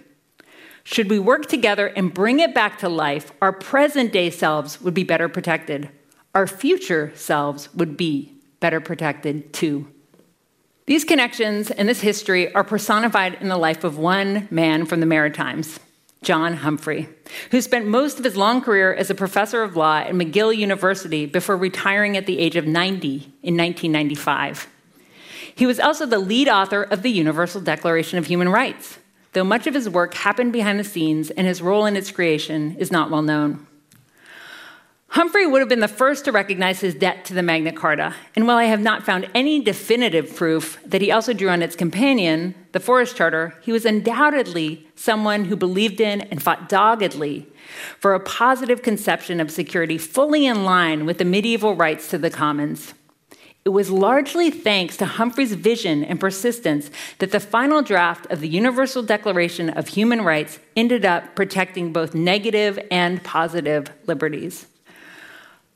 Should 0.84 1.10
we 1.10 1.20
work 1.20 1.46
together 1.46 1.88
and 1.88 2.14
bring 2.14 2.40
it 2.40 2.54
back 2.54 2.80
to 2.80 2.90
life, 2.90 3.32
our 3.42 3.54
present 3.54 4.12
day 4.12 4.30
selves 4.30 4.82
would 4.82 4.94
be 4.94 5.06
better 5.06 5.30
protected. 5.30 5.90
Our 6.36 6.48
future 6.48 7.14
selves 7.16 7.74
would 7.74 7.96
be 7.96 8.34
better 8.60 8.82
protected 8.82 9.54
too. 9.54 9.88
These 10.86 11.06
connections 11.06 11.72
and 11.72 11.88
this 11.88 12.02
history 12.02 12.54
are 12.54 12.66
personified 12.66 13.38
in 13.40 13.48
the 13.48 13.58
life 13.58 13.86
of 13.86 13.98
one 13.98 14.50
man 14.52 14.86
from 14.86 15.00
the 15.00 15.06
Maritimes, 15.06 15.80
John 16.22 16.54
Humphrey, 16.56 17.08
who 17.52 17.62
spent 17.62 17.88
most 17.88 18.18
of 18.18 18.24
his 18.24 18.36
long 18.36 18.62
career 18.62 18.94
as 18.94 19.10
a 19.10 19.16
professor 19.16 19.64
of 19.64 19.76
law 19.76 19.98
at 19.98 20.14
McGill 20.14 20.56
University 20.56 21.26
before 21.26 21.58
retiring 21.58 22.18
at 22.18 22.26
the 22.26 22.40
age 22.40 22.56
of 22.56 22.66
90 22.66 23.08
in 23.44 23.56
1995. 23.56 24.68
He 25.54 25.66
was 25.66 25.80
also 25.80 26.06
the 26.06 26.20
lead 26.20 26.48
author 26.48 26.84
of 26.84 27.02
the 27.02 27.12
Universal 27.12 27.62
Declaration 27.62 28.18
of 28.18 28.28
Human 28.28 28.50
Rights, 28.50 29.00
though 29.34 29.44
much 29.44 29.68
of 29.68 29.74
his 29.74 29.90
work 29.90 30.14
happened 30.16 30.54
behind 30.54 30.80
the 30.80 30.84
scenes 30.84 31.30
and 31.30 31.46
his 31.46 31.62
role 31.62 31.86
in 31.86 31.96
its 31.96 32.12
creation 32.12 32.76
is 32.80 32.92
not 32.92 33.12
well 33.12 33.22
known. 33.22 33.67
Humphrey 35.10 35.48
would 35.48 35.62
have 35.62 35.70
been 35.70 35.80
the 35.80 35.88
first 35.88 36.26
to 36.26 36.32
recognize 36.32 36.82
his 36.82 36.94
debt 36.94 37.24
to 37.26 37.34
the 37.34 37.42
Magna 37.42 37.72
Carta, 37.72 38.14
and 38.36 38.46
while 38.46 38.58
I 38.58 38.66
have 38.66 38.82
not 38.82 39.06
found 39.06 39.30
any 39.34 39.62
definitive 39.62 40.36
proof 40.36 40.80
that 40.86 41.02
he 41.02 41.12
also 41.12 41.34
drew 41.34 41.50
on 41.50 41.62
its 41.62 41.78
companion, 41.78 42.54
the 42.74 42.80
Forest 42.80 43.16
Charter, 43.16 43.56
he 43.62 43.72
was 43.72 43.86
undoubtedly 43.86 44.86
someone 44.96 45.46
who 45.46 45.56
believed 45.56 46.02
in 46.02 46.22
and 46.22 46.44
fought 46.44 46.68
doggedly 46.68 47.48
for 48.00 48.14
a 48.14 48.20
positive 48.20 48.82
conception 48.82 49.40
of 49.40 49.50
security 49.50 49.98
fully 49.98 50.46
in 50.46 50.66
line 50.66 51.06
with 51.06 51.20
the 51.20 51.26
medieval 51.26 51.74
rights 51.74 52.10
to 52.10 52.18
the 52.18 52.30
commons. 52.30 52.94
It 53.64 53.70
was 53.70 53.90
largely 53.90 54.52
thanks 54.52 54.98
to 54.98 55.06
Humphrey's 55.06 55.54
vision 55.54 56.04
and 56.04 56.20
persistence 56.20 56.92
that 57.20 57.32
the 57.32 57.40
final 57.40 57.82
draft 57.82 58.26
of 58.28 58.40
the 58.40 58.48
Universal 58.48 59.04
Declaration 59.04 59.70
of 59.70 59.88
Human 59.90 60.22
Rights 60.22 60.60
ended 60.76 61.06
up 61.06 61.36
protecting 61.36 61.92
both 61.92 62.14
negative 62.14 62.78
and 62.92 63.24
positive 63.24 63.90
liberties. 64.06 64.68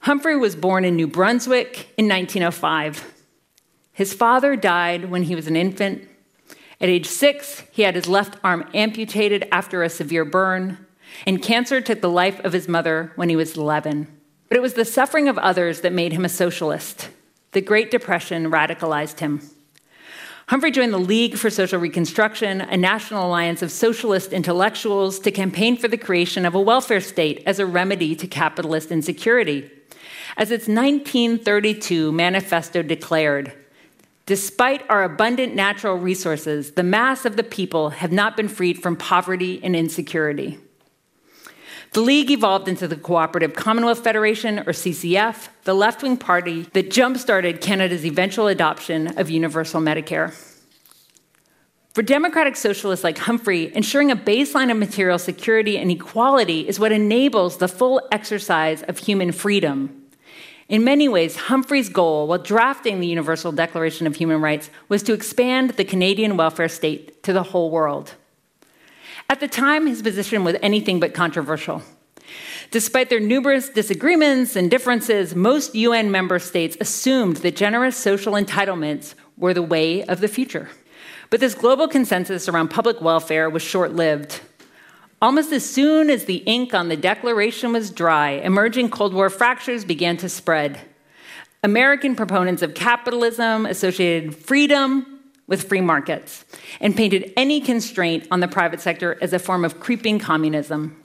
Humphrey 0.01 0.35
was 0.35 0.55
born 0.55 0.83
in 0.83 0.95
New 0.95 1.05
Brunswick 1.05 1.93
in 1.95 2.07
1905. 2.07 3.13
His 3.93 4.15
father 4.15 4.55
died 4.55 5.11
when 5.11 5.23
he 5.23 5.35
was 5.35 5.45
an 5.45 5.55
infant. 5.55 6.07
At 6.79 6.89
age 6.89 7.05
six, 7.05 7.61
he 7.71 7.83
had 7.83 7.93
his 7.93 8.07
left 8.07 8.39
arm 8.43 8.67
amputated 8.73 9.47
after 9.51 9.83
a 9.83 9.89
severe 9.89 10.25
burn, 10.25 10.83
and 11.27 11.39
cancer 11.39 11.81
took 11.81 12.01
the 12.01 12.09
life 12.09 12.39
of 12.39 12.51
his 12.51 12.67
mother 12.67 13.11
when 13.15 13.29
he 13.29 13.35
was 13.35 13.55
11. 13.55 14.07
But 14.49 14.57
it 14.57 14.61
was 14.61 14.73
the 14.73 14.85
suffering 14.85 15.27
of 15.27 15.37
others 15.37 15.81
that 15.81 15.93
made 15.93 16.13
him 16.13 16.25
a 16.25 16.29
socialist. 16.29 17.09
The 17.51 17.61
Great 17.61 17.91
Depression 17.91 18.49
radicalized 18.49 19.19
him. 19.19 19.47
Humphrey 20.47 20.71
joined 20.71 20.93
the 20.93 20.97
League 20.97 21.37
for 21.37 21.51
Social 21.51 21.79
Reconstruction, 21.79 22.61
a 22.61 22.75
national 22.75 23.27
alliance 23.27 23.61
of 23.61 23.71
socialist 23.71 24.33
intellectuals, 24.33 25.19
to 25.19 25.29
campaign 25.29 25.77
for 25.77 25.87
the 25.87 25.95
creation 25.95 26.43
of 26.43 26.55
a 26.55 26.59
welfare 26.59 27.01
state 27.01 27.43
as 27.45 27.59
a 27.59 27.67
remedy 27.67 28.15
to 28.15 28.25
capitalist 28.25 28.89
insecurity. 28.89 29.69
As 30.37 30.51
its 30.51 30.67
1932 30.67 32.11
manifesto 32.11 32.81
declared, 32.81 33.53
Despite 34.25 34.89
our 34.89 35.03
abundant 35.03 35.55
natural 35.55 35.95
resources, 35.95 36.71
the 36.71 36.83
mass 36.83 37.25
of 37.25 37.35
the 37.35 37.43
people 37.43 37.89
have 37.89 38.11
not 38.11 38.37
been 38.37 38.47
freed 38.47 38.81
from 38.81 38.95
poverty 38.95 39.59
and 39.63 39.75
insecurity. 39.75 40.59
The 41.93 41.99
League 42.01 42.31
evolved 42.31 42.69
into 42.69 42.87
the 42.87 42.95
Cooperative 42.95 43.53
Commonwealth 43.53 44.01
Federation, 44.01 44.59
or 44.59 44.71
CCF, 44.71 45.49
the 45.65 45.73
left 45.73 46.01
wing 46.01 46.15
party 46.15 46.61
that 46.71 46.91
jump 46.91 47.17
started 47.17 47.59
Canada's 47.59 48.05
eventual 48.05 48.47
adoption 48.47 49.19
of 49.19 49.29
universal 49.29 49.81
Medicare. 49.81 50.33
For 51.93 52.01
democratic 52.01 52.55
socialists 52.55 53.03
like 53.03 53.17
Humphrey, 53.17 53.75
ensuring 53.75 54.11
a 54.11 54.15
baseline 54.15 54.71
of 54.71 54.77
material 54.77 55.19
security 55.19 55.77
and 55.77 55.91
equality 55.91 56.65
is 56.65 56.79
what 56.79 56.93
enables 56.93 57.57
the 57.57 57.67
full 57.67 58.01
exercise 58.13 58.81
of 58.83 58.99
human 58.99 59.33
freedom 59.33 60.00
in 60.69 60.83
many 60.83 61.09
ways, 61.09 61.35
Humphrey's 61.35 61.89
goal 61.89 62.27
while 62.27 62.39
drafting 62.39 62.99
the 62.99 63.07
Universal 63.07 63.53
Declaration 63.53 64.07
of 64.07 64.15
Human 64.15 64.41
Rights 64.41 64.69
was 64.87 65.03
to 65.03 65.13
expand 65.13 65.71
the 65.71 65.83
Canadian 65.83 66.37
welfare 66.37 66.69
state 66.69 67.21
to 67.23 67.33
the 67.33 67.43
whole 67.43 67.69
world. 67.69 68.15
At 69.29 69.39
the 69.39 69.47
time, 69.47 69.87
his 69.87 70.01
position 70.01 70.43
was 70.43 70.55
anything 70.61 70.99
but 70.99 71.13
controversial. 71.13 71.83
Despite 72.69 73.09
their 73.09 73.19
numerous 73.19 73.69
disagreements 73.69 74.55
and 74.55 74.71
differences, 74.71 75.35
most 75.35 75.75
UN 75.75 76.11
member 76.11 76.39
states 76.39 76.77
assumed 76.79 77.37
that 77.37 77.55
generous 77.55 77.97
social 77.97 78.33
entitlements 78.33 79.13
were 79.37 79.53
the 79.53 79.61
way 79.61 80.03
of 80.03 80.21
the 80.21 80.27
future. 80.27 80.69
But 81.29 81.39
this 81.39 81.55
global 81.55 81.87
consensus 81.87 82.47
around 82.47 82.69
public 82.69 83.01
welfare 83.01 83.49
was 83.49 83.61
short 83.61 83.93
lived. 83.93 84.41
Almost 85.21 85.51
as 85.51 85.63
soon 85.63 86.09
as 86.09 86.25
the 86.25 86.37
ink 86.47 86.73
on 86.73 86.89
the 86.89 86.97
Declaration 86.97 87.73
was 87.73 87.91
dry, 87.91 88.31
emerging 88.31 88.89
Cold 88.89 89.13
War 89.13 89.29
fractures 89.29 89.85
began 89.85 90.17
to 90.17 90.27
spread. 90.27 90.81
American 91.63 92.15
proponents 92.15 92.63
of 92.63 92.73
capitalism 92.73 93.67
associated 93.67 94.35
freedom 94.35 95.19
with 95.45 95.69
free 95.69 95.81
markets 95.81 96.43
and 96.79 96.95
painted 96.95 97.31
any 97.37 97.61
constraint 97.61 98.27
on 98.31 98.39
the 98.39 98.47
private 98.47 98.79
sector 98.79 99.15
as 99.21 99.31
a 99.31 99.37
form 99.37 99.63
of 99.63 99.79
creeping 99.79 100.17
communism. 100.17 100.97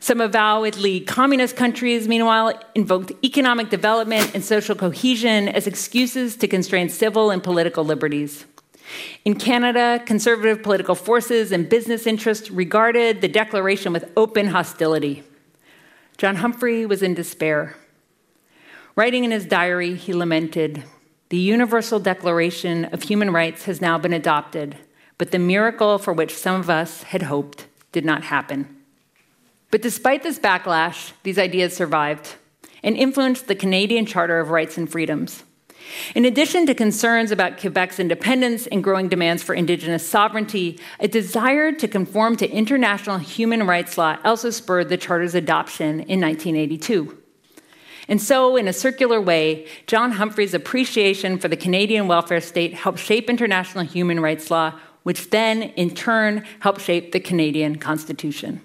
Some 0.00 0.20
avowedly 0.20 1.00
communist 1.00 1.56
countries, 1.56 2.06
meanwhile, 2.06 2.60
invoked 2.74 3.12
economic 3.24 3.70
development 3.70 4.32
and 4.34 4.44
social 4.44 4.74
cohesion 4.74 5.48
as 5.48 5.66
excuses 5.66 6.36
to 6.36 6.46
constrain 6.46 6.90
civil 6.90 7.30
and 7.30 7.42
political 7.42 7.84
liberties. 7.84 8.44
In 9.24 9.38
Canada, 9.38 10.02
conservative 10.04 10.62
political 10.62 10.94
forces 10.94 11.52
and 11.52 11.68
business 11.68 12.06
interests 12.06 12.50
regarded 12.50 13.20
the 13.20 13.28
declaration 13.28 13.92
with 13.92 14.10
open 14.16 14.48
hostility. 14.48 15.22
John 16.16 16.36
Humphrey 16.36 16.86
was 16.86 17.02
in 17.02 17.14
despair. 17.14 17.76
Writing 18.96 19.24
in 19.24 19.30
his 19.30 19.46
diary, 19.46 19.94
he 19.94 20.12
lamented 20.12 20.82
The 21.28 21.36
Universal 21.36 22.00
Declaration 22.00 22.86
of 22.86 23.04
Human 23.04 23.30
Rights 23.30 23.64
has 23.64 23.80
now 23.80 23.98
been 23.98 24.12
adopted, 24.12 24.76
but 25.18 25.30
the 25.30 25.38
miracle 25.38 25.98
for 25.98 26.12
which 26.12 26.34
some 26.34 26.60
of 26.60 26.68
us 26.68 27.04
had 27.04 27.22
hoped 27.22 27.66
did 27.92 28.04
not 28.04 28.24
happen. 28.24 28.76
But 29.70 29.82
despite 29.82 30.22
this 30.22 30.38
backlash, 30.38 31.12
these 31.22 31.38
ideas 31.38 31.76
survived 31.76 32.36
and 32.82 32.96
influenced 32.96 33.46
the 33.46 33.54
Canadian 33.54 34.06
Charter 34.06 34.40
of 34.40 34.50
Rights 34.50 34.78
and 34.78 34.90
Freedoms. 34.90 35.44
In 36.14 36.24
addition 36.24 36.66
to 36.66 36.74
concerns 36.74 37.30
about 37.30 37.58
Quebec's 37.58 37.98
independence 37.98 38.66
and 38.66 38.84
growing 38.84 39.08
demands 39.08 39.42
for 39.42 39.54
Indigenous 39.54 40.08
sovereignty, 40.08 40.78
a 41.00 41.08
desire 41.08 41.72
to 41.72 41.88
conform 41.88 42.36
to 42.36 42.50
international 42.50 43.18
human 43.18 43.66
rights 43.66 43.98
law 43.98 44.16
also 44.24 44.50
spurred 44.50 44.88
the 44.88 44.96
Charter's 44.96 45.34
adoption 45.34 46.00
in 46.00 46.20
1982. 46.20 47.16
And 48.08 48.22
so, 48.22 48.56
in 48.56 48.66
a 48.68 48.72
circular 48.72 49.20
way, 49.20 49.66
John 49.86 50.12
Humphrey's 50.12 50.54
appreciation 50.54 51.38
for 51.38 51.48
the 51.48 51.56
Canadian 51.56 52.08
welfare 52.08 52.40
state 52.40 52.72
helped 52.72 52.98
shape 52.98 53.28
international 53.28 53.84
human 53.84 54.20
rights 54.20 54.50
law, 54.50 54.72
which 55.02 55.28
then, 55.30 55.62
in 55.62 55.94
turn, 55.94 56.44
helped 56.60 56.80
shape 56.80 57.12
the 57.12 57.20
Canadian 57.20 57.76
Constitution. 57.76 58.62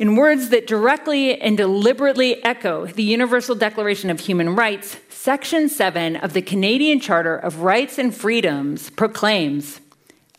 In 0.00 0.16
words 0.16 0.48
that 0.48 0.66
directly 0.66 1.38
and 1.42 1.58
deliberately 1.58 2.42
echo 2.42 2.86
the 2.86 3.02
Universal 3.02 3.56
Declaration 3.56 4.08
of 4.08 4.20
Human 4.20 4.56
Rights, 4.56 4.96
Section 5.10 5.68
7 5.68 6.16
of 6.16 6.32
the 6.32 6.40
Canadian 6.40 7.00
Charter 7.00 7.36
of 7.36 7.60
Rights 7.60 7.98
and 7.98 8.14
Freedoms 8.14 8.88
proclaims 8.88 9.82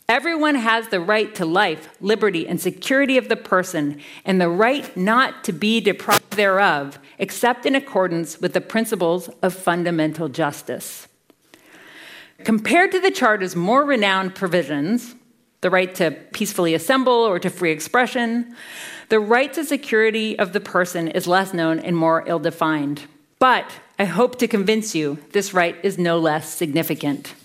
Everyone 0.09 0.55
has 0.55 0.87
the 0.87 0.99
right 0.99 1.35
to 1.35 1.45
life, 1.45 1.89
liberty, 2.01 2.47
and 2.47 2.59
security 2.59 3.19
of 3.19 3.29
the 3.29 3.35
person, 3.35 4.01
and 4.25 4.41
the 4.41 4.49
right 4.49 4.97
not 4.97 5.43
to 5.43 5.53
be 5.53 5.79
deprived 5.79 6.31
thereof, 6.31 6.97
except 7.19 7.67
in 7.67 7.75
accordance 7.75 8.41
with 8.41 8.53
the 8.53 8.61
principles 8.61 9.29
of 9.43 9.53
fundamental 9.53 10.27
justice. 10.27 11.07
Compared 12.43 12.91
to 12.93 12.99
the 12.99 13.11
Charter's 13.11 13.55
more 13.55 13.85
renowned 13.85 14.33
provisions, 14.33 15.13
the 15.61 15.69
right 15.69 15.93
to 15.95 16.11
peacefully 16.33 16.73
assemble 16.73 17.13
or 17.13 17.39
to 17.39 17.49
free 17.49 17.71
expression, 17.71 18.55
the 19.09 19.19
right 19.19 19.53
to 19.53 19.63
security 19.63 20.37
of 20.39 20.53
the 20.53 20.59
person 20.59 21.07
is 21.07 21.27
less 21.27 21.53
known 21.53 21.79
and 21.79 21.95
more 21.95 22.23
ill 22.25 22.39
defined. 22.39 23.03
But 23.37 23.71
I 23.99 24.05
hope 24.05 24.39
to 24.39 24.47
convince 24.47 24.95
you 24.95 25.19
this 25.33 25.53
right 25.53 25.75
is 25.83 25.97
no 25.97 26.17
less 26.17 26.51
significant. 26.51 27.35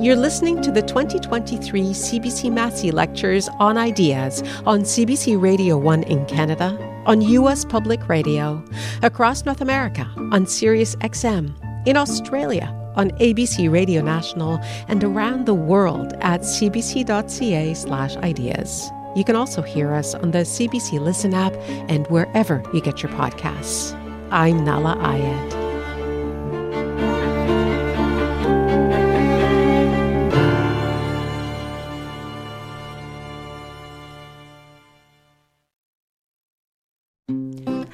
You're 0.00 0.16
listening 0.16 0.62
to 0.62 0.72
the 0.72 0.80
2023 0.80 1.82
CBC 1.90 2.50
Massey 2.50 2.90
Lectures 2.90 3.50
on 3.58 3.76
Ideas 3.76 4.42
on 4.64 4.80
CBC 4.80 5.40
Radio 5.40 5.76
1 5.76 6.04
in 6.04 6.24
Canada, 6.24 6.89
on 7.06 7.22
US 7.22 7.64
Public 7.64 8.08
Radio, 8.08 8.62
across 9.02 9.44
North 9.44 9.60
America 9.60 10.08
on 10.32 10.46
Sirius 10.46 10.96
XM, 10.96 11.54
in 11.86 11.96
Australia 11.96 12.76
on 12.96 13.10
ABC 13.12 13.70
Radio 13.70 14.02
National, 14.02 14.58
and 14.88 15.04
around 15.04 15.46
the 15.46 15.54
world 15.54 16.12
at 16.20 16.42
cbc.ca/ideas. 16.42 18.90
You 19.16 19.24
can 19.24 19.36
also 19.36 19.62
hear 19.62 19.92
us 19.92 20.14
on 20.14 20.30
the 20.30 20.44
CBC 20.44 21.00
Listen 21.00 21.34
app 21.34 21.54
and 21.88 22.06
wherever 22.08 22.62
you 22.72 22.80
get 22.80 23.02
your 23.02 23.10
podcasts. 23.12 23.92
I'm 24.30 24.64
Nahlah 24.64 24.96
Ayed. 24.98 25.69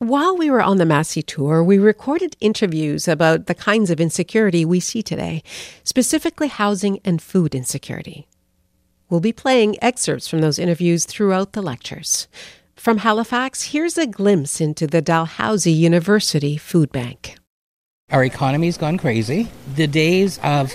While 0.00 0.38
we 0.38 0.50
were 0.50 0.62
on 0.62 0.78
the 0.78 0.86
Massey 0.86 1.20
tour, 1.20 1.62
we 1.62 1.78
recorded 1.78 2.34
interviews 2.40 3.06
about 3.06 3.48
the 3.48 3.54
kinds 3.54 3.90
of 3.90 4.00
insecurity 4.00 4.64
we 4.64 4.80
see 4.80 5.02
today, 5.02 5.42
specifically 5.84 6.48
housing 6.48 7.00
and 7.04 7.20
food 7.20 7.54
insecurity. 7.54 8.26
We'll 9.10 9.20
be 9.20 9.34
playing 9.34 9.76
excerpts 9.84 10.26
from 10.26 10.40
those 10.40 10.58
interviews 10.58 11.04
throughout 11.04 11.52
the 11.52 11.60
lectures. 11.60 12.28
From 12.76 12.96
Halifax, 12.96 13.72
here's 13.72 13.98
a 13.98 14.06
glimpse 14.06 14.58
into 14.58 14.86
the 14.86 15.02
Dalhousie 15.02 15.70
University 15.70 16.56
Food 16.56 16.90
Bank. 16.92 17.36
Our 18.10 18.24
economy's 18.24 18.78
gone 18.78 18.96
crazy. 18.96 19.50
The 19.74 19.86
days 19.86 20.38
of 20.42 20.74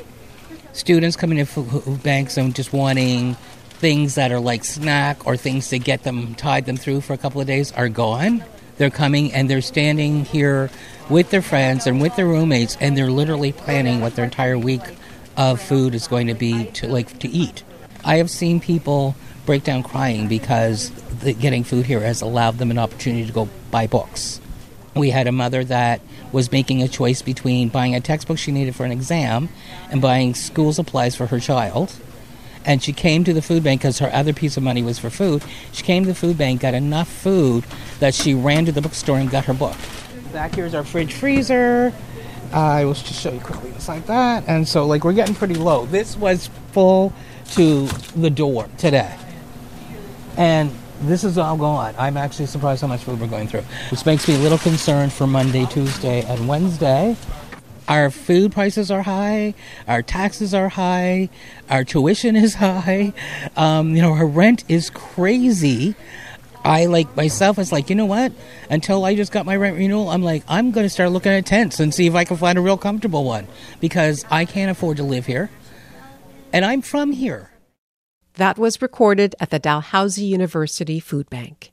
students 0.73 1.15
coming 1.15 1.39
to 1.39 1.45
food 1.45 2.03
banks 2.03 2.37
and 2.37 2.53
just 2.53 2.73
wanting 2.73 3.33
things 3.79 4.13
that 4.15 4.31
are 4.31 4.39
like 4.39 4.63
snack 4.63 5.25
or 5.25 5.35
things 5.35 5.69
to 5.69 5.79
get 5.79 6.03
them, 6.03 6.35
tide 6.35 6.67
them 6.67 6.77
through 6.77 7.01
for 7.01 7.13
a 7.13 7.17
couple 7.17 7.41
of 7.41 7.47
days 7.47 7.71
are 7.71 7.89
gone 7.89 8.43
they're 8.77 8.89
coming 8.89 9.33
and 9.33 9.49
they're 9.49 9.61
standing 9.61 10.25
here 10.25 10.69
with 11.09 11.29
their 11.29 11.41
friends 11.41 11.87
and 11.87 12.01
with 12.01 12.15
their 12.15 12.25
roommates, 12.25 12.77
and 12.79 12.97
they're 12.97 13.11
literally 13.11 13.51
planning 13.51 14.01
what 14.01 14.15
their 14.15 14.25
entire 14.25 14.57
week 14.57 14.81
of 15.37 15.61
food 15.61 15.93
is 15.93 16.07
going 16.07 16.27
to 16.27 16.33
be 16.33 16.65
to 16.71 16.87
like 16.87 17.19
to 17.19 17.27
eat. 17.27 17.63
I 18.03 18.17
have 18.17 18.29
seen 18.29 18.59
people 18.59 19.15
break 19.45 19.63
down 19.63 19.83
crying 19.83 20.27
because 20.27 20.89
the, 21.19 21.33
getting 21.33 21.63
food 21.63 21.85
here 21.85 21.99
has 22.01 22.21
allowed 22.21 22.57
them 22.57 22.71
an 22.71 22.77
opportunity 22.77 23.25
to 23.25 23.31
go 23.31 23.49
buy 23.71 23.87
books. 23.87 24.41
We 24.95 25.09
had 25.09 25.27
a 25.27 25.31
mother 25.31 25.63
that 25.65 26.01
was 26.31 26.51
making 26.51 26.81
a 26.81 26.87
choice 26.87 27.21
between 27.21 27.69
buying 27.69 27.95
a 27.95 28.01
textbook 28.01 28.37
she 28.37 28.51
needed 28.51 28.75
for 28.75 28.85
an 28.85 28.91
exam 28.91 29.49
and 29.91 30.01
buying 30.01 30.33
school 30.33 30.73
supplies 30.73 31.15
for 31.15 31.27
her 31.27 31.39
child 31.39 31.93
and 32.65 32.81
she 32.81 32.91
came 32.91 33.23
to 33.23 33.33
the 33.33 33.41
food 33.41 33.63
bank 33.63 33.81
because 33.81 33.99
her 33.99 34.11
other 34.13 34.33
piece 34.33 34.57
of 34.57 34.63
money 34.63 34.81
was 34.81 34.99
for 34.99 35.09
food. 35.09 35.43
She 35.71 35.83
came 35.83 36.03
to 36.03 36.09
the 36.09 36.15
food 36.15 36.37
bank, 36.37 36.61
got 36.61 36.73
enough 36.73 37.07
food 37.07 37.63
that 37.99 38.13
she 38.13 38.33
ran 38.33 38.65
to 38.65 38.71
the 38.71 38.81
bookstore 38.81 39.17
and 39.17 39.29
got 39.29 39.45
her 39.45 39.53
book. 39.53 39.77
Back 40.33 40.55
here 40.55 40.65
is 40.65 40.73
our 40.73 40.83
fridge 40.83 41.13
freezer. 41.13 41.93
Uh, 42.53 42.57
I 42.57 42.85
will 42.85 42.93
just 42.93 43.21
show 43.21 43.31
you 43.31 43.39
quickly. 43.39 43.71
It's 43.71 43.87
like 43.87 44.05
that, 44.07 44.43
and 44.47 44.67
so 44.67 44.85
like 44.85 45.03
we're 45.03 45.13
getting 45.13 45.35
pretty 45.35 45.55
low. 45.55 45.85
This 45.85 46.15
was 46.17 46.49
full 46.71 47.13
to 47.51 47.87
the 48.15 48.29
door 48.29 48.67
today, 48.77 49.15
and 50.37 50.71
this 51.01 51.23
is 51.23 51.37
all 51.37 51.57
gone. 51.57 51.95
I'm 51.97 52.17
actually 52.17 52.45
surprised 52.45 52.81
how 52.81 52.87
much 52.87 53.03
food 53.03 53.19
we're 53.19 53.27
going 53.27 53.47
through, 53.47 53.63
which 53.89 54.05
makes 54.05 54.27
me 54.27 54.35
a 54.35 54.39
little 54.39 54.57
concerned 54.57 55.11
for 55.11 55.27
Monday, 55.27 55.65
Tuesday, 55.65 56.23
and 56.23 56.47
Wednesday 56.47 57.15
our 57.87 58.09
food 58.09 58.51
prices 58.51 58.89
are 58.91 59.01
high, 59.01 59.53
our 59.87 60.01
taxes 60.01 60.53
are 60.53 60.69
high, 60.69 61.29
our 61.69 61.83
tuition 61.83 62.35
is 62.35 62.55
high, 62.55 63.13
um, 63.55 63.95
you 63.95 64.01
know, 64.01 64.13
our 64.13 64.25
rent 64.25 64.63
is 64.67 64.89
crazy. 64.89 65.95
I 66.63 66.87
like 66.87 67.15
myself, 67.15 67.59
it's 67.59 67.71
like, 67.71 67.91
you 67.91 67.95
know 67.95 68.07
what? 68.07 68.31
Until 68.71 69.05
I 69.05 69.15
just 69.15 69.31
got 69.31 69.45
my 69.45 69.55
rent 69.55 69.77
renewal, 69.77 70.09
I'm 70.09 70.23
like, 70.23 70.43
I'm 70.47 70.71
going 70.71 70.85
to 70.85 70.89
start 70.89 71.11
looking 71.11 71.31
at 71.31 71.45
tents 71.45 71.79
and 71.79 71.93
see 71.93 72.07
if 72.07 72.15
I 72.15 72.23
can 72.23 72.37
find 72.37 72.57
a 72.57 72.61
real 72.61 72.77
comfortable 72.77 73.23
one 73.23 73.47
because 73.79 74.25
I 74.31 74.45
can't 74.45 74.71
afford 74.71 74.97
to 74.97 75.03
live 75.03 75.27
here. 75.27 75.51
And 76.51 76.65
I'm 76.65 76.81
from 76.81 77.11
here. 77.11 77.51
That 78.33 78.57
was 78.57 78.81
recorded 78.81 79.35
at 79.39 79.51
the 79.51 79.59
Dalhousie 79.59 80.25
University 80.25 80.99
Food 80.99 81.29
Bank. 81.29 81.71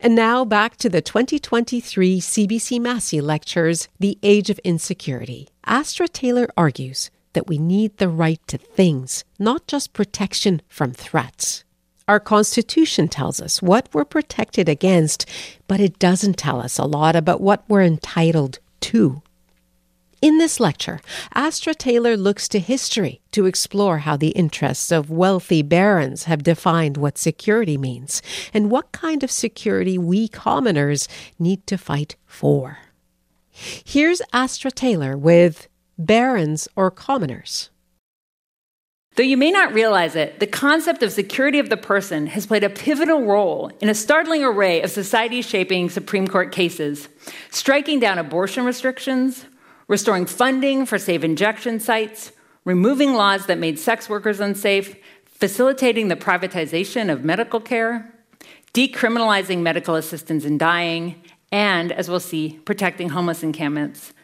And 0.00 0.14
now 0.14 0.44
back 0.44 0.76
to 0.78 0.88
the 0.88 1.02
2023 1.02 2.20
CBC 2.20 2.80
Massey 2.80 3.20
Lectures, 3.20 3.88
The 3.98 4.18
Age 4.22 4.50
of 4.50 4.58
Insecurity. 4.60 5.48
Astra 5.64 6.08
Taylor 6.08 6.48
argues 6.56 7.10
that 7.32 7.46
we 7.46 7.58
need 7.58 7.96
the 7.96 8.08
right 8.08 8.40
to 8.48 8.58
things, 8.58 9.24
not 9.38 9.66
just 9.66 9.92
protection 9.92 10.62
from 10.68 10.92
threats. 10.92 11.64
Our 12.08 12.18
Constitution 12.18 13.06
tells 13.06 13.40
us 13.40 13.62
what 13.62 13.88
we're 13.92 14.04
protected 14.04 14.68
against, 14.68 15.26
but 15.68 15.78
it 15.78 15.98
doesn't 16.00 16.36
tell 16.36 16.60
us 16.60 16.76
a 16.76 16.84
lot 16.84 17.14
about 17.14 17.40
what 17.40 17.62
we're 17.68 17.82
entitled 17.82 18.58
to. 18.80 19.22
In 20.22 20.36
this 20.36 20.60
lecture, 20.60 21.00
Astra 21.34 21.74
Taylor 21.74 22.14
looks 22.14 22.46
to 22.48 22.58
history 22.58 23.22
to 23.32 23.46
explore 23.46 23.98
how 23.98 24.18
the 24.18 24.30
interests 24.30 24.92
of 24.92 25.10
wealthy 25.10 25.62
barons 25.62 26.24
have 26.24 26.42
defined 26.42 26.98
what 26.98 27.16
security 27.16 27.78
means 27.78 28.20
and 28.52 28.70
what 28.70 28.92
kind 28.92 29.24
of 29.24 29.30
security 29.30 29.96
we 29.96 30.28
commoners 30.28 31.08
need 31.38 31.66
to 31.66 31.78
fight 31.78 32.16
for. 32.26 32.78
Here's 33.50 34.20
Astra 34.30 34.70
Taylor 34.70 35.16
with 35.16 35.68
Barons 35.98 36.68
or 36.76 36.90
Commoners. 36.90 37.70
Though 39.16 39.22
you 39.22 39.38
may 39.38 39.50
not 39.50 39.72
realize 39.72 40.16
it, 40.16 40.38
the 40.38 40.46
concept 40.46 41.02
of 41.02 41.12
security 41.12 41.58
of 41.58 41.70
the 41.70 41.76
person 41.76 42.26
has 42.28 42.46
played 42.46 42.62
a 42.62 42.70
pivotal 42.70 43.24
role 43.24 43.72
in 43.80 43.88
a 43.88 43.94
startling 43.94 44.44
array 44.44 44.82
of 44.82 44.90
society 44.90 45.40
shaping 45.42 45.88
Supreme 45.88 46.28
Court 46.28 46.52
cases, 46.52 47.08
striking 47.50 47.98
down 47.98 48.18
abortion 48.18 48.64
restrictions, 48.64 49.46
restoring 49.90 50.24
funding 50.24 50.86
for 50.86 50.98
safe 50.98 51.24
injection 51.24 51.80
sites, 51.80 52.30
removing 52.64 53.12
laws 53.12 53.46
that 53.46 53.58
made 53.58 53.76
sex 53.76 54.08
workers 54.08 54.38
unsafe, 54.38 54.94
facilitating 55.24 56.06
the 56.06 56.14
privatization 56.14 57.12
of 57.12 57.24
medical 57.24 57.58
care, 57.58 58.14
decriminalizing 58.72 59.62
medical 59.62 59.96
assistance 59.96 60.44
in 60.44 60.56
dying, 60.56 61.20
and, 61.50 61.90
as 61.90 62.08
we'll 62.08 62.20
see, 62.20 62.60
protecting 62.64 63.08
homeless 63.08 63.42
encampments, 63.42 64.14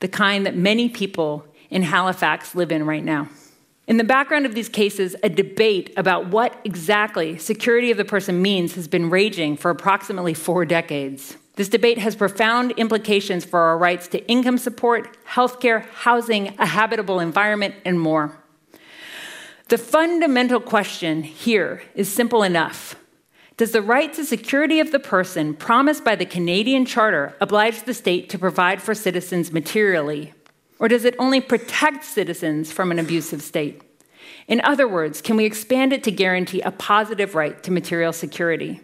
the 0.00 0.08
kind 0.08 0.44
that 0.44 0.56
many 0.56 0.90
people 0.90 1.46
in 1.70 1.84
Halifax 1.84 2.54
live 2.54 2.70
in 2.70 2.84
right 2.84 3.02
now. 3.02 3.26
In 3.86 3.96
the 3.96 4.04
background 4.04 4.44
of 4.44 4.54
these 4.54 4.68
cases, 4.68 5.16
a 5.22 5.30
debate 5.30 5.90
about 5.96 6.28
what 6.28 6.60
exactly 6.64 7.38
security 7.38 7.90
of 7.90 7.96
the 7.96 8.04
person 8.04 8.42
means 8.42 8.74
has 8.74 8.88
been 8.88 9.08
raging 9.08 9.56
for 9.56 9.70
approximately 9.70 10.34
four 10.34 10.66
decades. 10.66 11.38
This 11.56 11.68
debate 11.68 11.98
has 11.98 12.16
profound 12.16 12.72
implications 12.72 13.44
for 13.44 13.60
our 13.60 13.78
rights 13.78 14.08
to 14.08 14.26
income 14.26 14.58
support, 14.58 15.16
healthcare, 15.24 15.86
housing, 15.90 16.48
a 16.58 16.66
habitable 16.66 17.20
environment, 17.20 17.76
and 17.84 18.00
more. 18.00 18.36
The 19.68 19.78
fundamental 19.78 20.60
question 20.60 21.22
here 21.22 21.82
is 21.94 22.12
simple 22.12 22.42
enough. 22.42 22.96
Does 23.56 23.70
the 23.70 23.82
right 23.82 24.12
to 24.14 24.24
security 24.24 24.80
of 24.80 24.90
the 24.90 24.98
person 24.98 25.54
promised 25.54 26.04
by 26.04 26.16
the 26.16 26.26
Canadian 26.26 26.84
Charter 26.84 27.36
oblige 27.40 27.84
the 27.84 27.94
state 27.94 28.28
to 28.30 28.38
provide 28.38 28.82
for 28.82 28.96
citizens 28.96 29.52
materially? 29.52 30.34
Or 30.80 30.88
does 30.88 31.04
it 31.04 31.14
only 31.20 31.40
protect 31.40 32.04
citizens 32.04 32.72
from 32.72 32.90
an 32.90 32.98
abusive 32.98 33.42
state? 33.42 33.80
In 34.48 34.60
other 34.62 34.88
words, 34.88 35.22
can 35.22 35.36
we 35.36 35.44
expand 35.44 35.92
it 35.92 36.02
to 36.02 36.10
guarantee 36.10 36.60
a 36.62 36.72
positive 36.72 37.36
right 37.36 37.62
to 37.62 37.70
material 37.70 38.12
security? 38.12 38.80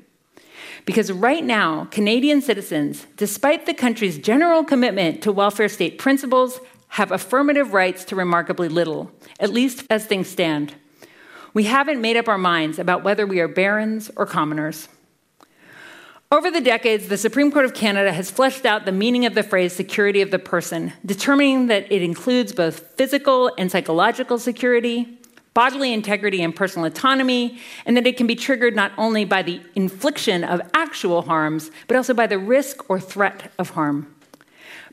Because 0.84 1.12
right 1.12 1.44
now, 1.44 1.86
Canadian 1.90 2.40
citizens, 2.40 3.06
despite 3.16 3.66
the 3.66 3.74
country's 3.74 4.18
general 4.18 4.64
commitment 4.64 5.22
to 5.22 5.32
welfare 5.32 5.68
state 5.68 5.98
principles, 5.98 6.60
have 6.88 7.12
affirmative 7.12 7.72
rights 7.72 8.04
to 8.06 8.16
remarkably 8.16 8.68
little, 8.68 9.12
at 9.38 9.50
least 9.50 9.84
as 9.90 10.06
things 10.06 10.28
stand. 10.28 10.74
We 11.54 11.64
haven't 11.64 12.00
made 12.00 12.16
up 12.16 12.28
our 12.28 12.38
minds 12.38 12.78
about 12.78 13.04
whether 13.04 13.26
we 13.26 13.40
are 13.40 13.48
barons 13.48 14.10
or 14.16 14.26
commoners. 14.26 14.88
Over 16.32 16.50
the 16.50 16.60
decades, 16.60 17.08
the 17.08 17.16
Supreme 17.16 17.50
Court 17.50 17.64
of 17.64 17.74
Canada 17.74 18.12
has 18.12 18.30
fleshed 18.30 18.64
out 18.64 18.84
the 18.84 18.92
meaning 18.92 19.26
of 19.26 19.34
the 19.34 19.42
phrase 19.42 19.72
security 19.72 20.20
of 20.22 20.30
the 20.30 20.38
person, 20.38 20.92
determining 21.04 21.66
that 21.66 21.90
it 21.90 22.02
includes 22.02 22.52
both 22.52 22.94
physical 22.96 23.50
and 23.58 23.70
psychological 23.70 24.38
security, 24.38 25.19
bodily 25.60 25.92
integrity 25.92 26.42
and 26.42 26.56
personal 26.56 26.86
autonomy, 26.86 27.58
and 27.84 27.94
that 27.94 28.06
it 28.06 28.16
can 28.16 28.26
be 28.26 28.34
triggered 28.34 28.74
not 28.74 28.92
only 28.96 29.26
by 29.26 29.42
the 29.42 29.60
infliction 29.74 30.42
of 30.42 30.58
actual 30.72 31.20
harms, 31.20 31.70
but 31.86 31.98
also 31.98 32.14
by 32.14 32.26
the 32.26 32.38
risk 32.38 32.88
or 32.88 32.98
threat 32.98 33.52
of 33.58 33.68
harm. 33.68 34.06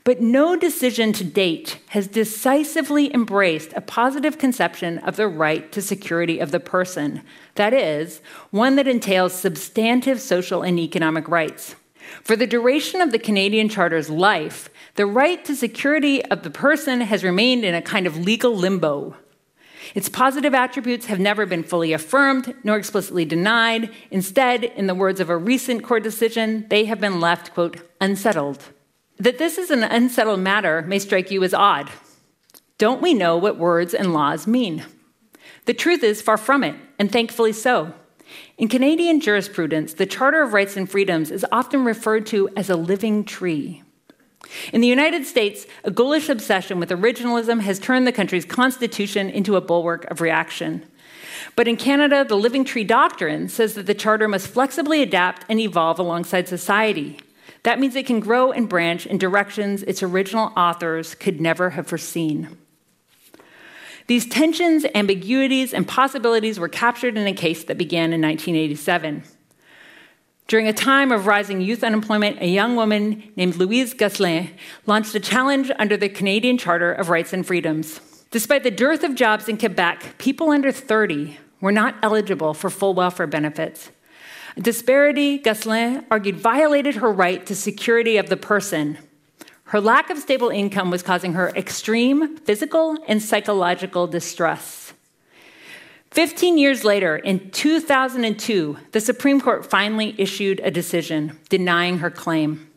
But 0.04 0.20
no 0.20 0.56
decision 0.56 1.14
to 1.14 1.24
date 1.24 1.78
has 1.88 2.06
decisively 2.06 3.10
embraced 3.14 3.72
a 3.74 3.80
positive 3.80 4.36
conception 4.36 4.98
of 4.98 5.16
the 5.16 5.26
right 5.26 5.72
to 5.72 5.80
security 5.80 6.38
of 6.38 6.50
the 6.50 6.60
person. 6.60 7.22
That 7.54 7.72
is, 7.72 8.20
one 8.50 8.76
that 8.76 8.86
entails 8.86 9.32
substantive 9.32 10.20
social 10.20 10.62
and 10.62 10.78
economic 10.78 11.28
rights. 11.28 11.76
For 12.22 12.36
the 12.36 12.46
duration 12.46 13.00
of 13.00 13.10
the 13.10 13.18
Canadian 13.18 13.70
Charter's 13.70 14.10
life, 14.10 14.68
the 14.96 15.06
right 15.06 15.42
to 15.46 15.56
security 15.56 16.22
of 16.26 16.42
the 16.42 16.50
person 16.50 17.00
has 17.00 17.24
remained 17.24 17.64
in 17.64 17.74
a 17.74 17.80
kind 17.80 18.06
of 18.06 18.18
legal 18.18 18.54
limbo. 18.54 19.16
Its 19.94 20.08
positive 20.08 20.54
attributes 20.54 21.06
have 21.06 21.18
never 21.18 21.46
been 21.46 21.62
fully 21.62 21.92
affirmed 21.92 22.54
nor 22.64 22.76
explicitly 22.76 23.24
denied. 23.24 23.90
Instead, 24.10 24.64
in 24.64 24.86
the 24.86 24.94
words 24.94 25.20
of 25.20 25.30
a 25.30 25.36
recent 25.36 25.82
court 25.82 26.02
decision, 26.02 26.66
they 26.68 26.84
have 26.84 27.00
been 27.00 27.20
left, 27.20 27.54
quote, 27.54 27.78
unsettled. 28.00 28.64
That 29.18 29.38
this 29.38 29.58
is 29.58 29.70
an 29.70 29.82
unsettled 29.82 30.40
matter 30.40 30.82
may 30.82 30.98
strike 30.98 31.30
you 31.30 31.42
as 31.42 31.54
odd. 31.54 31.90
Don't 32.78 33.02
we 33.02 33.14
know 33.14 33.36
what 33.36 33.58
words 33.58 33.94
and 33.94 34.12
laws 34.12 34.46
mean? 34.46 34.84
The 35.64 35.74
truth 35.74 36.04
is 36.04 36.22
far 36.22 36.36
from 36.36 36.62
it, 36.62 36.76
and 36.98 37.10
thankfully 37.10 37.52
so. 37.52 37.92
In 38.56 38.68
Canadian 38.68 39.20
jurisprudence, 39.20 39.94
the 39.94 40.06
Charter 40.06 40.42
of 40.42 40.52
Rights 40.52 40.76
and 40.76 40.88
Freedoms 40.88 41.30
is 41.30 41.46
often 41.50 41.84
referred 41.84 42.26
to 42.26 42.48
as 42.56 42.70
a 42.70 42.76
living 42.76 43.24
tree. 43.24 43.82
In 44.72 44.80
the 44.80 44.88
United 44.88 45.26
States, 45.26 45.66
a 45.84 45.90
ghoulish 45.90 46.28
obsession 46.28 46.78
with 46.80 46.90
originalism 46.90 47.60
has 47.60 47.78
turned 47.78 48.06
the 48.06 48.12
country's 48.12 48.44
constitution 48.44 49.28
into 49.28 49.56
a 49.56 49.60
bulwark 49.60 50.04
of 50.10 50.20
reaction. 50.20 50.84
But 51.56 51.68
in 51.68 51.76
Canada, 51.76 52.24
the 52.24 52.36
Living 52.36 52.64
Tree 52.64 52.84
Doctrine 52.84 53.48
says 53.48 53.74
that 53.74 53.86
the 53.86 53.94
Charter 53.94 54.28
must 54.28 54.48
flexibly 54.48 55.02
adapt 55.02 55.44
and 55.48 55.60
evolve 55.60 55.98
alongside 55.98 56.48
society. 56.48 57.18
That 57.62 57.80
means 57.80 57.96
it 57.96 58.06
can 58.06 58.20
grow 58.20 58.52
and 58.52 58.68
branch 58.68 59.06
in 59.06 59.18
directions 59.18 59.82
its 59.82 60.02
original 60.02 60.52
authors 60.56 61.14
could 61.14 61.40
never 61.40 61.70
have 61.70 61.86
foreseen. 61.86 62.56
These 64.06 64.26
tensions, 64.26 64.86
ambiguities, 64.94 65.74
and 65.74 65.86
possibilities 65.86 66.58
were 66.58 66.68
captured 66.68 67.18
in 67.18 67.26
a 67.26 67.34
case 67.34 67.64
that 67.64 67.76
began 67.76 68.12
in 68.12 68.22
1987. 68.22 69.22
During 70.48 70.66
a 70.66 70.72
time 70.72 71.12
of 71.12 71.26
rising 71.26 71.60
youth 71.60 71.84
unemployment, 71.84 72.40
a 72.40 72.48
young 72.48 72.74
woman 72.74 73.22
named 73.36 73.56
Louise 73.56 73.92
Gosselin 73.92 74.48
launched 74.86 75.14
a 75.14 75.20
challenge 75.20 75.70
under 75.78 75.94
the 75.94 76.08
Canadian 76.08 76.56
Charter 76.56 76.90
of 76.90 77.10
Rights 77.10 77.34
and 77.34 77.46
Freedoms. 77.46 78.00
Despite 78.30 78.62
the 78.62 78.70
dearth 78.70 79.04
of 79.04 79.14
jobs 79.14 79.46
in 79.46 79.58
Quebec, 79.58 80.16
people 80.16 80.48
under 80.48 80.72
30 80.72 81.38
were 81.60 81.70
not 81.70 81.96
eligible 82.02 82.54
for 82.54 82.70
full 82.70 82.94
welfare 82.94 83.26
benefits. 83.26 83.90
A 84.56 84.62
disparity, 84.62 85.36
Gosselin 85.36 86.06
argued, 86.10 86.36
violated 86.36 86.94
her 86.94 87.12
right 87.12 87.44
to 87.44 87.54
security 87.54 88.16
of 88.16 88.30
the 88.30 88.36
person. 88.38 88.96
Her 89.64 89.82
lack 89.82 90.08
of 90.08 90.16
stable 90.16 90.48
income 90.48 90.90
was 90.90 91.02
causing 91.02 91.34
her 91.34 91.50
extreme 91.50 92.38
physical 92.38 92.96
and 93.06 93.22
psychological 93.22 94.06
distress. 94.06 94.87
Fifteen 96.18 96.58
years 96.58 96.82
later, 96.82 97.14
in 97.14 97.48
2002, 97.50 98.76
the 98.90 99.00
Supreme 99.00 99.40
Court 99.40 99.64
finally 99.64 100.16
issued 100.18 100.58
a 100.64 100.68
decision 100.68 101.38
denying 101.48 101.98
her 101.98 102.10
claim. 102.10 102.68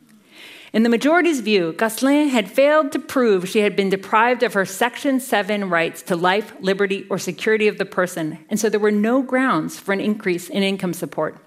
In 0.74 0.84
the 0.84 0.90
majority's 0.90 1.40
view, 1.40 1.74
Gosselin 1.74 2.28
had 2.28 2.52
failed 2.52 2.92
to 2.92 3.00
prove 3.00 3.50
she 3.50 3.62
had 3.62 3.76
been 3.76 3.90
deprived 3.90 4.44
of 4.44 4.54
her 4.54 4.64
Section 4.64 5.20
7 5.20 5.72
rights 5.72 6.04
to 6.04 6.16
life, 6.16 6.54
liberty, 6.60 7.08
or 7.10 7.18
security 7.18 7.68
of 7.68 7.80
the 7.80 7.84
person, 7.84 8.46
and 8.48 8.60
so 8.60 8.70
there 8.70 8.80
were 8.80 8.92
no 8.92 9.24
grounds 9.24 9.80
for 9.80 9.92
an 9.92 10.00
increase 10.00 10.48
in 10.48 10.62
income 10.62 10.94
support. 10.94 11.44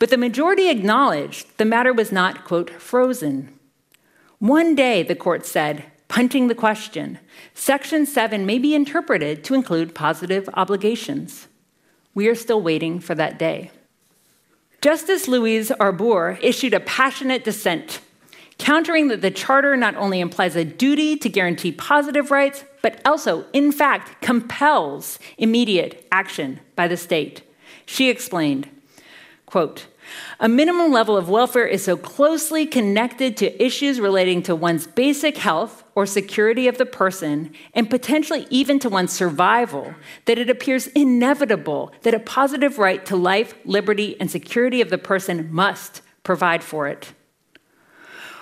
But 0.00 0.10
the 0.10 0.18
majority 0.18 0.70
acknowledged 0.70 1.56
the 1.56 1.64
matter 1.64 1.92
was 1.92 2.10
not, 2.10 2.44
quote, 2.44 2.68
frozen. 2.68 3.56
One 4.40 4.74
day, 4.74 5.04
the 5.04 5.14
court 5.14 5.46
said, 5.46 5.84
punting 6.12 6.48
the 6.48 6.54
question, 6.54 7.18
Section 7.54 8.04
7 8.04 8.44
may 8.44 8.58
be 8.58 8.74
interpreted 8.74 9.42
to 9.42 9.54
include 9.54 9.94
positive 9.94 10.46
obligations. 10.52 11.48
We 12.14 12.28
are 12.28 12.34
still 12.34 12.60
waiting 12.60 13.00
for 13.00 13.14
that 13.14 13.38
day. 13.38 13.70
Justice 14.82 15.26
Louise 15.26 15.70
Arbour 15.70 16.38
issued 16.42 16.74
a 16.74 16.80
passionate 16.80 17.44
dissent, 17.44 18.00
countering 18.58 19.08
that 19.08 19.22
the 19.22 19.30
Charter 19.30 19.74
not 19.74 19.96
only 19.96 20.20
implies 20.20 20.54
a 20.54 20.66
duty 20.66 21.16
to 21.16 21.30
guarantee 21.30 21.72
positive 21.72 22.30
rights, 22.30 22.66
but 22.82 23.00
also, 23.06 23.46
in 23.54 23.72
fact, 23.72 24.20
compels 24.20 25.18
immediate 25.38 26.06
action 26.12 26.60
by 26.76 26.88
the 26.88 26.98
state. 26.98 27.40
She 27.86 28.10
explained, 28.10 28.68
quote, 29.46 29.86
a 30.38 30.46
minimum 30.46 30.92
level 30.92 31.16
of 31.16 31.30
welfare 31.30 31.66
is 31.66 31.82
so 31.82 31.96
closely 31.96 32.66
connected 32.66 33.34
to 33.38 33.64
issues 33.64 33.98
relating 33.98 34.42
to 34.42 34.54
one's 34.54 34.86
basic 34.86 35.38
health 35.38 35.81
or 35.94 36.06
security 36.06 36.68
of 36.68 36.78
the 36.78 36.86
person, 36.86 37.52
and 37.74 37.90
potentially 37.90 38.46
even 38.50 38.78
to 38.78 38.88
one's 38.88 39.12
survival, 39.12 39.94
that 40.24 40.38
it 40.38 40.48
appears 40.48 40.86
inevitable 40.88 41.92
that 42.02 42.14
a 42.14 42.20
positive 42.20 42.78
right 42.78 43.04
to 43.06 43.16
life, 43.16 43.54
liberty, 43.64 44.18
and 44.20 44.30
security 44.30 44.80
of 44.80 44.90
the 44.90 44.98
person 44.98 45.52
must 45.52 46.00
provide 46.22 46.62
for 46.64 46.88
it. 46.88 47.12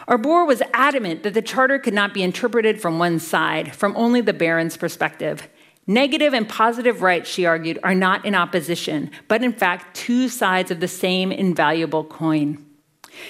Arbour 0.07 0.44
was 0.44 0.62
adamant 0.72 1.22
that 1.22 1.34
the 1.34 1.42
charter 1.42 1.78
could 1.78 1.94
not 1.94 2.12
be 2.12 2.22
interpreted 2.22 2.80
from 2.80 2.98
one 2.98 3.18
side, 3.18 3.74
from 3.74 3.96
only 3.96 4.20
the 4.20 4.32
baron's 4.32 4.76
perspective. 4.76 5.48
Negative 5.86 6.34
and 6.34 6.48
positive 6.48 7.03
rights, 7.03 7.28
she 7.28 7.46
argued, 7.46 7.78
are 7.82 7.94
not 7.94 8.24
in 8.24 8.34
opposition, 8.34 9.11
but 9.28 9.42
in 9.42 9.53
fact 9.53 9.96
two 9.96 10.28
sides 10.28 10.70
of 10.70 10.80
the 10.80 10.88
same 10.88 11.32
invaluable 11.32 12.05
coin. 12.05 12.64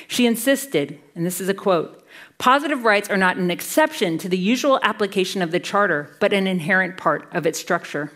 She 0.08 0.26
insisted, 0.26 0.98
and 1.14 1.24
this 1.24 1.40
is 1.40 1.48
a 1.48 1.54
quote 1.54 1.99
positive 2.40 2.84
rights 2.84 3.10
are 3.10 3.18
not 3.18 3.36
an 3.36 3.50
exception 3.50 4.16
to 4.16 4.28
the 4.28 4.38
usual 4.38 4.80
application 4.82 5.42
of 5.42 5.52
the 5.52 5.60
charter, 5.60 6.16
but 6.20 6.32
an 6.32 6.46
inherent 6.46 6.96
part 6.96 7.28
of 7.32 7.46
its 7.46 7.60
structure. 7.60 8.10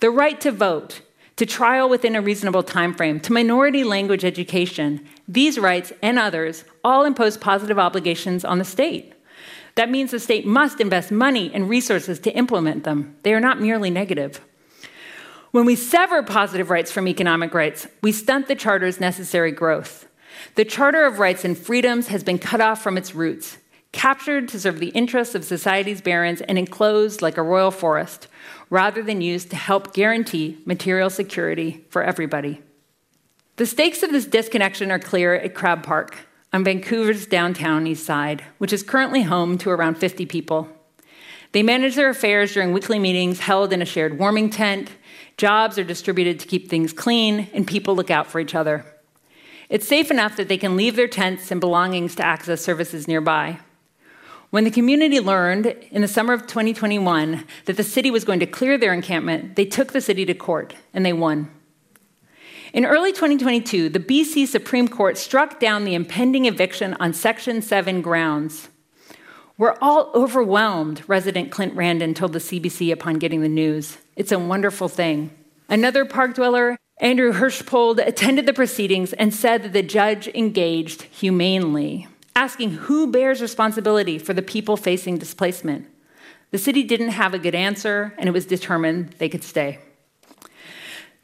The 0.00 0.10
right 0.10 0.38
to 0.42 0.52
vote, 0.52 1.00
to 1.36 1.46
trial 1.46 1.88
within 1.88 2.14
a 2.14 2.20
reasonable 2.20 2.62
time 2.62 2.94
frame, 2.94 3.18
to 3.20 3.32
minority 3.32 3.84
language 3.84 4.22
education, 4.22 5.04
these 5.26 5.58
rights 5.58 5.94
and 6.02 6.18
others 6.18 6.64
all 6.84 7.04
impose 7.04 7.38
positive 7.38 7.78
obligations 7.78 8.44
on 8.44 8.58
the 8.58 8.64
state. 8.64 9.14
That 9.76 9.90
means 9.90 10.10
the 10.10 10.20
state 10.20 10.46
must 10.46 10.78
invest 10.78 11.10
money 11.10 11.50
and 11.52 11.70
resources 11.70 12.18
to 12.20 12.36
implement 12.36 12.84
them. 12.84 13.16
They 13.22 13.32
are 13.32 13.40
not 13.40 13.60
merely 13.60 13.88
negative. 13.88 14.40
When 15.52 15.64
we 15.64 15.74
sever 15.74 16.22
positive 16.22 16.68
rights 16.68 16.92
from 16.92 17.08
economic 17.08 17.54
rights, 17.54 17.86
we 18.02 18.12
stunt 18.12 18.46
the 18.46 18.54
Charter's 18.54 19.00
necessary 19.00 19.52
growth. 19.52 20.06
The 20.54 20.64
Charter 20.64 21.04
of 21.04 21.18
Rights 21.18 21.44
and 21.44 21.56
Freedoms 21.56 22.08
has 22.08 22.24
been 22.24 22.38
cut 22.38 22.60
off 22.60 22.82
from 22.82 22.96
its 22.96 23.14
roots, 23.14 23.58
captured 23.92 24.48
to 24.48 24.60
serve 24.60 24.78
the 24.78 24.88
interests 24.88 25.34
of 25.34 25.44
society's 25.44 26.00
barons, 26.00 26.40
and 26.42 26.58
enclosed 26.58 27.22
like 27.22 27.36
a 27.36 27.42
royal 27.42 27.70
forest, 27.70 28.28
rather 28.70 29.02
than 29.02 29.20
used 29.20 29.50
to 29.50 29.56
help 29.56 29.94
guarantee 29.94 30.58
material 30.64 31.10
security 31.10 31.84
for 31.90 32.02
everybody. 32.02 32.60
The 33.56 33.66
stakes 33.66 34.02
of 34.02 34.12
this 34.12 34.26
disconnection 34.26 34.90
are 34.90 34.98
clear 34.98 35.34
at 35.34 35.54
Crab 35.54 35.82
Park 35.82 36.16
on 36.52 36.64
Vancouver's 36.64 37.26
downtown 37.26 37.86
east 37.86 38.04
side, 38.04 38.42
which 38.58 38.72
is 38.72 38.82
currently 38.82 39.22
home 39.22 39.56
to 39.58 39.70
around 39.70 39.96
50 39.96 40.26
people. 40.26 40.68
They 41.52 41.62
manage 41.62 41.94
their 41.94 42.10
affairs 42.10 42.52
during 42.52 42.72
weekly 42.72 42.98
meetings 42.98 43.40
held 43.40 43.72
in 43.72 43.80
a 43.80 43.86
shared 43.86 44.18
warming 44.18 44.50
tent. 44.50 44.90
Jobs 45.38 45.78
are 45.78 45.84
distributed 45.84 46.38
to 46.40 46.46
keep 46.46 46.68
things 46.68 46.92
clean, 46.92 47.48
and 47.54 47.66
people 47.66 47.96
look 47.96 48.10
out 48.10 48.26
for 48.26 48.40
each 48.40 48.54
other. 48.54 48.84
It's 49.68 49.88
safe 49.88 50.10
enough 50.10 50.36
that 50.36 50.48
they 50.48 50.58
can 50.58 50.76
leave 50.76 50.96
their 50.96 51.08
tents 51.08 51.50
and 51.50 51.60
belongings 51.60 52.14
to 52.16 52.24
access 52.24 52.60
services 52.60 53.08
nearby. 53.08 53.58
When 54.50 54.64
the 54.64 54.70
community 54.70 55.18
learned 55.18 55.66
in 55.90 56.02
the 56.02 56.08
summer 56.08 56.32
of 56.32 56.46
2021 56.46 57.44
that 57.64 57.76
the 57.76 57.82
city 57.82 58.10
was 58.10 58.24
going 58.24 58.40
to 58.40 58.46
clear 58.46 58.78
their 58.78 58.92
encampment, 58.92 59.56
they 59.56 59.64
took 59.64 59.92
the 59.92 60.00
city 60.00 60.24
to 60.24 60.34
court 60.34 60.74
and 60.94 61.04
they 61.04 61.12
won. 61.12 61.50
In 62.72 62.84
early 62.84 63.10
2022, 63.10 63.88
the 63.88 63.98
BC 63.98 64.46
Supreme 64.46 64.86
Court 64.86 65.18
struck 65.18 65.58
down 65.58 65.84
the 65.84 65.94
impending 65.94 66.46
eviction 66.46 66.94
on 67.00 67.12
Section 67.12 67.62
7 67.62 68.02
grounds. 68.02 68.68
We're 69.58 69.76
all 69.80 70.10
overwhelmed, 70.14 71.02
resident 71.08 71.50
Clint 71.50 71.74
Randon 71.74 72.12
told 72.12 72.34
the 72.34 72.38
CBC 72.38 72.92
upon 72.92 73.14
getting 73.14 73.40
the 73.40 73.48
news. 73.48 73.98
It's 74.14 74.32
a 74.32 74.38
wonderful 74.38 74.88
thing. 74.88 75.30
Another 75.68 76.04
park 76.04 76.34
dweller, 76.34 76.76
Andrew 76.98 77.34
Hirschpold, 77.34 78.04
attended 78.06 78.46
the 78.46 78.54
proceedings 78.54 79.12
and 79.12 79.34
said 79.34 79.62
that 79.62 79.74
the 79.74 79.82
judge 79.82 80.28
engaged 80.28 81.02
humanely, 81.02 82.08
asking 82.34 82.70
who 82.70 83.10
bears 83.10 83.42
responsibility 83.42 84.18
for 84.18 84.32
the 84.32 84.40
people 84.40 84.78
facing 84.78 85.18
displacement. 85.18 85.86
The 86.52 86.58
city 86.58 86.82
didn't 86.82 87.08
have 87.08 87.34
a 87.34 87.38
good 87.38 87.54
answer, 87.54 88.14
and 88.16 88.28
it 88.28 88.32
was 88.32 88.46
determined 88.46 89.14
they 89.18 89.28
could 89.28 89.44
stay. 89.44 89.78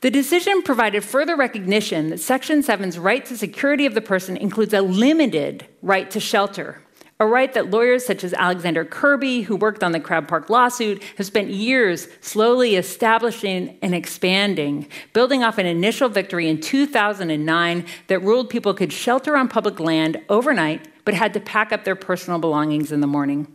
The 0.02 0.10
decision 0.10 0.62
provided 0.62 1.04
further 1.04 1.36
recognition 1.36 2.10
that 2.10 2.20
Section 2.20 2.60
7's 2.60 2.98
right 2.98 3.24
to 3.24 3.38
security 3.38 3.86
of 3.86 3.94
the 3.94 4.00
person 4.02 4.36
includes 4.36 4.74
a 4.74 4.82
limited 4.82 5.66
right 5.80 6.10
to 6.10 6.20
shelter, 6.20 6.82
a 7.20 7.26
right 7.26 7.52
that 7.54 7.70
lawyers 7.70 8.04
such 8.04 8.24
as 8.24 8.34
Alexander 8.34 8.84
Kirby, 8.84 9.42
who 9.42 9.54
worked 9.54 9.84
on 9.84 9.92
the 9.92 10.00
Crab 10.00 10.26
Park 10.26 10.50
lawsuit, 10.50 11.02
have 11.16 11.26
spent 11.26 11.50
years 11.50 12.08
slowly 12.20 12.74
establishing 12.74 13.78
and 13.80 13.94
expanding, 13.94 14.88
building 15.12 15.44
off 15.44 15.58
an 15.58 15.66
initial 15.66 16.08
victory 16.08 16.48
in 16.48 16.60
2009 16.60 17.86
that 18.08 18.18
ruled 18.20 18.50
people 18.50 18.74
could 18.74 18.92
shelter 18.92 19.36
on 19.36 19.48
public 19.48 19.78
land 19.78 20.20
overnight 20.28 20.88
but 21.04 21.14
had 21.14 21.32
to 21.34 21.40
pack 21.40 21.72
up 21.72 21.84
their 21.84 21.96
personal 21.96 22.38
belongings 22.38 22.92
in 22.92 23.00
the 23.00 23.06
morning. 23.06 23.46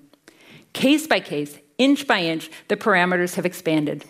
Case 0.73 1.07
by 1.07 1.19
case, 1.19 1.57
inch 1.77 2.07
by 2.07 2.21
inch, 2.21 2.49
the 2.67 2.77
parameters 2.77 3.35
have 3.35 3.45
expanded. 3.45 4.05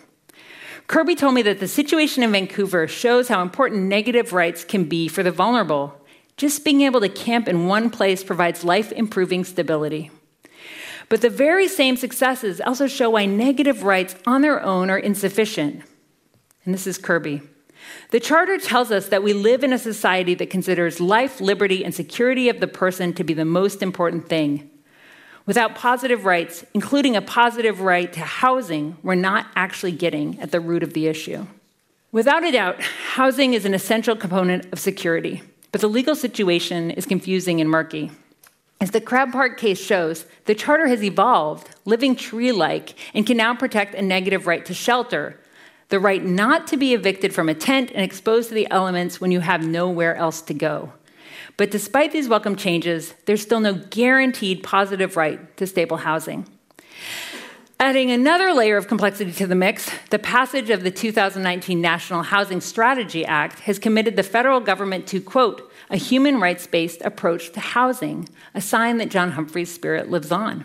Kirby 0.86 1.14
told 1.14 1.34
me 1.34 1.42
that 1.42 1.60
the 1.60 1.68
situation 1.68 2.22
in 2.22 2.32
Vancouver 2.32 2.88
shows 2.88 3.28
how 3.28 3.42
important 3.42 3.82
negative 3.82 4.32
rights 4.32 4.64
can 4.64 4.84
be 4.84 5.06
for 5.06 5.22
the 5.22 5.30
vulnerable. 5.30 5.97
Just 6.38 6.64
being 6.64 6.82
able 6.82 7.00
to 7.00 7.08
camp 7.08 7.48
in 7.48 7.66
one 7.66 7.90
place 7.90 8.24
provides 8.24 8.64
life 8.64 8.92
improving 8.92 9.44
stability. 9.44 10.10
But 11.08 11.20
the 11.20 11.30
very 11.30 11.68
same 11.68 11.96
successes 11.96 12.60
also 12.60 12.86
show 12.86 13.10
why 13.10 13.26
negative 13.26 13.82
rights 13.82 14.14
on 14.26 14.42
their 14.42 14.62
own 14.62 14.88
are 14.88 14.98
insufficient. 14.98 15.82
And 16.64 16.72
this 16.72 16.86
is 16.86 16.96
Kirby. 16.96 17.42
The 18.10 18.20
Charter 18.20 18.56
tells 18.58 18.92
us 18.92 19.08
that 19.08 19.22
we 19.22 19.32
live 19.32 19.64
in 19.64 19.72
a 19.72 19.78
society 19.78 20.34
that 20.34 20.50
considers 20.50 21.00
life, 21.00 21.40
liberty, 21.40 21.84
and 21.84 21.94
security 21.94 22.48
of 22.48 22.60
the 22.60 22.68
person 22.68 23.12
to 23.14 23.24
be 23.24 23.34
the 23.34 23.44
most 23.44 23.82
important 23.82 24.28
thing. 24.28 24.70
Without 25.44 25.74
positive 25.74 26.24
rights, 26.24 26.64
including 26.74 27.16
a 27.16 27.22
positive 27.22 27.80
right 27.80 28.12
to 28.12 28.20
housing, 28.20 28.96
we're 29.02 29.14
not 29.14 29.46
actually 29.56 29.92
getting 29.92 30.38
at 30.40 30.52
the 30.52 30.60
root 30.60 30.82
of 30.82 30.92
the 30.92 31.06
issue. 31.06 31.46
Without 32.12 32.44
a 32.44 32.52
doubt, 32.52 32.80
housing 32.82 33.54
is 33.54 33.64
an 33.64 33.74
essential 33.74 34.14
component 34.14 34.70
of 34.72 34.78
security, 34.78 35.42
but 35.72 35.80
the 35.80 35.88
legal 35.88 36.14
situation 36.14 36.90
is 36.90 37.06
confusing 37.06 37.60
and 37.60 37.70
murky. 37.70 38.10
As 38.80 38.92
the 38.92 39.00
Crab 39.00 39.32
Park 39.32 39.58
case 39.58 39.80
shows, 39.80 40.24
the 40.44 40.54
Charter 40.54 40.86
has 40.86 41.02
evolved, 41.02 41.68
living 41.84 42.14
tree 42.14 42.52
like, 42.52 42.94
and 43.12 43.26
can 43.26 43.36
now 43.36 43.54
protect 43.54 43.94
a 43.94 44.02
negative 44.02 44.46
right 44.46 44.64
to 44.64 44.72
shelter, 44.72 45.38
the 45.88 45.98
right 45.98 46.24
not 46.24 46.66
to 46.68 46.76
be 46.76 46.94
evicted 46.94 47.34
from 47.34 47.48
a 47.48 47.54
tent 47.54 47.90
and 47.92 48.04
exposed 48.04 48.48
to 48.50 48.54
the 48.54 48.70
elements 48.70 49.20
when 49.20 49.32
you 49.32 49.40
have 49.40 49.66
nowhere 49.66 50.14
else 50.14 50.42
to 50.42 50.54
go. 50.54 50.92
But 51.56 51.72
despite 51.72 52.12
these 52.12 52.28
welcome 52.28 52.54
changes, 52.54 53.14
there's 53.24 53.42
still 53.42 53.58
no 53.58 53.74
guaranteed 53.74 54.62
positive 54.62 55.16
right 55.16 55.56
to 55.56 55.66
stable 55.66 55.96
housing. 55.96 56.46
Adding 57.80 58.10
another 58.10 58.52
layer 58.52 58.76
of 58.76 58.88
complexity 58.88 59.30
to 59.34 59.46
the 59.46 59.54
mix, 59.54 59.88
the 60.10 60.18
passage 60.18 60.68
of 60.68 60.82
the 60.82 60.90
2019 60.90 61.80
National 61.80 62.24
Housing 62.24 62.60
Strategy 62.60 63.24
Act 63.24 63.60
has 63.60 63.78
committed 63.78 64.16
the 64.16 64.24
federal 64.24 64.58
government 64.58 65.06
to, 65.06 65.20
quote, 65.20 65.70
a 65.88 65.96
human 65.96 66.40
rights 66.40 66.66
based 66.66 67.00
approach 67.02 67.52
to 67.52 67.60
housing, 67.60 68.28
a 68.52 68.60
sign 68.60 68.98
that 68.98 69.10
John 69.10 69.30
Humphrey's 69.30 69.72
spirit 69.72 70.10
lives 70.10 70.32
on. 70.32 70.64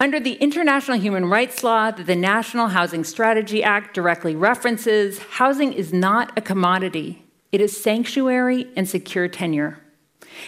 Under 0.00 0.18
the 0.18 0.32
international 0.34 0.98
human 0.98 1.26
rights 1.26 1.62
law 1.62 1.92
that 1.92 2.08
the 2.08 2.16
National 2.16 2.66
Housing 2.66 3.04
Strategy 3.04 3.62
Act 3.62 3.94
directly 3.94 4.34
references, 4.34 5.20
housing 5.20 5.72
is 5.72 5.92
not 5.92 6.36
a 6.36 6.40
commodity. 6.40 7.24
It 7.52 7.60
is 7.60 7.80
sanctuary 7.80 8.66
and 8.74 8.88
secure 8.88 9.28
tenure. 9.28 9.78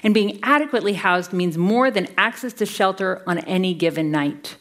And 0.02 0.14
being 0.14 0.40
adequately 0.42 0.94
housed 0.94 1.32
means 1.32 1.56
more 1.56 1.92
than 1.92 2.08
access 2.18 2.52
to 2.54 2.66
shelter 2.66 3.22
on 3.24 3.38
any 3.38 3.72
given 3.72 4.10
night. 4.10 4.56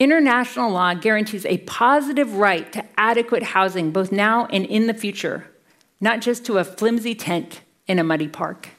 International 0.00 0.70
law 0.70 0.94
guarantees 0.94 1.44
a 1.44 1.58
positive 1.58 2.32
right 2.32 2.72
to 2.72 2.82
adequate 2.96 3.42
housing 3.42 3.90
both 3.90 4.10
now 4.10 4.46
and 4.46 4.64
in 4.64 4.86
the 4.86 4.94
future, 4.94 5.46
not 6.00 6.22
just 6.22 6.46
to 6.46 6.56
a 6.56 6.64
flimsy 6.64 7.14
tent 7.14 7.60
in 7.86 7.98
a 7.98 8.04
muddy 8.04 8.26
park. 8.26 8.70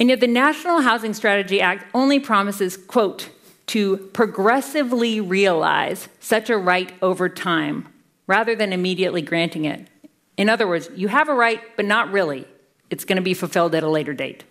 And 0.00 0.08
yet 0.08 0.20
the 0.20 0.26
National 0.26 0.80
Housing 0.80 1.12
Strategy 1.12 1.60
Act 1.60 1.84
only 1.92 2.18
promises, 2.18 2.78
quote, 2.78 3.28
to 3.66 3.98
progressively 4.14 5.20
realize 5.20 6.08
such 6.18 6.48
a 6.48 6.56
right 6.56 6.92
over 7.02 7.28
time 7.28 7.86
rather 8.26 8.56
than 8.56 8.72
immediately 8.72 9.20
granting 9.20 9.66
it. 9.66 9.86
In 10.38 10.48
other 10.48 10.66
words, 10.66 10.88
you 10.96 11.08
have 11.08 11.28
a 11.28 11.34
right, 11.34 11.60
but 11.76 11.84
not 11.84 12.10
really. 12.10 12.48
It's 12.88 13.04
going 13.04 13.16
to 13.16 13.22
be 13.22 13.34
fulfilled 13.34 13.74
at 13.74 13.82
a 13.82 13.88
later 13.90 14.14
date. 14.14 14.44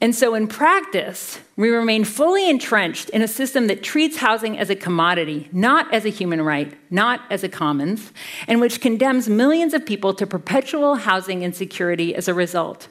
And 0.00 0.14
so, 0.14 0.34
in 0.34 0.46
practice, 0.46 1.40
we 1.56 1.70
remain 1.70 2.04
fully 2.04 2.48
entrenched 2.48 3.08
in 3.10 3.20
a 3.20 3.26
system 3.26 3.66
that 3.66 3.82
treats 3.82 4.18
housing 4.18 4.56
as 4.56 4.70
a 4.70 4.76
commodity, 4.76 5.48
not 5.50 5.92
as 5.92 6.04
a 6.04 6.08
human 6.10 6.40
right, 6.40 6.72
not 6.88 7.22
as 7.30 7.42
a 7.42 7.48
commons, 7.48 8.12
and 8.46 8.60
which 8.60 8.80
condemns 8.80 9.28
millions 9.28 9.74
of 9.74 9.84
people 9.84 10.14
to 10.14 10.24
perpetual 10.26 10.94
housing 10.96 11.42
insecurity 11.42 12.14
as 12.14 12.28
a 12.28 12.34
result. 12.34 12.86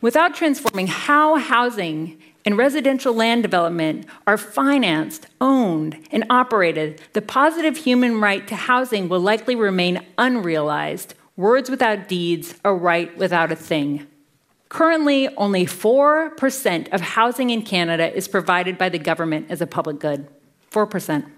Without 0.00 0.34
transforming 0.34 0.88
how 0.88 1.36
housing 1.36 2.20
and 2.44 2.58
residential 2.58 3.14
land 3.14 3.42
development 3.42 4.04
are 4.26 4.36
financed, 4.36 5.28
owned, 5.40 6.04
and 6.10 6.24
operated, 6.28 7.00
the 7.12 7.22
positive 7.22 7.76
human 7.76 8.20
right 8.20 8.46
to 8.48 8.56
housing 8.56 9.08
will 9.08 9.20
likely 9.20 9.54
remain 9.54 10.04
unrealized. 10.18 11.14
Words 11.36 11.70
without 11.70 12.08
deeds, 12.08 12.56
a 12.64 12.74
right 12.74 13.16
without 13.16 13.52
a 13.52 13.56
thing. 13.56 14.06
Currently, 14.74 15.28
only 15.36 15.66
4% 15.66 16.92
of 16.92 17.00
housing 17.00 17.50
in 17.50 17.62
Canada 17.62 18.12
is 18.12 18.26
provided 18.26 18.76
by 18.76 18.88
the 18.88 18.98
government 18.98 19.46
as 19.48 19.60
a 19.60 19.68
public 19.68 20.00
good. 20.00 20.26
4%. 20.72 21.30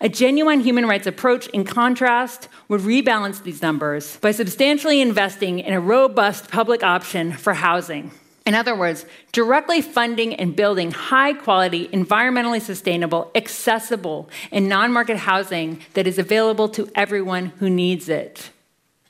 A 0.00 0.08
genuine 0.08 0.60
human 0.60 0.86
rights 0.86 1.08
approach, 1.08 1.48
in 1.48 1.64
contrast, 1.64 2.48
would 2.68 2.82
rebalance 2.82 3.42
these 3.42 3.62
numbers 3.62 4.16
by 4.18 4.30
substantially 4.30 5.00
investing 5.00 5.58
in 5.58 5.74
a 5.74 5.80
robust 5.80 6.48
public 6.48 6.84
option 6.84 7.32
for 7.32 7.54
housing. 7.54 8.12
In 8.46 8.54
other 8.54 8.76
words, 8.76 9.06
directly 9.32 9.82
funding 9.82 10.32
and 10.36 10.54
building 10.54 10.92
high 10.92 11.32
quality, 11.32 11.88
environmentally 11.88 12.60
sustainable, 12.60 13.28
accessible, 13.34 14.30
and 14.52 14.68
non 14.68 14.92
market 14.92 15.16
housing 15.16 15.80
that 15.94 16.06
is 16.06 16.16
available 16.16 16.68
to 16.68 16.88
everyone 16.94 17.46
who 17.58 17.68
needs 17.68 18.08
it. 18.08 18.50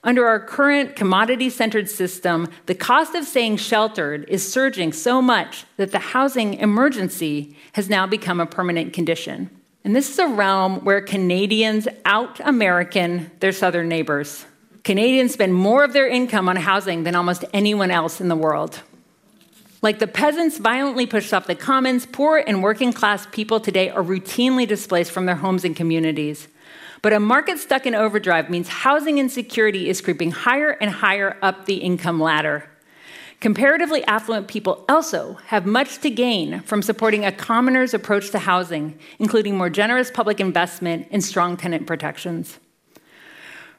Under 0.06 0.24
our 0.28 0.38
current 0.38 0.94
commodity 0.94 1.50
centered 1.50 1.90
system, 1.90 2.48
the 2.66 2.76
cost 2.76 3.16
of 3.16 3.24
staying 3.24 3.56
sheltered 3.56 4.24
is 4.28 4.48
surging 4.48 4.92
so 4.92 5.20
much 5.20 5.64
that 5.78 5.90
the 5.90 5.98
housing 5.98 6.54
emergency 6.54 7.56
has 7.72 7.90
now 7.90 8.06
become 8.06 8.38
a 8.38 8.46
permanent 8.46 8.92
condition. 8.92 9.50
And 9.82 9.96
this 9.96 10.08
is 10.08 10.20
a 10.20 10.28
realm 10.28 10.84
where 10.84 11.00
Canadians 11.00 11.88
out 12.04 12.38
American 12.38 13.32
their 13.40 13.50
southern 13.50 13.88
neighbors. 13.88 14.46
Canadians 14.84 15.32
spend 15.32 15.52
more 15.54 15.82
of 15.82 15.92
their 15.92 16.06
income 16.06 16.48
on 16.48 16.54
housing 16.54 17.02
than 17.02 17.16
almost 17.16 17.44
anyone 17.52 17.90
else 17.90 18.20
in 18.20 18.28
the 18.28 18.36
world. 18.36 18.82
Like 19.82 19.98
the 19.98 20.06
peasants 20.06 20.58
violently 20.58 21.06
pushed 21.06 21.34
off 21.34 21.48
the 21.48 21.56
commons, 21.56 22.06
poor 22.06 22.38
and 22.38 22.62
working 22.62 22.92
class 22.92 23.26
people 23.32 23.58
today 23.58 23.90
are 23.90 24.04
routinely 24.04 24.68
displaced 24.68 25.10
from 25.10 25.26
their 25.26 25.34
homes 25.34 25.64
and 25.64 25.74
communities. 25.74 26.46
But 27.06 27.12
a 27.12 27.20
market 27.20 27.60
stuck 27.60 27.86
in 27.86 27.94
overdrive 27.94 28.50
means 28.50 28.66
housing 28.66 29.18
insecurity 29.18 29.88
is 29.88 30.00
creeping 30.00 30.32
higher 30.32 30.70
and 30.70 30.90
higher 30.90 31.36
up 31.40 31.66
the 31.66 31.76
income 31.76 32.18
ladder. 32.18 32.68
Comparatively 33.38 34.02
affluent 34.06 34.48
people 34.48 34.84
also 34.88 35.34
have 35.46 35.66
much 35.66 35.98
to 35.98 36.10
gain 36.10 36.62
from 36.62 36.82
supporting 36.82 37.24
a 37.24 37.30
commoner's 37.30 37.94
approach 37.94 38.30
to 38.30 38.40
housing, 38.40 38.98
including 39.20 39.56
more 39.56 39.70
generous 39.70 40.10
public 40.10 40.40
investment 40.40 41.06
and 41.12 41.22
strong 41.22 41.56
tenant 41.56 41.86
protections. 41.86 42.58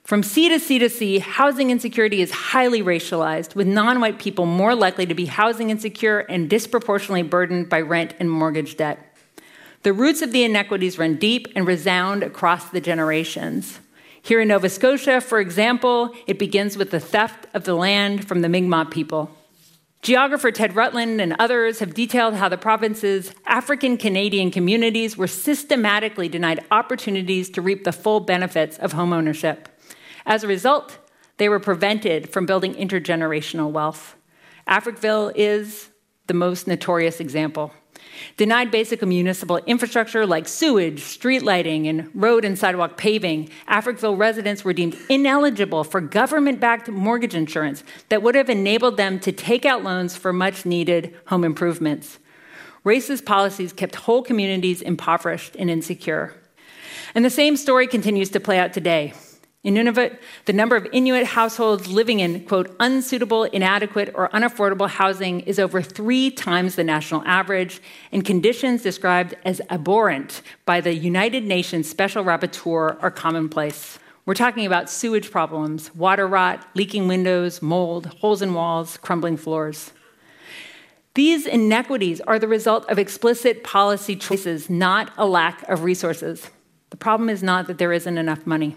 From 0.03 0.23
sea 0.23 0.47
to 0.47 0.57
sea 0.57 0.79
to 0.79 0.89
sea, 0.89 1.19
housing 1.19 1.69
insecurity 1.69 2.21
is 2.21 2.31
highly 2.31 2.81
racialized, 2.81 3.55
with 3.55 3.67
non 3.67 3.99
white 3.99 4.19
people 4.19 4.45
more 4.45 4.73
likely 4.73 5.05
to 5.05 5.13
be 5.13 5.25
housing 5.25 5.69
insecure 5.69 6.19
and 6.19 6.49
disproportionately 6.49 7.23
burdened 7.23 7.67
by 7.67 7.81
rent 7.81 8.13
and 8.21 8.31
mortgage 8.31 8.77
debt. 8.77 9.06
The 9.87 9.93
roots 9.93 10.21
of 10.21 10.33
the 10.33 10.43
inequities 10.43 10.99
run 10.99 11.15
deep 11.15 11.47
and 11.55 11.65
resound 11.65 12.21
across 12.21 12.71
the 12.71 12.81
generations. 12.81 13.79
Here 14.21 14.41
in 14.41 14.49
Nova 14.49 14.67
Scotia, 14.67 15.21
for 15.21 15.39
example, 15.39 16.13
it 16.27 16.37
begins 16.37 16.75
with 16.75 16.91
the 16.91 16.99
theft 16.99 17.47
of 17.53 17.63
the 17.63 17.73
land 17.73 18.27
from 18.27 18.41
the 18.41 18.49
Mi'kmaq 18.49 18.91
people. 18.91 19.31
Geographer 20.01 20.51
Ted 20.51 20.75
Rutland 20.75 21.21
and 21.21 21.37
others 21.39 21.79
have 21.79 21.93
detailed 21.93 22.33
how 22.33 22.49
the 22.49 22.57
province's 22.57 23.31
African 23.45 23.95
Canadian 23.95 24.51
communities 24.51 25.15
were 25.15 25.25
systematically 25.25 26.27
denied 26.27 26.65
opportunities 26.69 27.49
to 27.51 27.61
reap 27.61 27.85
the 27.85 27.93
full 27.93 28.19
benefits 28.19 28.77
of 28.79 28.91
homeownership. 28.91 29.67
As 30.25 30.43
a 30.43 30.49
result, 30.49 30.97
they 31.37 31.47
were 31.47 31.61
prevented 31.61 32.33
from 32.33 32.45
building 32.45 32.75
intergenerational 32.75 33.71
wealth. 33.71 34.17
Africville 34.67 35.31
is 35.33 35.91
the 36.27 36.33
most 36.33 36.67
notorious 36.67 37.21
example. 37.21 37.71
Denied 38.37 38.71
basic 38.71 39.05
municipal 39.05 39.57
infrastructure 39.65 40.25
like 40.25 40.47
sewage, 40.47 41.01
street 41.01 41.41
lighting, 41.41 41.87
and 41.87 42.09
road 42.13 42.45
and 42.45 42.57
sidewalk 42.57 42.97
paving, 42.97 43.49
Africville 43.67 44.17
residents 44.17 44.63
were 44.63 44.73
deemed 44.73 44.97
ineligible 45.09 45.83
for 45.83 46.01
government 46.01 46.59
backed 46.59 46.87
mortgage 46.89 47.35
insurance 47.35 47.83
that 48.09 48.21
would 48.21 48.35
have 48.35 48.49
enabled 48.49 48.97
them 48.97 49.19
to 49.19 49.31
take 49.31 49.65
out 49.65 49.83
loans 49.83 50.15
for 50.15 50.31
much 50.31 50.65
needed 50.65 51.15
home 51.27 51.43
improvements. 51.43 52.19
Racist 52.85 53.25
policies 53.25 53.73
kept 53.73 53.95
whole 53.95 54.21
communities 54.21 54.81
impoverished 54.81 55.55
and 55.57 55.69
insecure. 55.69 56.33
And 57.13 57.25
the 57.25 57.29
same 57.29 57.57
story 57.57 57.87
continues 57.87 58.29
to 58.29 58.39
play 58.39 58.59
out 58.59 58.73
today. 58.73 59.13
In 59.63 59.73
Nunavut, 59.73 60.17
the 60.45 60.53
number 60.53 60.75
of 60.75 60.87
Inuit 60.93 61.25
households 61.25 61.87
living 61.87 62.19
in, 62.19 62.45
quote, 62.45 62.73
unsuitable, 62.79 63.43
inadequate, 63.45 64.11
or 64.13 64.29
unaffordable 64.29 64.87
housing 64.87 65.41
is 65.41 65.59
over 65.59 65.81
three 65.81 66.29
times 66.29 66.75
the 66.75 66.83
national 66.83 67.23
average, 67.25 67.81
and 68.11 68.23
conditions 68.23 68.83
described 68.83 69.35
as 69.43 69.59
abhorrent 69.69 70.41
by 70.65 70.79
the 70.79 70.93
United 70.93 71.43
Nations 71.43 71.89
Special 71.89 72.23
Rapporteur 72.23 73.01
are 73.01 73.11
commonplace. 73.11 73.99
We're 74.25 74.35
talking 74.35 74.65
about 74.65 74.89
sewage 74.89 75.31
problems, 75.31 75.93
water 75.95 76.27
rot, 76.27 76.65
leaking 76.75 77.07
windows, 77.07 77.61
mold, 77.61 78.07
holes 78.19 78.41
in 78.41 78.53
walls, 78.53 78.97
crumbling 78.97 79.37
floors. 79.37 79.91
These 81.15 81.47
inequities 81.47 82.21
are 82.21 82.37
the 82.37 82.47
result 82.47 82.87
of 82.89 82.99
explicit 82.99 83.63
policy 83.63 84.15
choices, 84.15 84.69
not 84.69 85.11
a 85.17 85.25
lack 85.25 85.67
of 85.67 85.83
resources. 85.83 86.51
The 86.91 86.97
problem 86.97 87.27
is 87.27 87.41
not 87.41 87.67
that 87.67 87.79
there 87.79 87.91
isn't 87.91 88.17
enough 88.17 88.45
money. 88.45 88.75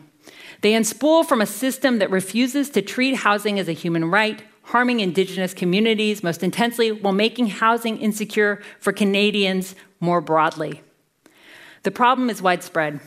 They 0.63 0.73
unspool 0.73 1.25
from 1.25 1.41
a 1.41 1.47
system 1.47 1.99
that 1.99 2.11
refuses 2.11 2.71
to 2.71 2.83
treat 2.83 3.17
housing 3.17 3.59
as 3.59 3.69
a 3.69 3.73
human 3.73 4.11
right, 4.11 4.43
harming 4.65 5.01
Indigenous 5.01 5.55
communities 5.55 6.23
most 6.23 6.43
intensely 6.43 6.93
while 6.93 7.15
making 7.15 7.47
housing 7.47 7.99
insecure 7.99 8.61
for 8.79 8.93
Canadians 8.93 9.75
more 10.01 10.21
broadly. 10.21 10.83
The 11.83 11.91
problem 11.91 12.29
is 12.29 12.43
widespread. 12.43 13.01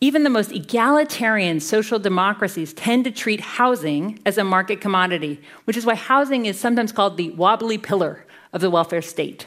Even 0.00 0.24
the 0.24 0.30
most 0.30 0.52
egalitarian 0.52 1.60
social 1.60 1.98
democracies 1.98 2.72
tend 2.72 3.04
to 3.04 3.10
treat 3.10 3.40
housing 3.40 4.20
as 4.26 4.38
a 4.38 4.44
market 4.44 4.80
commodity, 4.80 5.40
which 5.64 5.76
is 5.76 5.86
why 5.86 5.94
housing 5.94 6.46
is 6.46 6.58
sometimes 6.58 6.92
called 6.92 7.16
the 7.16 7.30
wobbly 7.30 7.78
pillar 7.78 8.24
of 8.52 8.60
the 8.60 8.70
welfare 8.70 9.02
state. 9.02 9.46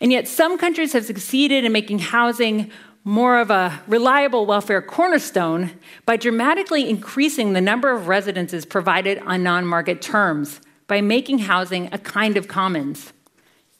And 0.00 0.10
yet, 0.10 0.26
some 0.26 0.56
countries 0.56 0.92
have 0.94 1.04
succeeded 1.04 1.64
in 1.64 1.72
making 1.72 1.98
housing 1.98 2.70
more 3.04 3.38
of 3.38 3.50
a 3.50 3.80
reliable 3.86 4.44
welfare 4.46 4.82
cornerstone 4.82 5.70
by 6.04 6.16
dramatically 6.16 6.88
increasing 6.88 7.52
the 7.52 7.60
number 7.60 7.90
of 7.90 8.08
residences 8.08 8.64
provided 8.66 9.18
on 9.20 9.42
non 9.42 9.64
market 9.66 10.02
terms 10.02 10.60
by 10.86 11.00
making 11.00 11.38
housing 11.38 11.88
a 11.92 11.98
kind 11.98 12.36
of 12.36 12.48
commons. 12.48 13.12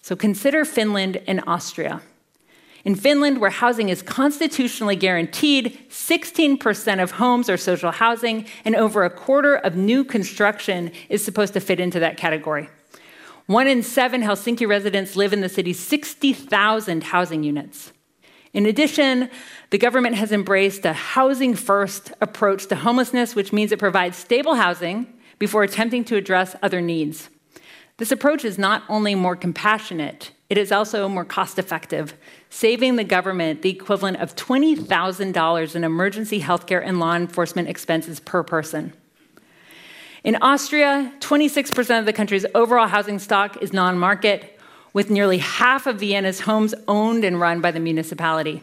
So 0.01 0.17
consider 0.17 0.65
Finland 0.65 1.21
and 1.27 1.43
Austria. 1.47 2.01
In 2.85 2.95
Finland, 2.95 3.41
where 3.41 3.51
housing 3.51 3.91
is 3.91 4.01
constitutionally 4.01 4.97
guaranteed, 4.97 5.79
16% 5.91 7.03
of 7.03 7.11
homes 7.13 7.51
are 7.51 7.59
social 7.59 7.91
housing, 7.91 8.47
and 8.65 8.75
over 8.75 9.05
a 9.05 9.11
quarter 9.11 9.57
of 9.57 9.77
new 9.77 10.03
construction 10.03 10.91
is 11.11 11.23
supposed 11.23 11.53
to 11.53 11.61
fit 11.61 11.79
into 11.79 12.01
that 12.01 12.17
category. 12.17 12.71
One 13.45 13.67
in 13.67 13.83
seven 13.83 14.23
Helsinki 14.23 14.67
residents 14.67 15.15
live 15.15 15.35
in 15.35 15.43
the 15.43 15.49
city's 15.49 15.79
60,000 15.79 17.05
housing 17.05 17.43
units. 17.43 17.93
In 18.53 18.67
addition, 18.67 19.31
the 19.71 19.79
government 19.79 20.17
has 20.17 20.33
embraced 20.33 20.85
a 20.85 20.93
housing 20.93 21.55
first 21.55 22.13
approach 22.21 22.67
to 22.67 22.77
homelessness, 22.77 23.35
which 23.35 23.53
means 23.53 23.71
it 23.71 23.79
provides 23.79 24.17
stable 24.17 24.57
housing 24.57 25.07
before 25.39 25.63
attempting 25.63 26.05
to 26.05 26.17
address 26.17 26.57
other 26.63 26.81
needs. 26.81 27.31
This 27.99 28.11
approach 28.11 28.45
is 28.45 28.59
not 28.59 28.83
only 28.89 29.15
more 29.15 29.37
compassionate, 29.37 30.33
it 30.49 30.59
is 30.59 30.73
also 30.73 31.09
more 31.09 31.25
cost 31.25 31.59
effective, 31.59 32.15
saving 32.49 32.97
the 32.97 33.05
government 33.05 33.63
the 33.63 33.71
equivalent 33.71 34.17
of 34.17 34.35
$20,000 34.35 35.77
in 35.77 35.85
emergency 35.85 36.41
healthcare 36.41 36.83
and 36.85 36.99
law 36.99 37.15
enforcement 37.15 37.69
expenses 37.69 38.19
per 38.19 38.43
person. 38.43 38.93
In 40.25 40.37
Austria, 40.43 41.13
26% 41.21 41.99
of 41.99 42.05
the 42.07 42.13
country's 42.13 42.47
overall 42.55 42.89
housing 42.89 43.19
stock 43.19 43.63
is 43.63 43.73
non 43.73 43.99
market, 43.99 44.60
with 44.93 45.11
nearly 45.11 45.39
half 45.39 45.87
of 45.87 46.01
Vienna's 46.01 46.41
homes 46.41 46.75
owned 46.89 47.25
and 47.25 47.41
run 47.41 47.61
by 47.61 47.71
the 47.71 47.81
municipality. 47.81 48.63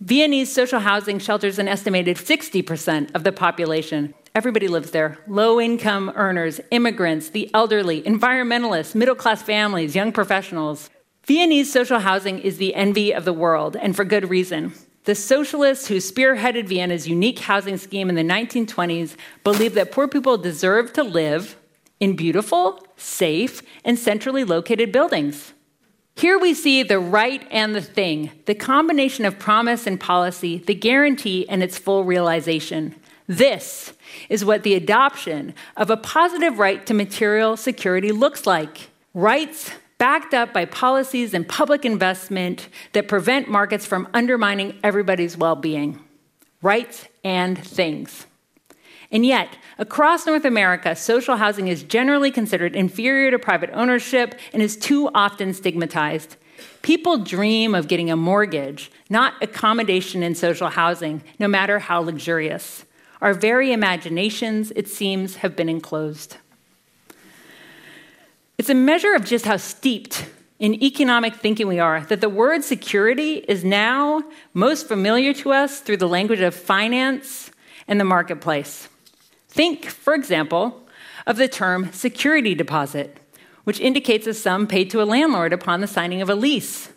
Viennese 0.00 0.52
social 0.52 0.80
housing 0.80 1.18
shelters 1.18 1.58
an 1.58 1.68
estimated 1.68 2.16
60% 2.16 3.14
of 3.14 3.24
the 3.24 3.32
population. 3.32 4.12
Everybody 4.34 4.68
lives 4.68 4.90
there 4.90 5.18
low 5.26 5.60
income 5.60 6.12
earners, 6.14 6.60
immigrants, 6.70 7.30
the 7.30 7.50
elderly, 7.54 8.02
environmentalists, 8.02 8.94
middle 8.94 9.14
class 9.14 9.42
families, 9.42 9.94
young 9.94 10.12
professionals. 10.12 10.90
Viennese 11.26 11.72
social 11.72 12.00
housing 12.00 12.38
is 12.38 12.58
the 12.58 12.74
envy 12.74 13.12
of 13.12 13.24
the 13.24 13.32
world, 13.32 13.76
and 13.76 13.96
for 13.96 14.04
good 14.04 14.28
reason. 14.28 14.74
The 15.04 15.14
socialists 15.14 15.86
who 15.86 15.96
spearheaded 15.96 16.66
Vienna's 16.66 17.08
unique 17.08 17.38
housing 17.38 17.76
scheme 17.76 18.08
in 18.08 18.14
the 18.14 18.22
1920s 18.22 19.16
believed 19.42 19.74
that 19.74 19.92
poor 19.92 20.08
people 20.08 20.36
deserved 20.36 20.94
to 20.96 21.02
live 21.02 21.56
in 22.00 22.16
beautiful, 22.16 22.84
safe, 22.96 23.62
and 23.84 23.98
centrally 23.98 24.44
located 24.44 24.92
buildings. 24.92 25.52
Here 26.16 26.38
we 26.38 26.54
see 26.54 26.82
the 26.82 27.00
right 27.00 27.46
and 27.50 27.74
the 27.74 27.80
thing, 27.80 28.30
the 28.46 28.54
combination 28.54 29.24
of 29.24 29.38
promise 29.38 29.86
and 29.86 29.98
policy, 29.98 30.58
the 30.58 30.74
guarantee 30.74 31.48
and 31.48 31.62
its 31.62 31.76
full 31.76 32.04
realization. 32.04 32.94
This 33.26 33.92
is 34.28 34.44
what 34.44 34.62
the 34.62 34.74
adoption 34.74 35.54
of 35.76 35.90
a 35.90 35.96
positive 35.96 36.58
right 36.58 36.84
to 36.86 36.94
material 36.94 37.56
security 37.56 38.12
looks 38.12 38.46
like. 38.46 38.90
Rights 39.12 39.72
backed 39.98 40.34
up 40.34 40.52
by 40.52 40.66
policies 40.66 41.34
and 41.34 41.48
public 41.48 41.84
investment 41.84 42.68
that 42.92 43.08
prevent 43.08 43.48
markets 43.48 43.86
from 43.86 44.08
undermining 44.14 44.78
everybody's 44.84 45.36
well 45.36 45.56
being. 45.56 45.98
Rights 46.62 47.08
and 47.24 47.58
things. 47.58 48.26
And 49.10 49.24
yet, 49.24 49.56
across 49.78 50.26
North 50.26 50.44
America, 50.44 50.96
social 50.96 51.36
housing 51.36 51.68
is 51.68 51.82
generally 51.82 52.30
considered 52.30 52.74
inferior 52.74 53.30
to 53.30 53.38
private 53.38 53.70
ownership 53.72 54.34
and 54.52 54.62
is 54.62 54.76
too 54.76 55.10
often 55.14 55.54
stigmatized. 55.54 56.36
People 56.82 57.18
dream 57.18 57.74
of 57.74 57.88
getting 57.88 58.10
a 58.10 58.16
mortgage, 58.16 58.90
not 59.08 59.34
accommodation 59.42 60.22
in 60.22 60.34
social 60.34 60.68
housing, 60.68 61.22
no 61.38 61.48
matter 61.48 61.78
how 61.78 62.00
luxurious. 62.00 62.84
Our 63.20 63.34
very 63.34 63.72
imaginations, 63.72 64.70
it 64.76 64.88
seems, 64.88 65.36
have 65.36 65.56
been 65.56 65.68
enclosed. 65.68 66.36
It's 68.58 68.68
a 68.68 68.74
measure 68.74 69.14
of 69.14 69.24
just 69.24 69.46
how 69.46 69.56
steeped 69.56 70.26
in 70.58 70.82
economic 70.82 71.34
thinking 71.34 71.66
we 71.66 71.78
are 71.78 72.00
that 72.06 72.20
the 72.20 72.28
word 72.28 72.62
security 72.62 73.36
is 73.48 73.64
now 73.64 74.22
most 74.52 74.86
familiar 74.86 75.34
to 75.34 75.52
us 75.52 75.80
through 75.80 75.96
the 75.96 76.08
language 76.08 76.40
of 76.40 76.54
finance 76.54 77.50
and 77.88 77.98
the 77.98 78.04
marketplace. 78.04 78.88
Think, 79.54 79.86
for 79.86 80.14
example, 80.14 80.82
of 81.28 81.36
the 81.36 81.46
term 81.46 81.92
security 81.92 82.56
deposit, 82.56 83.18
which 83.62 83.78
indicates 83.78 84.26
a 84.26 84.34
sum 84.34 84.66
paid 84.66 84.90
to 84.90 85.00
a 85.00 85.04
landlord 85.04 85.52
upon 85.52 85.80
the 85.80 85.86
signing 85.86 86.20
of 86.20 86.28
a 86.28 86.34
lease. 86.34 86.88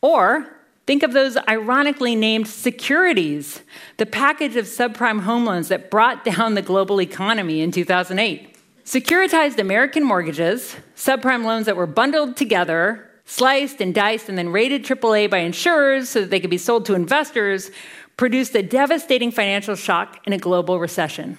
Or 0.00 0.46
think 0.86 1.02
of 1.02 1.12
those 1.12 1.36
ironically 1.48 2.14
named 2.14 2.46
securities, 2.46 3.62
the 3.96 4.06
package 4.06 4.54
of 4.54 4.66
subprime 4.66 5.22
home 5.22 5.44
loans 5.44 5.66
that 5.66 5.90
brought 5.90 6.24
down 6.24 6.54
the 6.54 6.62
global 6.62 7.00
economy 7.00 7.62
in 7.62 7.72
2008. 7.72 8.56
Securitized 8.84 9.58
American 9.58 10.04
mortgages, 10.04 10.76
subprime 10.94 11.44
loans 11.44 11.66
that 11.66 11.74
were 11.74 11.88
bundled 11.88 12.36
together, 12.36 13.10
sliced 13.24 13.80
and 13.80 13.92
diced, 13.92 14.28
and 14.28 14.38
then 14.38 14.50
rated 14.50 14.84
AAA 14.84 15.28
by 15.28 15.38
insurers 15.38 16.10
so 16.10 16.20
that 16.20 16.30
they 16.30 16.38
could 16.38 16.48
be 16.48 16.58
sold 16.58 16.86
to 16.86 16.94
investors, 16.94 17.72
produced 18.16 18.54
a 18.54 18.62
devastating 18.62 19.32
financial 19.32 19.74
shock 19.74 20.20
in 20.28 20.32
a 20.32 20.38
global 20.38 20.78
recession. 20.78 21.36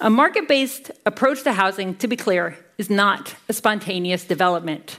A 0.00 0.10
market 0.10 0.48
based 0.48 0.90
approach 1.06 1.42
to 1.42 1.52
housing, 1.52 1.94
to 1.96 2.08
be 2.08 2.16
clear, 2.16 2.56
is 2.78 2.90
not 2.90 3.34
a 3.48 3.52
spontaneous 3.52 4.24
development. 4.24 4.98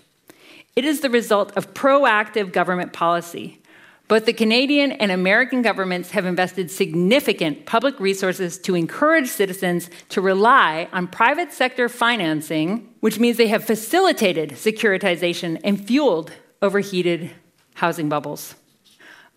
It 0.76 0.86
is 0.86 1.02
the 1.02 1.10
result 1.10 1.52
of 1.56 1.74
proactive 1.74 2.52
government 2.52 2.94
policy. 2.94 3.60
Both 4.08 4.26
the 4.26 4.34
Canadian 4.34 4.91
and 4.91 5.12
American 5.12 5.62
governments 5.62 6.12
have 6.12 6.26
invested 6.26 6.70
significant 6.70 7.66
public 7.66 8.00
resources 8.00 8.58
to 8.60 8.76
encourage 8.76 9.28
citizens 9.28 9.89
to 10.10 10.22
rely 10.22 10.89
on 10.91 11.08
private 11.08 11.54
sector 11.54 11.88
financing, 11.88 12.94
which 13.00 13.20
means 13.20 13.38
they 13.38 13.48
have 13.48 13.64
facilitated 13.64 14.52
securitization 14.52 15.60
and 15.64 15.86
fueled 15.86 16.32
overheated 16.62 17.32
housing 17.76 18.10
bubbles. 18.10 18.56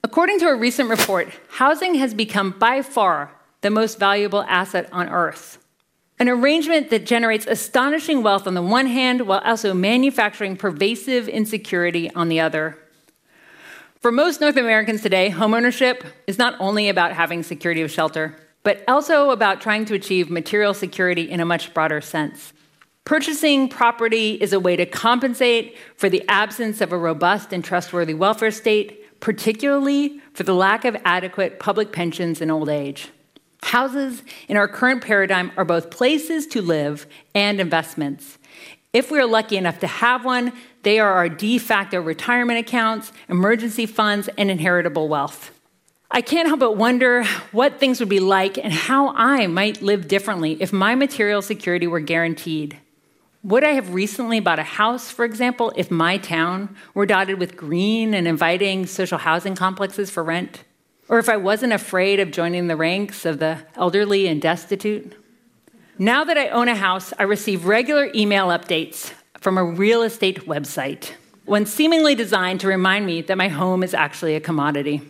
According 0.02 0.40
to 0.40 0.48
a 0.48 0.57
recent 0.57 0.88
report, 0.88 1.28
housing 1.48 1.94
has 1.96 2.12
become 2.12 2.50
by 2.50 2.82
far 2.82 3.36
the 3.61 3.70
most 3.70 3.98
valuable 3.98 4.42
asset 4.42 4.88
on 4.92 5.09
earth. 5.09 5.59
An 6.18 6.28
arrangement 6.28 6.88
that 6.90 7.04
generates 7.04 7.46
astonishing 7.46 8.22
wealth 8.22 8.46
on 8.46 8.54
the 8.54 8.62
one 8.62 8.86
hand 8.86 9.22
while 9.22 9.42
also 9.44 9.74
manufacturing 9.74 10.57
pervasive 10.57 11.28
insecurity 11.28 12.11
on 12.14 12.28
the 12.28 12.40
other. 12.40 12.78
For 14.00 14.11
most 14.12 14.40
North 14.40 14.57
Americans 14.57 15.02
today, 15.02 15.30
homeownership 15.30 16.07
is 16.26 16.38
not 16.38 16.54
only 16.59 16.88
about 16.88 17.12
having 17.12 17.42
security 17.42 17.82
of 17.82 17.90
shelter, 17.90 18.36
but 18.62 18.82
also 18.88 19.30
about 19.30 19.61
trying 19.61 19.84
to 19.86 19.94
achieve 19.94 20.30
material 20.30 20.74
security 20.74 21.30
in 21.30 21.40
a 21.40 21.44
much 21.44 21.74
broader 21.74 22.00
sense. 22.00 22.52
Purchasing 23.04 23.68
property 23.68 24.32
is 24.32 24.52
a 24.52 24.59
way 24.59 24.74
to 24.74 24.86
compensate 24.86 25.76
for 25.96 26.09
the 26.09 26.24
absence 26.28 26.80
of 26.80 26.92
a 26.92 26.98
robust 26.98 27.52
and 27.52 27.64
trustworthy 27.64 28.14
welfare 28.14 28.50
state, 28.50 29.20
particularly 29.20 30.20
for 30.32 30.42
the 30.42 30.54
lack 30.54 30.84
of 30.84 30.96
adequate 31.04 31.61
public 31.61 31.92
pensions 31.92 32.40
in 32.40 32.50
old 32.50 32.68
age. 32.68 33.11
Houses 33.66 34.22
in 34.46 34.56
our 34.56 34.68
current 34.68 35.02
paradigm 35.02 35.50
are 35.56 35.64
both 35.64 35.90
places 35.90 36.46
to 36.48 36.62
live 36.62 37.04
and 37.34 37.58
investments. 37.58 38.38
If 38.92 39.10
we 39.10 39.18
are 39.18 39.26
lucky 39.26 39.56
enough 39.56 39.80
to 39.80 39.88
have 39.88 40.24
one, 40.24 40.52
they 40.84 41.00
are 41.00 41.12
our 41.14 41.28
de 41.28 41.58
facto 41.58 42.00
retirement 42.00 42.60
accounts, 42.60 43.10
emergency 43.28 43.84
funds, 43.84 44.28
and 44.38 44.52
inheritable 44.52 45.08
wealth. 45.08 45.50
I 46.12 46.20
can't 46.20 46.46
help 46.46 46.60
but 46.60 46.76
wonder 46.76 47.24
what 47.50 47.80
things 47.80 47.98
would 47.98 48.08
be 48.08 48.20
like 48.20 48.56
and 48.56 48.72
how 48.72 49.08
I 49.16 49.48
might 49.48 49.82
live 49.82 50.06
differently 50.06 50.56
if 50.62 50.72
my 50.72 50.94
material 50.94 51.42
security 51.42 51.88
were 51.88 51.98
guaranteed. 51.98 52.78
Would 53.42 53.64
I 53.64 53.72
have 53.72 53.92
recently 53.92 54.38
bought 54.38 54.60
a 54.60 54.62
house, 54.62 55.10
for 55.10 55.24
example, 55.24 55.72
if 55.74 55.90
my 55.90 56.18
town 56.18 56.76
were 56.94 57.04
dotted 57.04 57.40
with 57.40 57.56
green 57.56 58.14
and 58.14 58.28
inviting 58.28 58.86
social 58.86 59.18
housing 59.18 59.56
complexes 59.56 60.08
for 60.08 60.22
rent? 60.22 60.62
Or 61.09 61.18
if 61.18 61.28
I 61.28 61.36
wasn't 61.36 61.72
afraid 61.72 62.18
of 62.18 62.32
joining 62.32 62.66
the 62.66 62.76
ranks 62.76 63.24
of 63.24 63.38
the 63.38 63.59
elderly 63.76 64.26
and 64.26 64.42
destitute? 64.42 65.14
Now 65.98 66.24
that 66.24 66.36
I 66.36 66.48
own 66.48 66.68
a 66.68 66.74
house, 66.74 67.12
I 67.18 67.22
receive 67.22 67.64
regular 67.64 68.11
email 68.14 68.48
updates 68.48 69.12
from 69.40 69.57
a 69.57 69.64
real 69.64 70.02
estate 70.02 70.46
website, 70.46 71.12
one 71.44 71.64
seemingly 71.64 72.14
designed 72.14 72.61
to 72.61 72.66
remind 72.66 73.07
me 73.07 73.22
that 73.22 73.38
my 73.38 73.48
home 73.48 73.84
is 73.84 73.94
actually 73.94 74.34
a 74.34 74.40
commodity. 74.40 75.00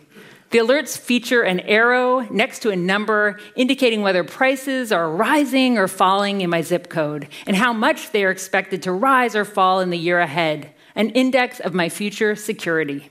The 0.51 0.59
alerts 0.59 0.97
feature 0.97 1.41
an 1.41 1.59
arrow 1.61 2.21
next 2.29 2.59
to 2.59 2.69
a 2.69 2.75
number 2.75 3.37
indicating 3.55 4.01
whether 4.01 4.23
prices 4.23 4.93
are 4.93 5.09
rising 5.09 5.77
or 5.77 5.89
falling 5.89 6.39
in 6.41 6.49
my 6.49 6.61
zip 6.61 6.89
code 6.89 7.27
and 7.45 7.57
how 7.57 7.73
much 7.73 8.11
they 8.11 8.23
are 8.23 8.31
expected 8.31 8.83
to 8.83 8.93
rise 8.93 9.35
or 9.35 9.43
fall 9.43 9.81
in 9.81 9.89
the 9.89 9.97
year 9.97 10.19
ahead, 10.19 10.71
an 10.95 11.09
index 11.09 11.59
of 11.59 11.73
my 11.73 11.89
future 11.89 12.35
security. 12.35 13.09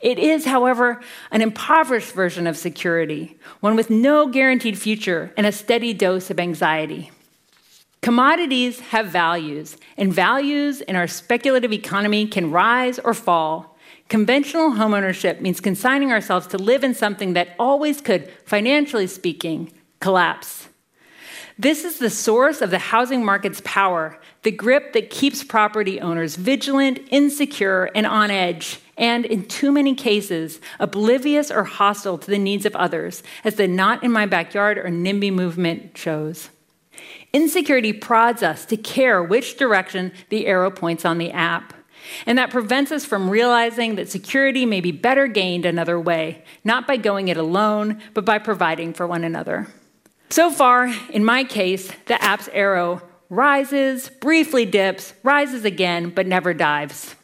It 0.00 0.18
is, 0.18 0.44
however, 0.44 1.00
an 1.30 1.42
impoverished 1.42 2.12
version 2.12 2.46
of 2.46 2.56
security, 2.56 3.36
one 3.60 3.76
with 3.76 3.90
no 3.90 4.28
guaranteed 4.28 4.78
future 4.78 5.32
and 5.36 5.46
a 5.46 5.52
steady 5.52 5.94
dose 5.94 6.30
of 6.30 6.38
anxiety. 6.38 7.10
Commodities 8.02 8.80
have 8.80 9.06
values, 9.06 9.76
and 9.96 10.12
values 10.12 10.80
in 10.80 10.94
our 10.96 11.08
speculative 11.08 11.72
economy 11.72 12.26
can 12.26 12.52
rise 12.52 12.98
or 12.98 13.14
fall. 13.14 13.76
Conventional 14.08 14.70
homeownership 14.70 15.40
means 15.40 15.60
consigning 15.60 16.12
ourselves 16.12 16.46
to 16.48 16.58
live 16.58 16.84
in 16.84 16.94
something 16.94 17.32
that 17.32 17.48
always 17.58 18.00
could, 18.00 18.30
financially 18.44 19.08
speaking, 19.08 19.72
collapse. 19.98 20.68
This 21.58 21.84
is 21.84 21.98
the 21.98 22.10
source 22.10 22.60
of 22.60 22.70
the 22.70 22.78
housing 22.78 23.24
market's 23.24 23.62
power, 23.64 24.20
the 24.42 24.50
grip 24.52 24.92
that 24.92 25.10
keeps 25.10 25.42
property 25.42 26.00
owners 26.00 26.36
vigilant, 26.36 27.00
insecure, 27.10 27.90
and 27.94 28.06
on 28.06 28.30
edge 28.30 28.78
and 28.96 29.24
in 29.24 29.46
too 29.46 29.70
many 29.70 29.94
cases, 29.94 30.60
oblivious 30.78 31.50
or 31.50 31.64
hostile 31.64 32.18
to 32.18 32.30
the 32.30 32.38
needs 32.38 32.64
of 32.64 32.74
others, 32.76 33.22
as 33.44 33.56
the 33.56 33.68
Not 33.68 34.02
in 34.02 34.10
My 34.10 34.26
Backyard 34.26 34.78
or 34.78 34.88
NIMBY 34.88 35.32
movement 35.32 35.96
shows. 35.96 36.48
Insecurity 37.32 37.92
prods 37.92 38.42
us 38.42 38.64
to 38.66 38.76
care 38.76 39.22
which 39.22 39.58
direction 39.58 40.12
the 40.30 40.46
arrow 40.46 40.70
points 40.70 41.04
on 41.04 41.18
the 41.18 41.30
app. 41.30 41.74
And 42.24 42.38
that 42.38 42.50
prevents 42.50 42.92
us 42.92 43.04
from 43.04 43.28
realizing 43.28 43.96
that 43.96 44.08
security 44.08 44.64
may 44.64 44.80
be 44.80 44.92
better 44.92 45.26
gained 45.26 45.66
another 45.66 46.00
way, 46.00 46.44
not 46.64 46.86
by 46.86 46.96
going 46.96 47.28
it 47.28 47.36
alone, 47.36 48.00
but 48.14 48.24
by 48.24 48.38
providing 48.38 48.94
for 48.94 49.06
one 49.06 49.24
another. 49.24 49.66
So 50.30 50.50
far, 50.50 50.86
in 51.10 51.24
my 51.24 51.44
case, 51.44 51.90
the 52.06 52.22
app's 52.22 52.48
arrow 52.52 53.02
rises, 53.28 54.08
briefly 54.08 54.64
dips, 54.64 55.12
rises 55.22 55.64
again, 55.64 56.10
but 56.10 56.26
never 56.26 56.54
dives. 56.54 57.16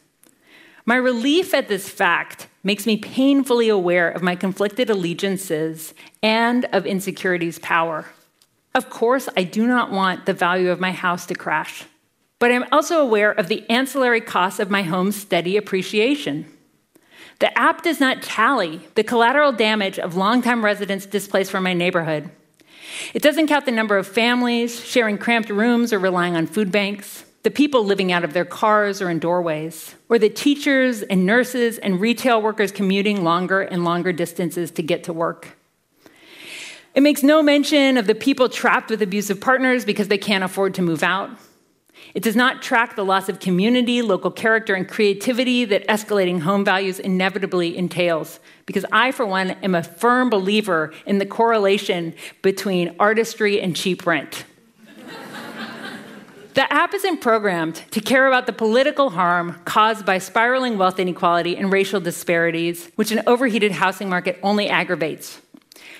My 0.85 0.95
relief 0.95 1.53
at 1.53 1.69
this 1.69 1.89
fact 1.89 2.47
makes 2.61 2.85
me 2.85 2.97
painfully 2.97 3.69
aware 3.69 4.09
of 4.09 4.21
my 4.21 4.35
conflicted 4.35 4.89
allegiances 4.89 5.93
and 6.21 6.65
of 6.73 6.85
insecurity's 6.85 7.57
power. 7.59 8.05
Of 8.75 8.89
course, 8.89 9.29
I 9.37 9.43
do 9.43 9.65
not 9.65 9.91
want 9.91 10.25
the 10.25 10.33
value 10.33 10.71
of 10.71 10.81
my 10.81 10.91
house 10.91 11.25
to 11.27 11.35
crash, 11.35 11.85
but 12.39 12.51
I'm 12.51 12.65
also 12.71 12.99
aware 12.99 13.31
of 13.31 13.47
the 13.47 13.69
ancillary 13.69 14.19
costs 14.19 14.59
of 14.59 14.69
my 14.69 14.81
home's 14.81 15.15
steady 15.15 15.55
appreciation. 15.55 16.45
The 17.39 17.57
app 17.57 17.81
does 17.83 17.99
not 17.99 18.21
tally 18.21 18.81
the 18.95 19.03
collateral 19.03 19.53
damage 19.53 19.99
of 19.99 20.17
longtime 20.17 20.65
residents 20.65 21.05
displaced 21.05 21.51
from 21.51 21.63
my 21.63 21.73
neighborhood. 21.73 22.29
It 23.13 23.21
doesn't 23.21 23.47
count 23.47 23.65
the 23.65 23.71
number 23.71 23.97
of 23.97 24.07
families 24.07 24.83
sharing 24.83 25.17
cramped 25.17 25.49
rooms 25.49 25.93
or 25.93 25.99
relying 25.99 26.35
on 26.35 26.45
food 26.45 26.71
banks 26.71 27.23
the 27.43 27.51
people 27.51 27.85
living 27.85 28.11
out 28.11 28.23
of 28.23 28.33
their 28.33 28.45
cars 28.45 29.01
or 29.01 29.09
in 29.09 29.19
doorways, 29.19 29.95
or 30.09 30.17
the 30.17 30.29
teachers 30.29 31.01
and 31.03 31.25
nurses 31.25 31.77
and 31.77 31.99
retail 31.99 32.41
workers 32.41 32.71
commuting 32.71 33.23
longer 33.23 33.61
and 33.61 33.83
longer 33.83 34.13
distances 34.13 34.71
to 34.71 34.81
get 34.81 35.03
to 35.03 35.13
work. 35.13 35.57
It 36.95 37.01
makes 37.01 37.21
no 37.21 37.43
mention 37.43 37.97
of 37.97 38.07
the 38.07 38.15
people 38.15 38.47
trapped 38.47 38.89
with 38.89 39.01
abusive 39.01 39.41
partners 39.41 39.83
because 39.83 40.07
they 40.07 40.17
can't 40.17 40.43
afford 40.43 40.73
to 40.75 40.81
move 40.81 41.03
out. 41.03 41.31
It 42.13 42.23
does 42.23 42.35
not 42.35 42.61
track 42.61 42.95
the 42.95 43.03
loss 43.03 43.27
of 43.27 43.39
community, 43.39 44.01
local 44.01 44.29
character, 44.29 44.75
and 44.75 44.87
creativity 44.87 45.65
that 45.65 45.87
escalating 45.87 46.41
home 46.41 46.63
values 46.63 46.99
inevitably 46.99 47.75
entails. 47.75 48.39
Because 48.65 48.85
I, 48.91 49.11
for 49.11 49.25
one, 49.25 49.51
am 49.51 49.73
a 49.73 49.83
firm 49.83 50.29
believer 50.29 50.93
in 51.05 51.17
the 51.17 51.25
correlation 51.25 52.13
between 52.41 52.95
artistry 52.99 53.59
and 53.59 53.75
cheap 53.75 54.05
rent. 54.05 54.45
The 56.53 56.71
app 56.71 56.93
isn't 56.93 57.21
programmed 57.21 57.81
to 57.91 57.99
care 57.99 58.27
about 58.27 58.45
the 58.45 58.53
political 58.53 59.09
harm 59.09 59.59
caused 59.65 60.05
by 60.05 60.19
spiraling 60.19 60.77
wealth 60.77 60.99
inequality 60.99 61.57
and 61.57 61.73
racial 61.73 61.99
disparities, 61.99 62.91
which 62.95 63.11
an 63.11 63.23
overheated 63.25 63.71
housing 63.71 64.07
market 64.07 64.37
only 64.43 64.69
aggravates. 64.69 65.41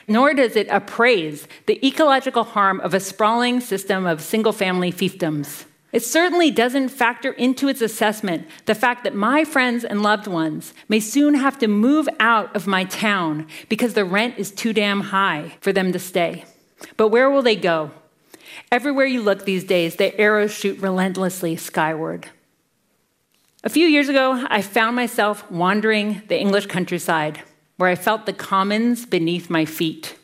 Nor 0.08 0.36
does 0.36 0.56
it 0.56 0.68
appraise 0.70 1.47
the 1.66 1.84
ecological 1.86 2.43
harm 2.43 2.80
of 2.82 2.93
a 2.93 2.99
sprawling 2.99 3.62
system 3.62 4.06
of 4.06 4.22
single 4.22 4.54
family 4.54 4.91
fiefdoms. 4.91 5.66
It 5.91 6.04
certainly 6.04 6.51
doesn't 6.51 6.89
factor 6.89 7.32
into 7.32 7.68
its 7.68 7.82
assessment 7.82 8.47
the 8.66 8.76
fact 8.76 9.04
that 9.06 9.16
my 9.16 9.43
friends 9.45 9.84
and 9.84 10.04
loved 10.04 10.28
ones 10.28 10.76
may 10.88 10.99
soon 10.99 11.34
have 11.34 11.58
to 11.60 11.68
move 11.68 12.08
out 12.20 12.56
of 12.56 12.68
my 12.68 12.84
town 12.84 13.47
because 13.70 13.95
the 13.95 14.06
rent 14.06 14.38
is 14.38 14.51
too 14.51 14.74
damn 14.74 15.01
high 15.01 15.54
for 15.62 15.74
them 15.74 15.91
to 15.93 15.99
stay. 15.99 16.45
But 16.95 17.08
where 17.08 17.30
will 17.30 17.41
they 17.41 17.56
go? 17.56 17.91
Everywhere 18.74 19.06
you 19.06 19.22
look 19.22 19.46
these 19.46 19.64
days, 19.64 19.98
the 19.98 20.20
arrows 20.20 20.52
shoot 20.52 20.80
relentlessly 20.80 21.56
skyward. 21.56 22.30
A 23.64 23.70
few 23.70 23.86
years 23.86 24.10
ago, 24.10 24.48
I 24.50 24.64
found 24.64 24.96
myself 24.96 25.50
wandering 25.52 26.24
the 26.28 26.40
English 26.40 26.66
countryside 26.66 27.44
where 27.78 27.88
I 27.88 27.94
felt 27.94 28.26
the 28.26 28.34
commons 28.34 29.06
beneath 29.06 29.48
my 29.48 29.66
feet. 29.66 30.18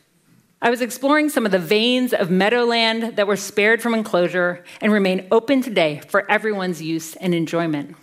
I 0.64 0.72
was 0.72 0.82
exploring 0.82 1.30
some 1.30 1.46
of 1.46 1.52
the 1.52 1.60
veins 1.60 2.12
of 2.12 2.32
meadowland 2.32 3.18
that 3.18 3.28
were 3.28 3.36
spared 3.36 3.84
from 3.84 3.94
enclosure 3.94 4.64
and 4.82 4.92
remain 4.92 5.28
open 5.30 5.62
today 5.62 6.02
for 6.08 6.30
everyone's 6.30 6.82
use 6.82 7.16
and 7.18 7.36
enjoyment. 7.36 7.96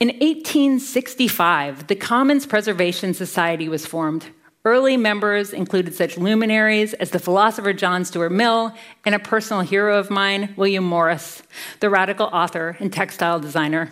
In 0.00 0.08
1865, 0.08 1.86
the 1.86 1.96
Commons 1.96 2.44
Preservation 2.44 3.14
Society 3.14 3.70
was 3.70 3.86
formed. 3.86 4.26
Early 4.64 4.96
members 4.96 5.52
included 5.52 5.92
such 5.92 6.16
luminaries 6.16 6.94
as 6.94 7.10
the 7.10 7.18
philosopher 7.18 7.72
John 7.72 8.04
Stuart 8.04 8.30
Mill 8.30 8.72
and 9.04 9.12
a 9.12 9.18
personal 9.18 9.62
hero 9.62 9.98
of 9.98 10.08
mine, 10.08 10.54
William 10.56 10.84
Morris, 10.84 11.42
the 11.80 11.90
radical 11.90 12.26
author 12.26 12.76
and 12.78 12.92
textile 12.92 13.40
designer. 13.40 13.90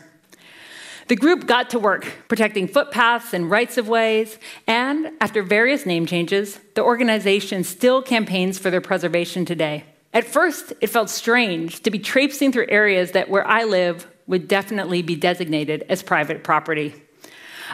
The 1.08 1.16
group 1.16 1.48
got 1.48 1.70
to 1.70 1.80
work 1.80 2.06
protecting 2.28 2.68
footpaths 2.68 3.34
and 3.34 3.50
rights 3.50 3.78
of 3.78 3.88
ways, 3.88 4.38
and 4.68 5.10
after 5.20 5.42
various 5.42 5.86
name 5.86 6.06
changes, 6.06 6.60
the 6.76 6.84
organization 6.84 7.64
still 7.64 8.00
campaigns 8.00 8.56
for 8.56 8.70
their 8.70 8.80
preservation 8.80 9.44
today. 9.44 9.82
At 10.14 10.24
first, 10.24 10.72
it 10.80 10.86
felt 10.86 11.10
strange 11.10 11.82
to 11.82 11.90
be 11.90 11.98
traipsing 11.98 12.52
through 12.52 12.66
areas 12.68 13.10
that 13.10 13.28
where 13.28 13.44
I 13.44 13.64
live 13.64 14.06
would 14.28 14.46
definitely 14.46 15.02
be 15.02 15.16
designated 15.16 15.84
as 15.88 16.04
private 16.04 16.44
property. 16.44 16.94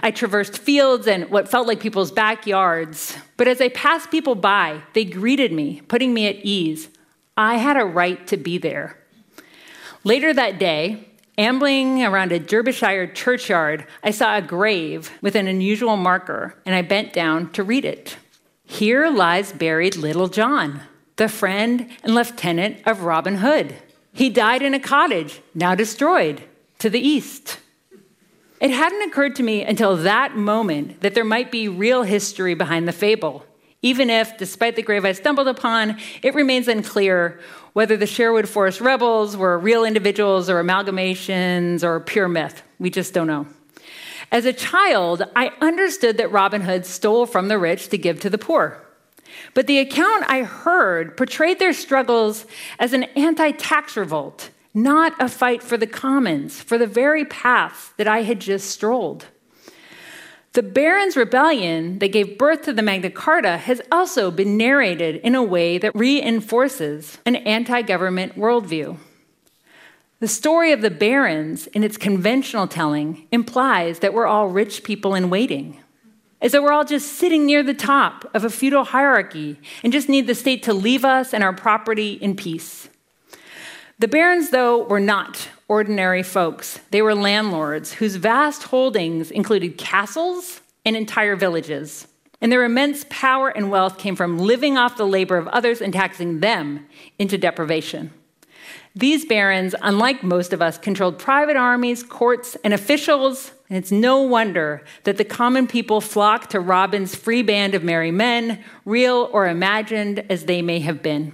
I 0.02 0.10
traversed 0.10 0.58
fields 0.58 1.06
and 1.06 1.30
what 1.30 1.48
felt 1.48 1.66
like 1.66 1.80
people's 1.80 2.10
backyards, 2.10 3.16
but 3.36 3.48
as 3.48 3.60
I 3.60 3.68
passed 3.68 4.10
people 4.10 4.34
by, 4.34 4.82
they 4.92 5.04
greeted 5.04 5.52
me, 5.52 5.82
putting 5.88 6.12
me 6.12 6.26
at 6.26 6.36
ease. 6.36 6.88
I 7.36 7.56
had 7.56 7.76
a 7.76 7.84
right 7.84 8.26
to 8.28 8.36
be 8.36 8.58
there. 8.58 8.98
Later 10.04 10.32
that 10.32 10.58
day, 10.58 11.06
Ambling 11.38 12.02
around 12.02 12.32
a 12.32 12.38
Derbyshire 12.38 13.08
churchyard, 13.08 13.86
I 14.02 14.10
saw 14.10 14.36
a 14.36 14.42
grave 14.42 15.10
with 15.20 15.34
an 15.36 15.46
unusual 15.46 15.96
marker, 15.98 16.54
and 16.64 16.74
I 16.74 16.80
bent 16.80 17.12
down 17.12 17.52
to 17.52 17.62
read 17.62 17.84
it. 17.84 18.16
Here 18.64 19.10
lies 19.10 19.52
buried 19.52 19.96
Little 19.96 20.28
John, 20.28 20.80
the 21.16 21.28
friend 21.28 21.90
and 22.02 22.14
lieutenant 22.14 22.78
of 22.86 23.02
Robin 23.02 23.36
Hood. 23.36 23.74
He 24.14 24.30
died 24.30 24.62
in 24.62 24.72
a 24.72 24.80
cottage, 24.80 25.42
now 25.54 25.74
destroyed, 25.74 26.42
to 26.78 26.88
the 26.88 27.06
east. 27.06 27.58
It 28.60 28.70
hadn't 28.70 29.02
occurred 29.02 29.36
to 29.36 29.42
me 29.42 29.62
until 29.62 29.96
that 29.98 30.36
moment 30.36 31.00
that 31.00 31.14
there 31.14 31.24
might 31.24 31.52
be 31.52 31.68
real 31.68 32.02
history 32.02 32.54
behind 32.54 32.88
the 32.88 32.92
fable, 32.92 33.44
even 33.82 34.08
if, 34.08 34.36
despite 34.38 34.76
the 34.76 34.82
grave 34.82 35.04
I 35.04 35.12
stumbled 35.12 35.48
upon, 35.48 35.98
it 36.22 36.34
remains 36.34 36.66
unclear 36.66 37.38
whether 37.74 37.96
the 37.96 38.06
Sherwood 38.06 38.48
Forest 38.48 38.80
rebels 38.80 39.36
were 39.36 39.58
real 39.58 39.84
individuals 39.84 40.48
or 40.48 40.62
amalgamations 40.62 41.84
or 41.84 42.00
pure 42.00 42.28
myth. 42.28 42.62
We 42.78 42.90
just 42.90 43.12
don't 43.12 43.26
know. 43.26 43.46
As 44.32 44.44
a 44.44 44.52
child, 44.52 45.22
I 45.36 45.52
understood 45.60 46.16
that 46.16 46.32
Robin 46.32 46.62
Hood 46.62 46.86
stole 46.86 47.26
from 47.26 47.48
the 47.48 47.58
rich 47.58 47.88
to 47.90 47.98
give 47.98 48.18
to 48.20 48.30
the 48.30 48.38
poor. 48.38 48.82
But 49.54 49.66
the 49.66 49.78
account 49.78 50.24
I 50.26 50.42
heard 50.42 51.16
portrayed 51.16 51.58
their 51.58 51.72
struggles 51.72 52.46
as 52.78 52.92
an 52.92 53.04
anti 53.14 53.50
tax 53.52 53.96
revolt, 53.96 54.50
not 54.76 55.14
a 55.18 55.26
fight 55.26 55.62
for 55.62 55.78
the 55.78 55.86
commons, 55.86 56.60
for 56.60 56.76
the 56.76 56.86
very 56.86 57.24
path 57.24 57.94
that 57.96 58.06
I 58.06 58.22
had 58.22 58.40
just 58.40 58.70
strolled. 58.70 59.24
The 60.52 60.62
Barons' 60.62 61.16
Rebellion 61.16 61.98
that 61.98 62.12
gave 62.12 62.36
birth 62.36 62.62
to 62.62 62.74
the 62.74 62.82
Magna 62.82 63.10
Carta 63.10 63.56
has 63.56 63.80
also 63.90 64.30
been 64.30 64.58
narrated 64.58 65.16
in 65.16 65.34
a 65.34 65.42
way 65.42 65.78
that 65.78 65.96
reinforces 65.96 67.18
an 67.24 67.36
anti 67.36 67.80
government 67.80 68.36
worldview. 68.36 68.98
The 70.20 70.28
story 70.28 70.72
of 70.72 70.82
the 70.82 70.90
Barons, 70.90 71.66
in 71.68 71.82
its 71.82 71.96
conventional 71.96 72.66
telling, 72.66 73.28
implies 73.32 74.00
that 74.00 74.12
we're 74.12 74.26
all 74.26 74.48
rich 74.48 74.82
people 74.82 75.14
in 75.14 75.30
waiting, 75.30 75.80
as 76.42 76.52
though 76.52 76.62
we're 76.62 76.72
all 76.72 76.84
just 76.84 77.14
sitting 77.14 77.46
near 77.46 77.62
the 77.62 77.74
top 77.74 78.30
of 78.34 78.44
a 78.44 78.50
feudal 78.50 78.84
hierarchy 78.84 79.58
and 79.82 79.92
just 79.92 80.08
need 80.08 80.26
the 80.26 80.34
state 80.34 80.62
to 80.64 80.74
leave 80.74 81.04
us 81.04 81.32
and 81.32 81.42
our 81.42 81.54
property 81.54 82.12
in 82.12 82.36
peace. 82.36 82.90
The 83.98 84.08
barons, 84.08 84.50
though, 84.50 84.84
were 84.84 85.00
not 85.00 85.48
ordinary 85.68 86.22
folks. 86.22 86.80
They 86.90 87.00
were 87.00 87.14
landlords 87.14 87.94
whose 87.94 88.16
vast 88.16 88.64
holdings 88.64 89.30
included 89.30 89.78
castles 89.78 90.60
and 90.84 90.94
entire 90.94 91.34
villages. 91.34 92.06
And 92.42 92.52
their 92.52 92.64
immense 92.64 93.06
power 93.08 93.48
and 93.48 93.70
wealth 93.70 93.96
came 93.96 94.14
from 94.14 94.38
living 94.38 94.76
off 94.76 94.98
the 94.98 95.06
labor 95.06 95.38
of 95.38 95.48
others 95.48 95.80
and 95.80 95.94
taxing 95.94 96.40
them 96.40 96.86
into 97.18 97.38
deprivation. 97.38 98.10
These 98.94 99.24
barons, 99.24 99.74
unlike 99.80 100.22
most 100.22 100.52
of 100.52 100.60
us, 100.60 100.76
controlled 100.76 101.18
private 101.18 101.56
armies, 101.56 102.02
courts, 102.02 102.56
and 102.64 102.74
officials, 102.74 103.52
and 103.70 103.78
it's 103.78 103.92
no 103.92 104.20
wonder 104.20 104.84
that 105.04 105.16
the 105.16 105.24
common 105.24 105.66
people 105.66 106.02
flocked 106.02 106.50
to 106.50 106.60
Robin's 106.60 107.14
free 107.14 107.42
band 107.42 107.74
of 107.74 107.82
merry 107.82 108.10
men, 108.10 108.62
real 108.84 109.30
or 109.32 109.48
imagined 109.48 110.24
as 110.30 110.44
they 110.44 110.60
may 110.60 110.80
have 110.80 111.02
been. 111.02 111.32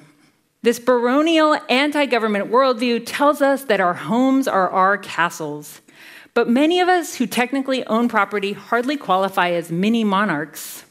This 0.65 0.79
baronial 0.79 1.59
anti 1.69 2.07
government 2.07 2.49
worldview 2.49 3.03
tells 3.05 3.43
us 3.43 3.65
that 3.65 3.81
our 3.81 3.95
homes 3.95 4.47
are 4.47 4.71
our 4.71 4.97
castles. 4.97 5.81
But 6.35 6.49
many 6.49 6.79
of 6.79 6.89
us 6.89 7.17
who 7.17 7.27
technically 7.27 7.85
own 7.87 8.09
property 8.09 8.53
hardly 8.53 8.97
qualify 8.97 9.51
as 9.51 9.73
mini 9.73 10.05
monarchs. 10.05 10.85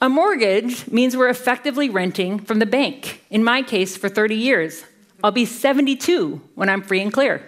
A 0.00 0.08
mortgage 0.08 0.86
means 0.92 1.16
we're 1.16 1.28
effectively 1.28 1.90
renting 1.90 2.38
from 2.38 2.60
the 2.60 2.66
bank, 2.66 3.24
in 3.30 3.42
my 3.42 3.62
case, 3.62 3.96
for 3.96 4.08
30 4.08 4.36
years. 4.36 4.84
I'll 5.24 5.32
be 5.32 5.44
72 5.44 6.40
when 6.54 6.68
I'm 6.68 6.82
free 6.82 7.00
and 7.00 7.12
clear. 7.12 7.42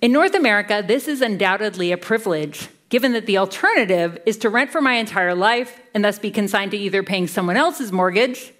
In 0.00 0.12
North 0.12 0.34
America, 0.34 0.82
this 0.86 1.06
is 1.06 1.20
undoubtedly 1.20 1.92
a 1.92 1.98
privilege, 1.98 2.68
given 2.88 3.12
that 3.12 3.26
the 3.26 3.36
alternative 3.36 4.18
is 4.24 4.38
to 4.38 4.48
rent 4.48 4.70
for 4.70 4.80
my 4.80 4.94
entire 4.94 5.34
life 5.34 5.80
and 5.92 6.02
thus 6.02 6.18
be 6.18 6.30
consigned 6.30 6.70
to 6.70 6.78
either 6.78 7.02
paying 7.02 7.26
someone 7.26 7.58
else's 7.58 7.92
mortgage 7.92 8.54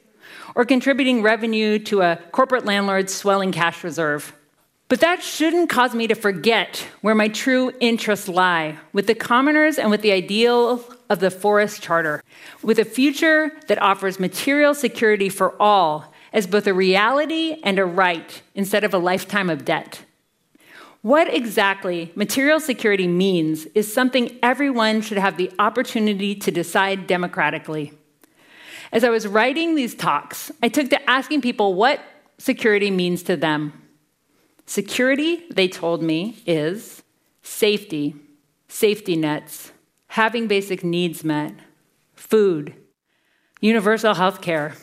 or 0.58 0.64
contributing 0.64 1.22
revenue 1.22 1.78
to 1.78 2.02
a 2.02 2.16
corporate 2.32 2.64
landlord's 2.64 3.14
swelling 3.14 3.52
cash 3.52 3.84
reserve. 3.84 4.34
But 4.88 5.00
that 5.00 5.22
shouldn't 5.22 5.70
cause 5.70 5.94
me 5.94 6.08
to 6.08 6.16
forget 6.16 6.84
where 7.00 7.14
my 7.14 7.28
true 7.28 7.70
interests 7.78 8.26
lie 8.26 8.76
with 8.92 9.06
the 9.06 9.14
commoners 9.14 9.78
and 9.78 9.88
with 9.88 10.02
the 10.02 10.10
ideal 10.10 10.84
of 11.08 11.20
the 11.20 11.30
Forest 11.30 11.80
Charter, 11.80 12.24
with 12.60 12.80
a 12.80 12.84
future 12.84 13.52
that 13.68 13.80
offers 13.80 14.18
material 14.18 14.74
security 14.74 15.28
for 15.28 15.54
all 15.62 16.12
as 16.32 16.48
both 16.48 16.66
a 16.66 16.74
reality 16.74 17.60
and 17.62 17.78
a 17.78 17.84
right 17.84 18.42
instead 18.56 18.82
of 18.82 18.92
a 18.92 18.98
lifetime 18.98 19.48
of 19.48 19.64
debt. 19.64 20.00
What 21.02 21.32
exactly 21.32 22.10
material 22.16 22.58
security 22.58 23.06
means 23.06 23.66
is 23.66 23.92
something 23.92 24.36
everyone 24.42 25.02
should 25.02 25.18
have 25.18 25.36
the 25.36 25.52
opportunity 25.60 26.34
to 26.34 26.50
decide 26.50 27.06
democratically. 27.06 27.92
As 28.92 29.04
I 29.04 29.10
was 29.10 29.26
writing 29.26 29.74
these 29.74 29.94
talks, 29.94 30.50
I 30.62 30.68
took 30.68 30.88
to 30.90 31.10
asking 31.10 31.42
people 31.42 31.74
what 31.74 32.00
security 32.38 32.90
means 32.90 33.22
to 33.24 33.36
them. 33.36 33.74
Security, 34.66 35.44
they 35.50 35.68
told 35.68 36.02
me, 36.02 36.42
is 36.46 37.02
safety, 37.42 38.14
safety 38.68 39.16
nets, 39.16 39.72
having 40.08 40.46
basic 40.46 40.84
needs 40.84 41.24
met, 41.24 41.54
food, 42.14 42.74
universal 43.60 44.14
health 44.14 44.40
care, 44.40 44.74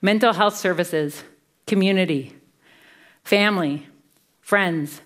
mental 0.00 0.32
health 0.32 0.56
services, 0.56 1.22
community, 1.66 2.34
family, 3.22 3.86
friends, 4.40 5.02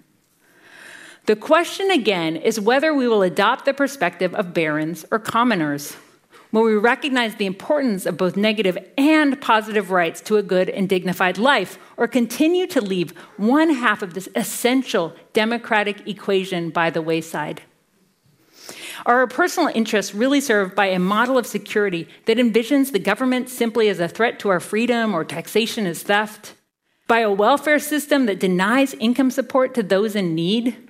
The 1.26 1.36
question 1.38 1.90
again 1.90 2.36
is 2.36 2.60
whether 2.60 2.94
we 2.94 3.08
will 3.08 3.24
adopt 3.24 3.64
the 3.64 3.74
perspective 3.74 4.36
of 4.36 4.54
barons 4.54 5.06
or 5.10 5.20
commoners 5.20 5.96
when 6.52 6.66
we 6.66 6.76
recognize 6.76 7.36
the 7.36 7.46
importance 7.46 8.06
of 8.06 8.18
both 8.18 8.36
negative 8.36 8.78
and 8.96 9.42
positive 9.42 9.90
rights 9.90 10.22
to 10.22 10.38
a 10.38 10.44
good 10.44 10.70
and 10.70 10.88
dignified 10.88 11.40
life, 11.40 11.80
or 11.98 12.08
continue 12.08 12.68
to 12.68 12.80
leave 12.80 13.10
one 13.38 13.72
half 13.72 14.04
of 14.04 14.14
this 14.14 14.30
essential 14.36 15.16
democratic 15.34 16.08
equation 16.08 16.70
by 16.70 16.92
the 16.92 17.02
wayside. 17.02 17.64
Are 19.06 19.20
our 19.20 19.28
personal 19.28 19.72
interests 19.74 20.14
really 20.14 20.40
served 20.40 20.76
by 20.76 20.88
a 20.88 21.00
model 21.00 21.40
of 21.40 21.48
security 21.48 22.08
that 22.26 22.38
envisions 22.38 22.92
the 22.92 23.00
government 23.00 23.50
simply 23.50 23.90
as 23.90 24.00
a 24.00 24.08
threat 24.08 24.38
to 24.40 24.50
our 24.50 24.60
freedom 24.60 25.16
or 25.16 25.26
taxation 25.26 25.88
as 25.88 26.04
theft? 26.04 26.54
By 27.08 27.20
a 27.20 27.32
welfare 27.32 27.80
system 27.80 28.28
that 28.28 28.40
denies 28.40 28.94
income 28.94 29.32
support 29.32 29.74
to 29.74 29.82
those 29.82 30.16
in 30.16 30.36
need? 30.36 30.90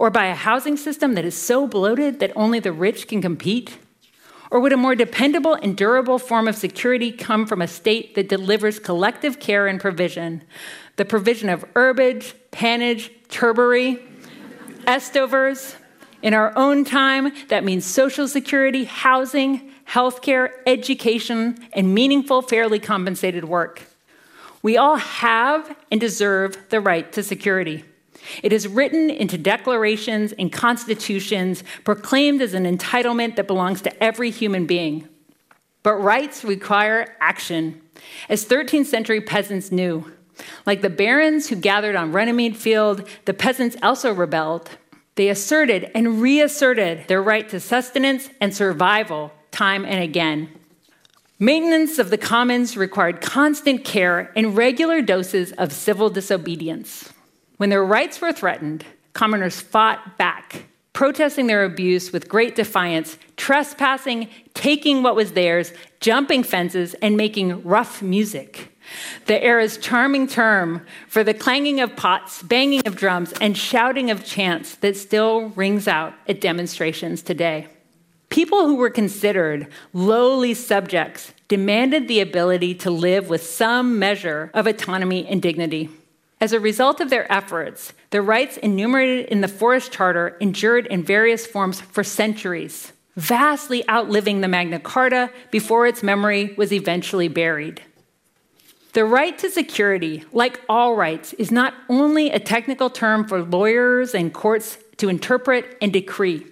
Or 0.00 0.08
by 0.08 0.28
a 0.28 0.34
housing 0.34 0.78
system 0.78 1.12
that 1.12 1.26
is 1.26 1.36
so 1.36 1.66
bloated 1.66 2.20
that 2.20 2.32
only 2.34 2.58
the 2.58 2.72
rich 2.72 3.06
can 3.06 3.20
compete? 3.20 3.76
Or 4.50 4.58
would 4.58 4.72
a 4.72 4.78
more 4.78 4.94
dependable 4.94 5.52
and 5.52 5.76
durable 5.76 6.18
form 6.18 6.48
of 6.48 6.56
security 6.56 7.12
come 7.12 7.46
from 7.46 7.60
a 7.60 7.68
state 7.68 8.14
that 8.14 8.26
delivers 8.26 8.78
collective 8.78 9.38
care 9.40 9.66
and 9.66 9.78
provision? 9.78 10.42
The 10.96 11.04
provision 11.04 11.50
of 11.50 11.66
herbage, 11.76 12.34
pannage, 12.50 13.12
turbary, 13.28 14.02
estovers. 14.86 15.76
In 16.22 16.32
our 16.32 16.56
own 16.56 16.86
time, 16.86 17.32
that 17.48 17.62
means 17.62 17.84
social 17.84 18.26
security, 18.26 18.84
housing, 18.84 19.70
healthcare, 19.86 20.52
education, 20.66 21.58
and 21.74 21.94
meaningful, 21.94 22.40
fairly 22.40 22.78
compensated 22.78 23.44
work. 23.44 23.82
We 24.62 24.78
all 24.78 24.96
have 24.96 25.76
and 25.90 26.00
deserve 26.00 26.70
the 26.70 26.80
right 26.80 27.12
to 27.12 27.22
security. 27.22 27.84
It 28.42 28.52
is 28.52 28.68
written 28.68 29.10
into 29.10 29.38
declarations 29.38 30.32
and 30.32 30.52
constitutions, 30.52 31.64
proclaimed 31.84 32.42
as 32.42 32.54
an 32.54 32.64
entitlement 32.64 33.36
that 33.36 33.46
belongs 33.46 33.82
to 33.82 34.02
every 34.02 34.30
human 34.30 34.66
being. 34.66 35.08
But 35.82 35.94
rights 35.94 36.44
require 36.44 37.16
action, 37.20 37.80
as 38.28 38.44
13th 38.44 38.86
century 38.86 39.20
peasants 39.20 39.72
knew. 39.72 40.10
Like 40.66 40.82
the 40.82 40.90
barons 40.90 41.48
who 41.48 41.56
gathered 41.56 41.96
on 41.96 42.12
Runnymede 42.12 42.56
Field, 42.56 43.08
the 43.24 43.34
peasants 43.34 43.76
also 43.82 44.12
rebelled. 44.12 44.70
They 45.16 45.28
asserted 45.28 45.90
and 45.94 46.20
reasserted 46.22 47.08
their 47.08 47.22
right 47.22 47.48
to 47.50 47.60
sustenance 47.60 48.30
and 48.40 48.54
survival 48.54 49.32
time 49.50 49.84
and 49.84 50.02
again. 50.02 50.48
Maintenance 51.38 51.98
of 51.98 52.10
the 52.10 52.18
commons 52.18 52.76
required 52.76 53.20
constant 53.20 53.84
care 53.84 54.30
and 54.36 54.56
regular 54.56 55.00
doses 55.00 55.52
of 55.52 55.72
civil 55.72 56.10
disobedience. 56.10 57.12
When 57.60 57.68
their 57.68 57.84
rights 57.84 58.22
were 58.22 58.32
threatened, 58.32 58.86
commoners 59.12 59.60
fought 59.60 60.16
back, 60.16 60.64
protesting 60.94 61.46
their 61.46 61.62
abuse 61.62 62.10
with 62.10 62.26
great 62.26 62.54
defiance, 62.54 63.18
trespassing, 63.36 64.30
taking 64.54 65.02
what 65.02 65.14
was 65.14 65.32
theirs, 65.32 65.74
jumping 66.00 66.42
fences, 66.42 66.94
and 67.02 67.18
making 67.18 67.62
rough 67.62 68.00
music. 68.00 68.74
The 69.26 69.44
era's 69.44 69.76
charming 69.76 70.26
term 70.26 70.86
for 71.06 71.22
the 71.22 71.34
clanging 71.34 71.80
of 71.80 71.96
pots, 71.96 72.42
banging 72.42 72.86
of 72.86 72.96
drums, 72.96 73.34
and 73.42 73.54
shouting 73.58 74.10
of 74.10 74.24
chants 74.24 74.76
that 74.76 74.96
still 74.96 75.50
rings 75.50 75.86
out 75.86 76.14
at 76.26 76.40
demonstrations 76.40 77.20
today. 77.20 77.66
People 78.30 78.64
who 78.64 78.76
were 78.76 78.88
considered 78.88 79.68
lowly 79.92 80.54
subjects 80.54 81.34
demanded 81.48 82.08
the 82.08 82.20
ability 82.20 82.74
to 82.76 82.90
live 82.90 83.28
with 83.28 83.42
some 83.42 83.98
measure 83.98 84.50
of 84.54 84.66
autonomy 84.66 85.26
and 85.26 85.42
dignity. 85.42 85.90
As 86.40 86.54
a 86.54 86.60
result 86.60 87.00
of 87.00 87.10
their 87.10 87.30
efforts, 87.30 87.92
the 88.08 88.22
rights 88.22 88.56
enumerated 88.56 89.26
in 89.26 89.42
the 89.42 89.48
Forest 89.48 89.92
Charter 89.92 90.38
endured 90.40 90.86
in 90.86 91.02
various 91.02 91.46
forms 91.46 91.82
for 91.82 92.02
centuries, 92.02 92.94
vastly 93.14 93.86
outliving 93.90 94.40
the 94.40 94.48
Magna 94.48 94.80
Carta 94.80 95.30
before 95.50 95.86
its 95.86 96.02
memory 96.02 96.54
was 96.56 96.72
eventually 96.72 97.28
buried. 97.28 97.82
The 98.94 99.04
right 99.04 99.36
to 99.38 99.50
security, 99.50 100.24
like 100.32 100.62
all 100.66 100.96
rights, 100.96 101.34
is 101.34 101.52
not 101.52 101.74
only 101.90 102.30
a 102.30 102.40
technical 102.40 102.88
term 102.88 103.28
for 103.28 103.42
lawyers 103.42 104.14
and 104.14 104.32
courts 104.32 104.78
to 104.96 105.10
interpret 105.10 105.76
and 105.82 105.92
decree. 105.92 106.46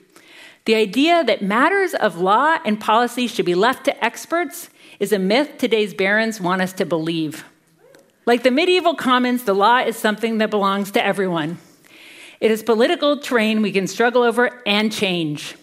The 0.66 0.74
idea 0.74 1.24
that 1.24 1.40
matters 1.40 1.94
of 1.94 2.18
law 2.18 2.58
and 2.64 2.78
policy 2.78 3.26
should 3.26 3.46
be 3.46 3.54
left 3.54 3.86
to 3.86 4.04
experts 4.04 4.68
is 5.00 5.12
a 5.12 5.18
myth 5.18 5.52
today's 5.56 5.94
barons 5.94 6.42
want 6.42 6.60
us 6.60 6.74
to 6.74 6.84
believe. 6.84 7.42
Like 8.28 8.42
the 8.42 8.50
medieval 8.50 8.94
commons, 8.94 9.44
the 9.44 9.54
law 9.54 9.78
is 9.78 9.96
something 9.96 10.36
that 10.36 10.50
belongs 10.50 10.90
to 10.90 11.02
everyone. 11.02 11.56
It 12.40 12.50
is 12.50 12.62
political 12.62 13.18
terrain 13.18 13.62
we 13.62 13.72
can 13.72 13.86
struggle 13.86 14.22
over 14.22 14.62
and 14.66 14.92
change. 14.92 15.56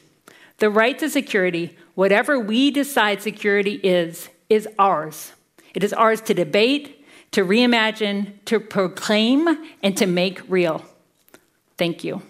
The 0.58 0.72
right 0.72 0.98
to 0.98 1.08
security, 1.08 1.78
whatever 1.94 2.40
we 2.40 2.72
decide 2.72 3.22
security 3.22 3.74
is, 3.84 4.30
is 4.50 4.68
ours. 4.80 5.34
It 5.76 5.84
is 5.84 5.94
ours 5.94 6.22
to 6.22 6.34
debate, 6.34 7.06
to 7.34 7.46
reimagine, 7.46 8.44
to 8.46 8.60
proclaim, 8.60 9.48
and 9.84 9.96
to 9.98 10.08
make 10.08 10.42
real. 10.50 10.84
Thank 11.78 12.04
you. 12.04 12.24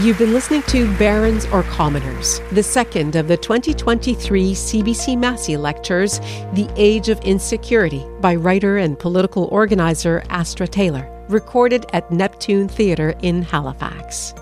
You've 0.00 0.18
been 0.18 0.34
listening 0.34 0.62
to 0.64 0.94
Barons 0.98 1.46
or 1.46 1.62
Commoners, 1.62 2.42
the 2.52 2.62
second 2.62 3.16
of 3.16 3.28
the 3.28 3.36
2023 3.38 4.52
CBC 4.52 5.16
Massey 5.16 5.56
Lectures, 5.56 6.18
The 6.52 6.68
Age 6.76 7.08
of 7.08 7.18
Insecurity, 7.20 8.04
by 8.20 8.34
writer 8.34 8.76
and 8.76 8.98
political 8.98 9.44
organizer 9.44 10.22
Astra 10.28 10.68
Taylor, 10.68 11.08
recorded 11.30 11.86
at 11.94 12.10
Neptune 12.12 12.68
Theatre 12.68 13.14
in 13.22 13.40
Halifax. 13.40 14.34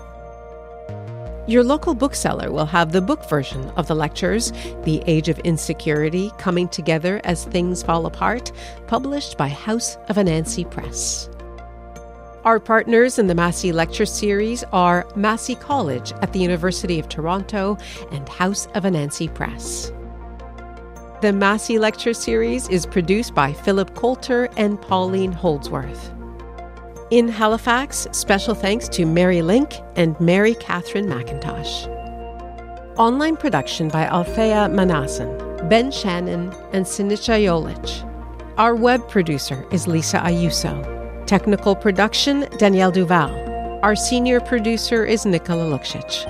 Your 1.47 1.63
local 1.63 1.93
bookseller 1.93 2.51
will 2.51 2.65
have 2.65 2.91
the 2.91 3.01
book 3.01 3.29
version 3.29 3.69
of 3.77 3.87
the 3.87 3.95
lectures, 3.95 4.51
The 4.83 5.01
Age 5.07 5.29
of 5.29 5.39
Insecurity 5.39 6.31
Coming 6.37 6.67
Together 6.67 7.21
as 7.23 7.45
Things 7.45 7.81
Fall 7.81 8.07
Apart, 8.07 8.51
published 8.87 9.37
by 9.37 9.47
House 9.47 9.95
of 10.09 10.17
Anansi 10.17 10.69
Press. 10.69 11.29
Our 12.45 12.59
partners 12.59 13.17
in 13.17 13.25
the 13.25 13.33
Massey 13.33 13.71
Lecture 13.71 14.05
Series 14.05 14.63
are 14.71 15.07
Massey 15.15 15.55
College 15.55 16.11
at 16.21 16.31
the 16.31 16.37
University 16.37 16.99
of 16.99 17.09
Toronto 17.09 17.75
and 18.11 18.29
House 18.29 18.67
of 18.75 18.83
Anansi 18.83 19.33
Press. 19.33 19.91
The 21.21 21.33
Massey 21.33 21.79
Lecture 21.79 22.13
Series 22.13 22.69
is 22.69 22.85
produced 22.85 23.33
by 23.33 23.51
Philip 23.51 23.95
Coulter 23.95 24.47
and 24.57 24.79
Pauline 24.79 25.31
Holdsworth. 25.31 26.11
In 27.09 27.27
Halifax, 27.27 28.05
special 28.11 28.53
thanks 28.53 28.87
to 28.89 29.07
Mary 29.07 29.41
Link 29.41 29.73
and 29.95 30.19
Mary 30.19 30.53
Catherine 30.53 31.07
McIntosh. 31.07 31.87
Online 32.99 33.37
production 33.37 33.87
by 33.87 34.05
Althea 34.05 34.69
Manasan, 34.69 35.67
Ben 35.67 35.91
Shannon, 35.91 36.53
and 36.73 36.85
Sinica 36.85 37.41
Yolich. 37.43 38.03
Our 38.59 38.75
web 38.75 39.09
producer 39.09 39.65
is 39.71 39.87
Lisa 39.87 40.19
Ayuso. 40.19 40.94
Technical 41.25 41.75
production 41.75 42.47
Danielle 42.59 42.91
Duval. 42.91 43.33
Our 43.81 43.95
senior 43.95 44.39
producer 44.39 45.03
is 45.05 45.25
Nikola 45.25 45.65
Lukic. 45.75 46.23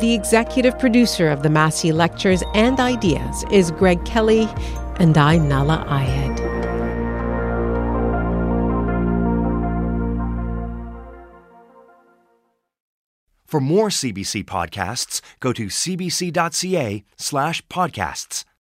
The 0.00 0.14
executive 0.14 0.78
producer 0.78 1.28
of 1.28 1.42
the 1.42 1.50
Massey 1.50 1.92
Lectures 1.92 2.42
and 2.54 2.80
Ideas 2.80 3.44
is 3.50 3.70
Greg 3.70 4.02
Kelly, 4.06 4.48
and 4.96 5.16
I'm 5.18 5.42
Nahlah 5.42 5.86
Ayed. 5.86 6.62
For 13.44 13.60
more 13.60 13.90
CBC 13.90 14.44
podcasts, 14.44 15.20
go 15.40 15.52
to 15.52 15.66
cbc.ca 15.66 17.04
slash 17.18 17.62
podcasts. 17.66 18.44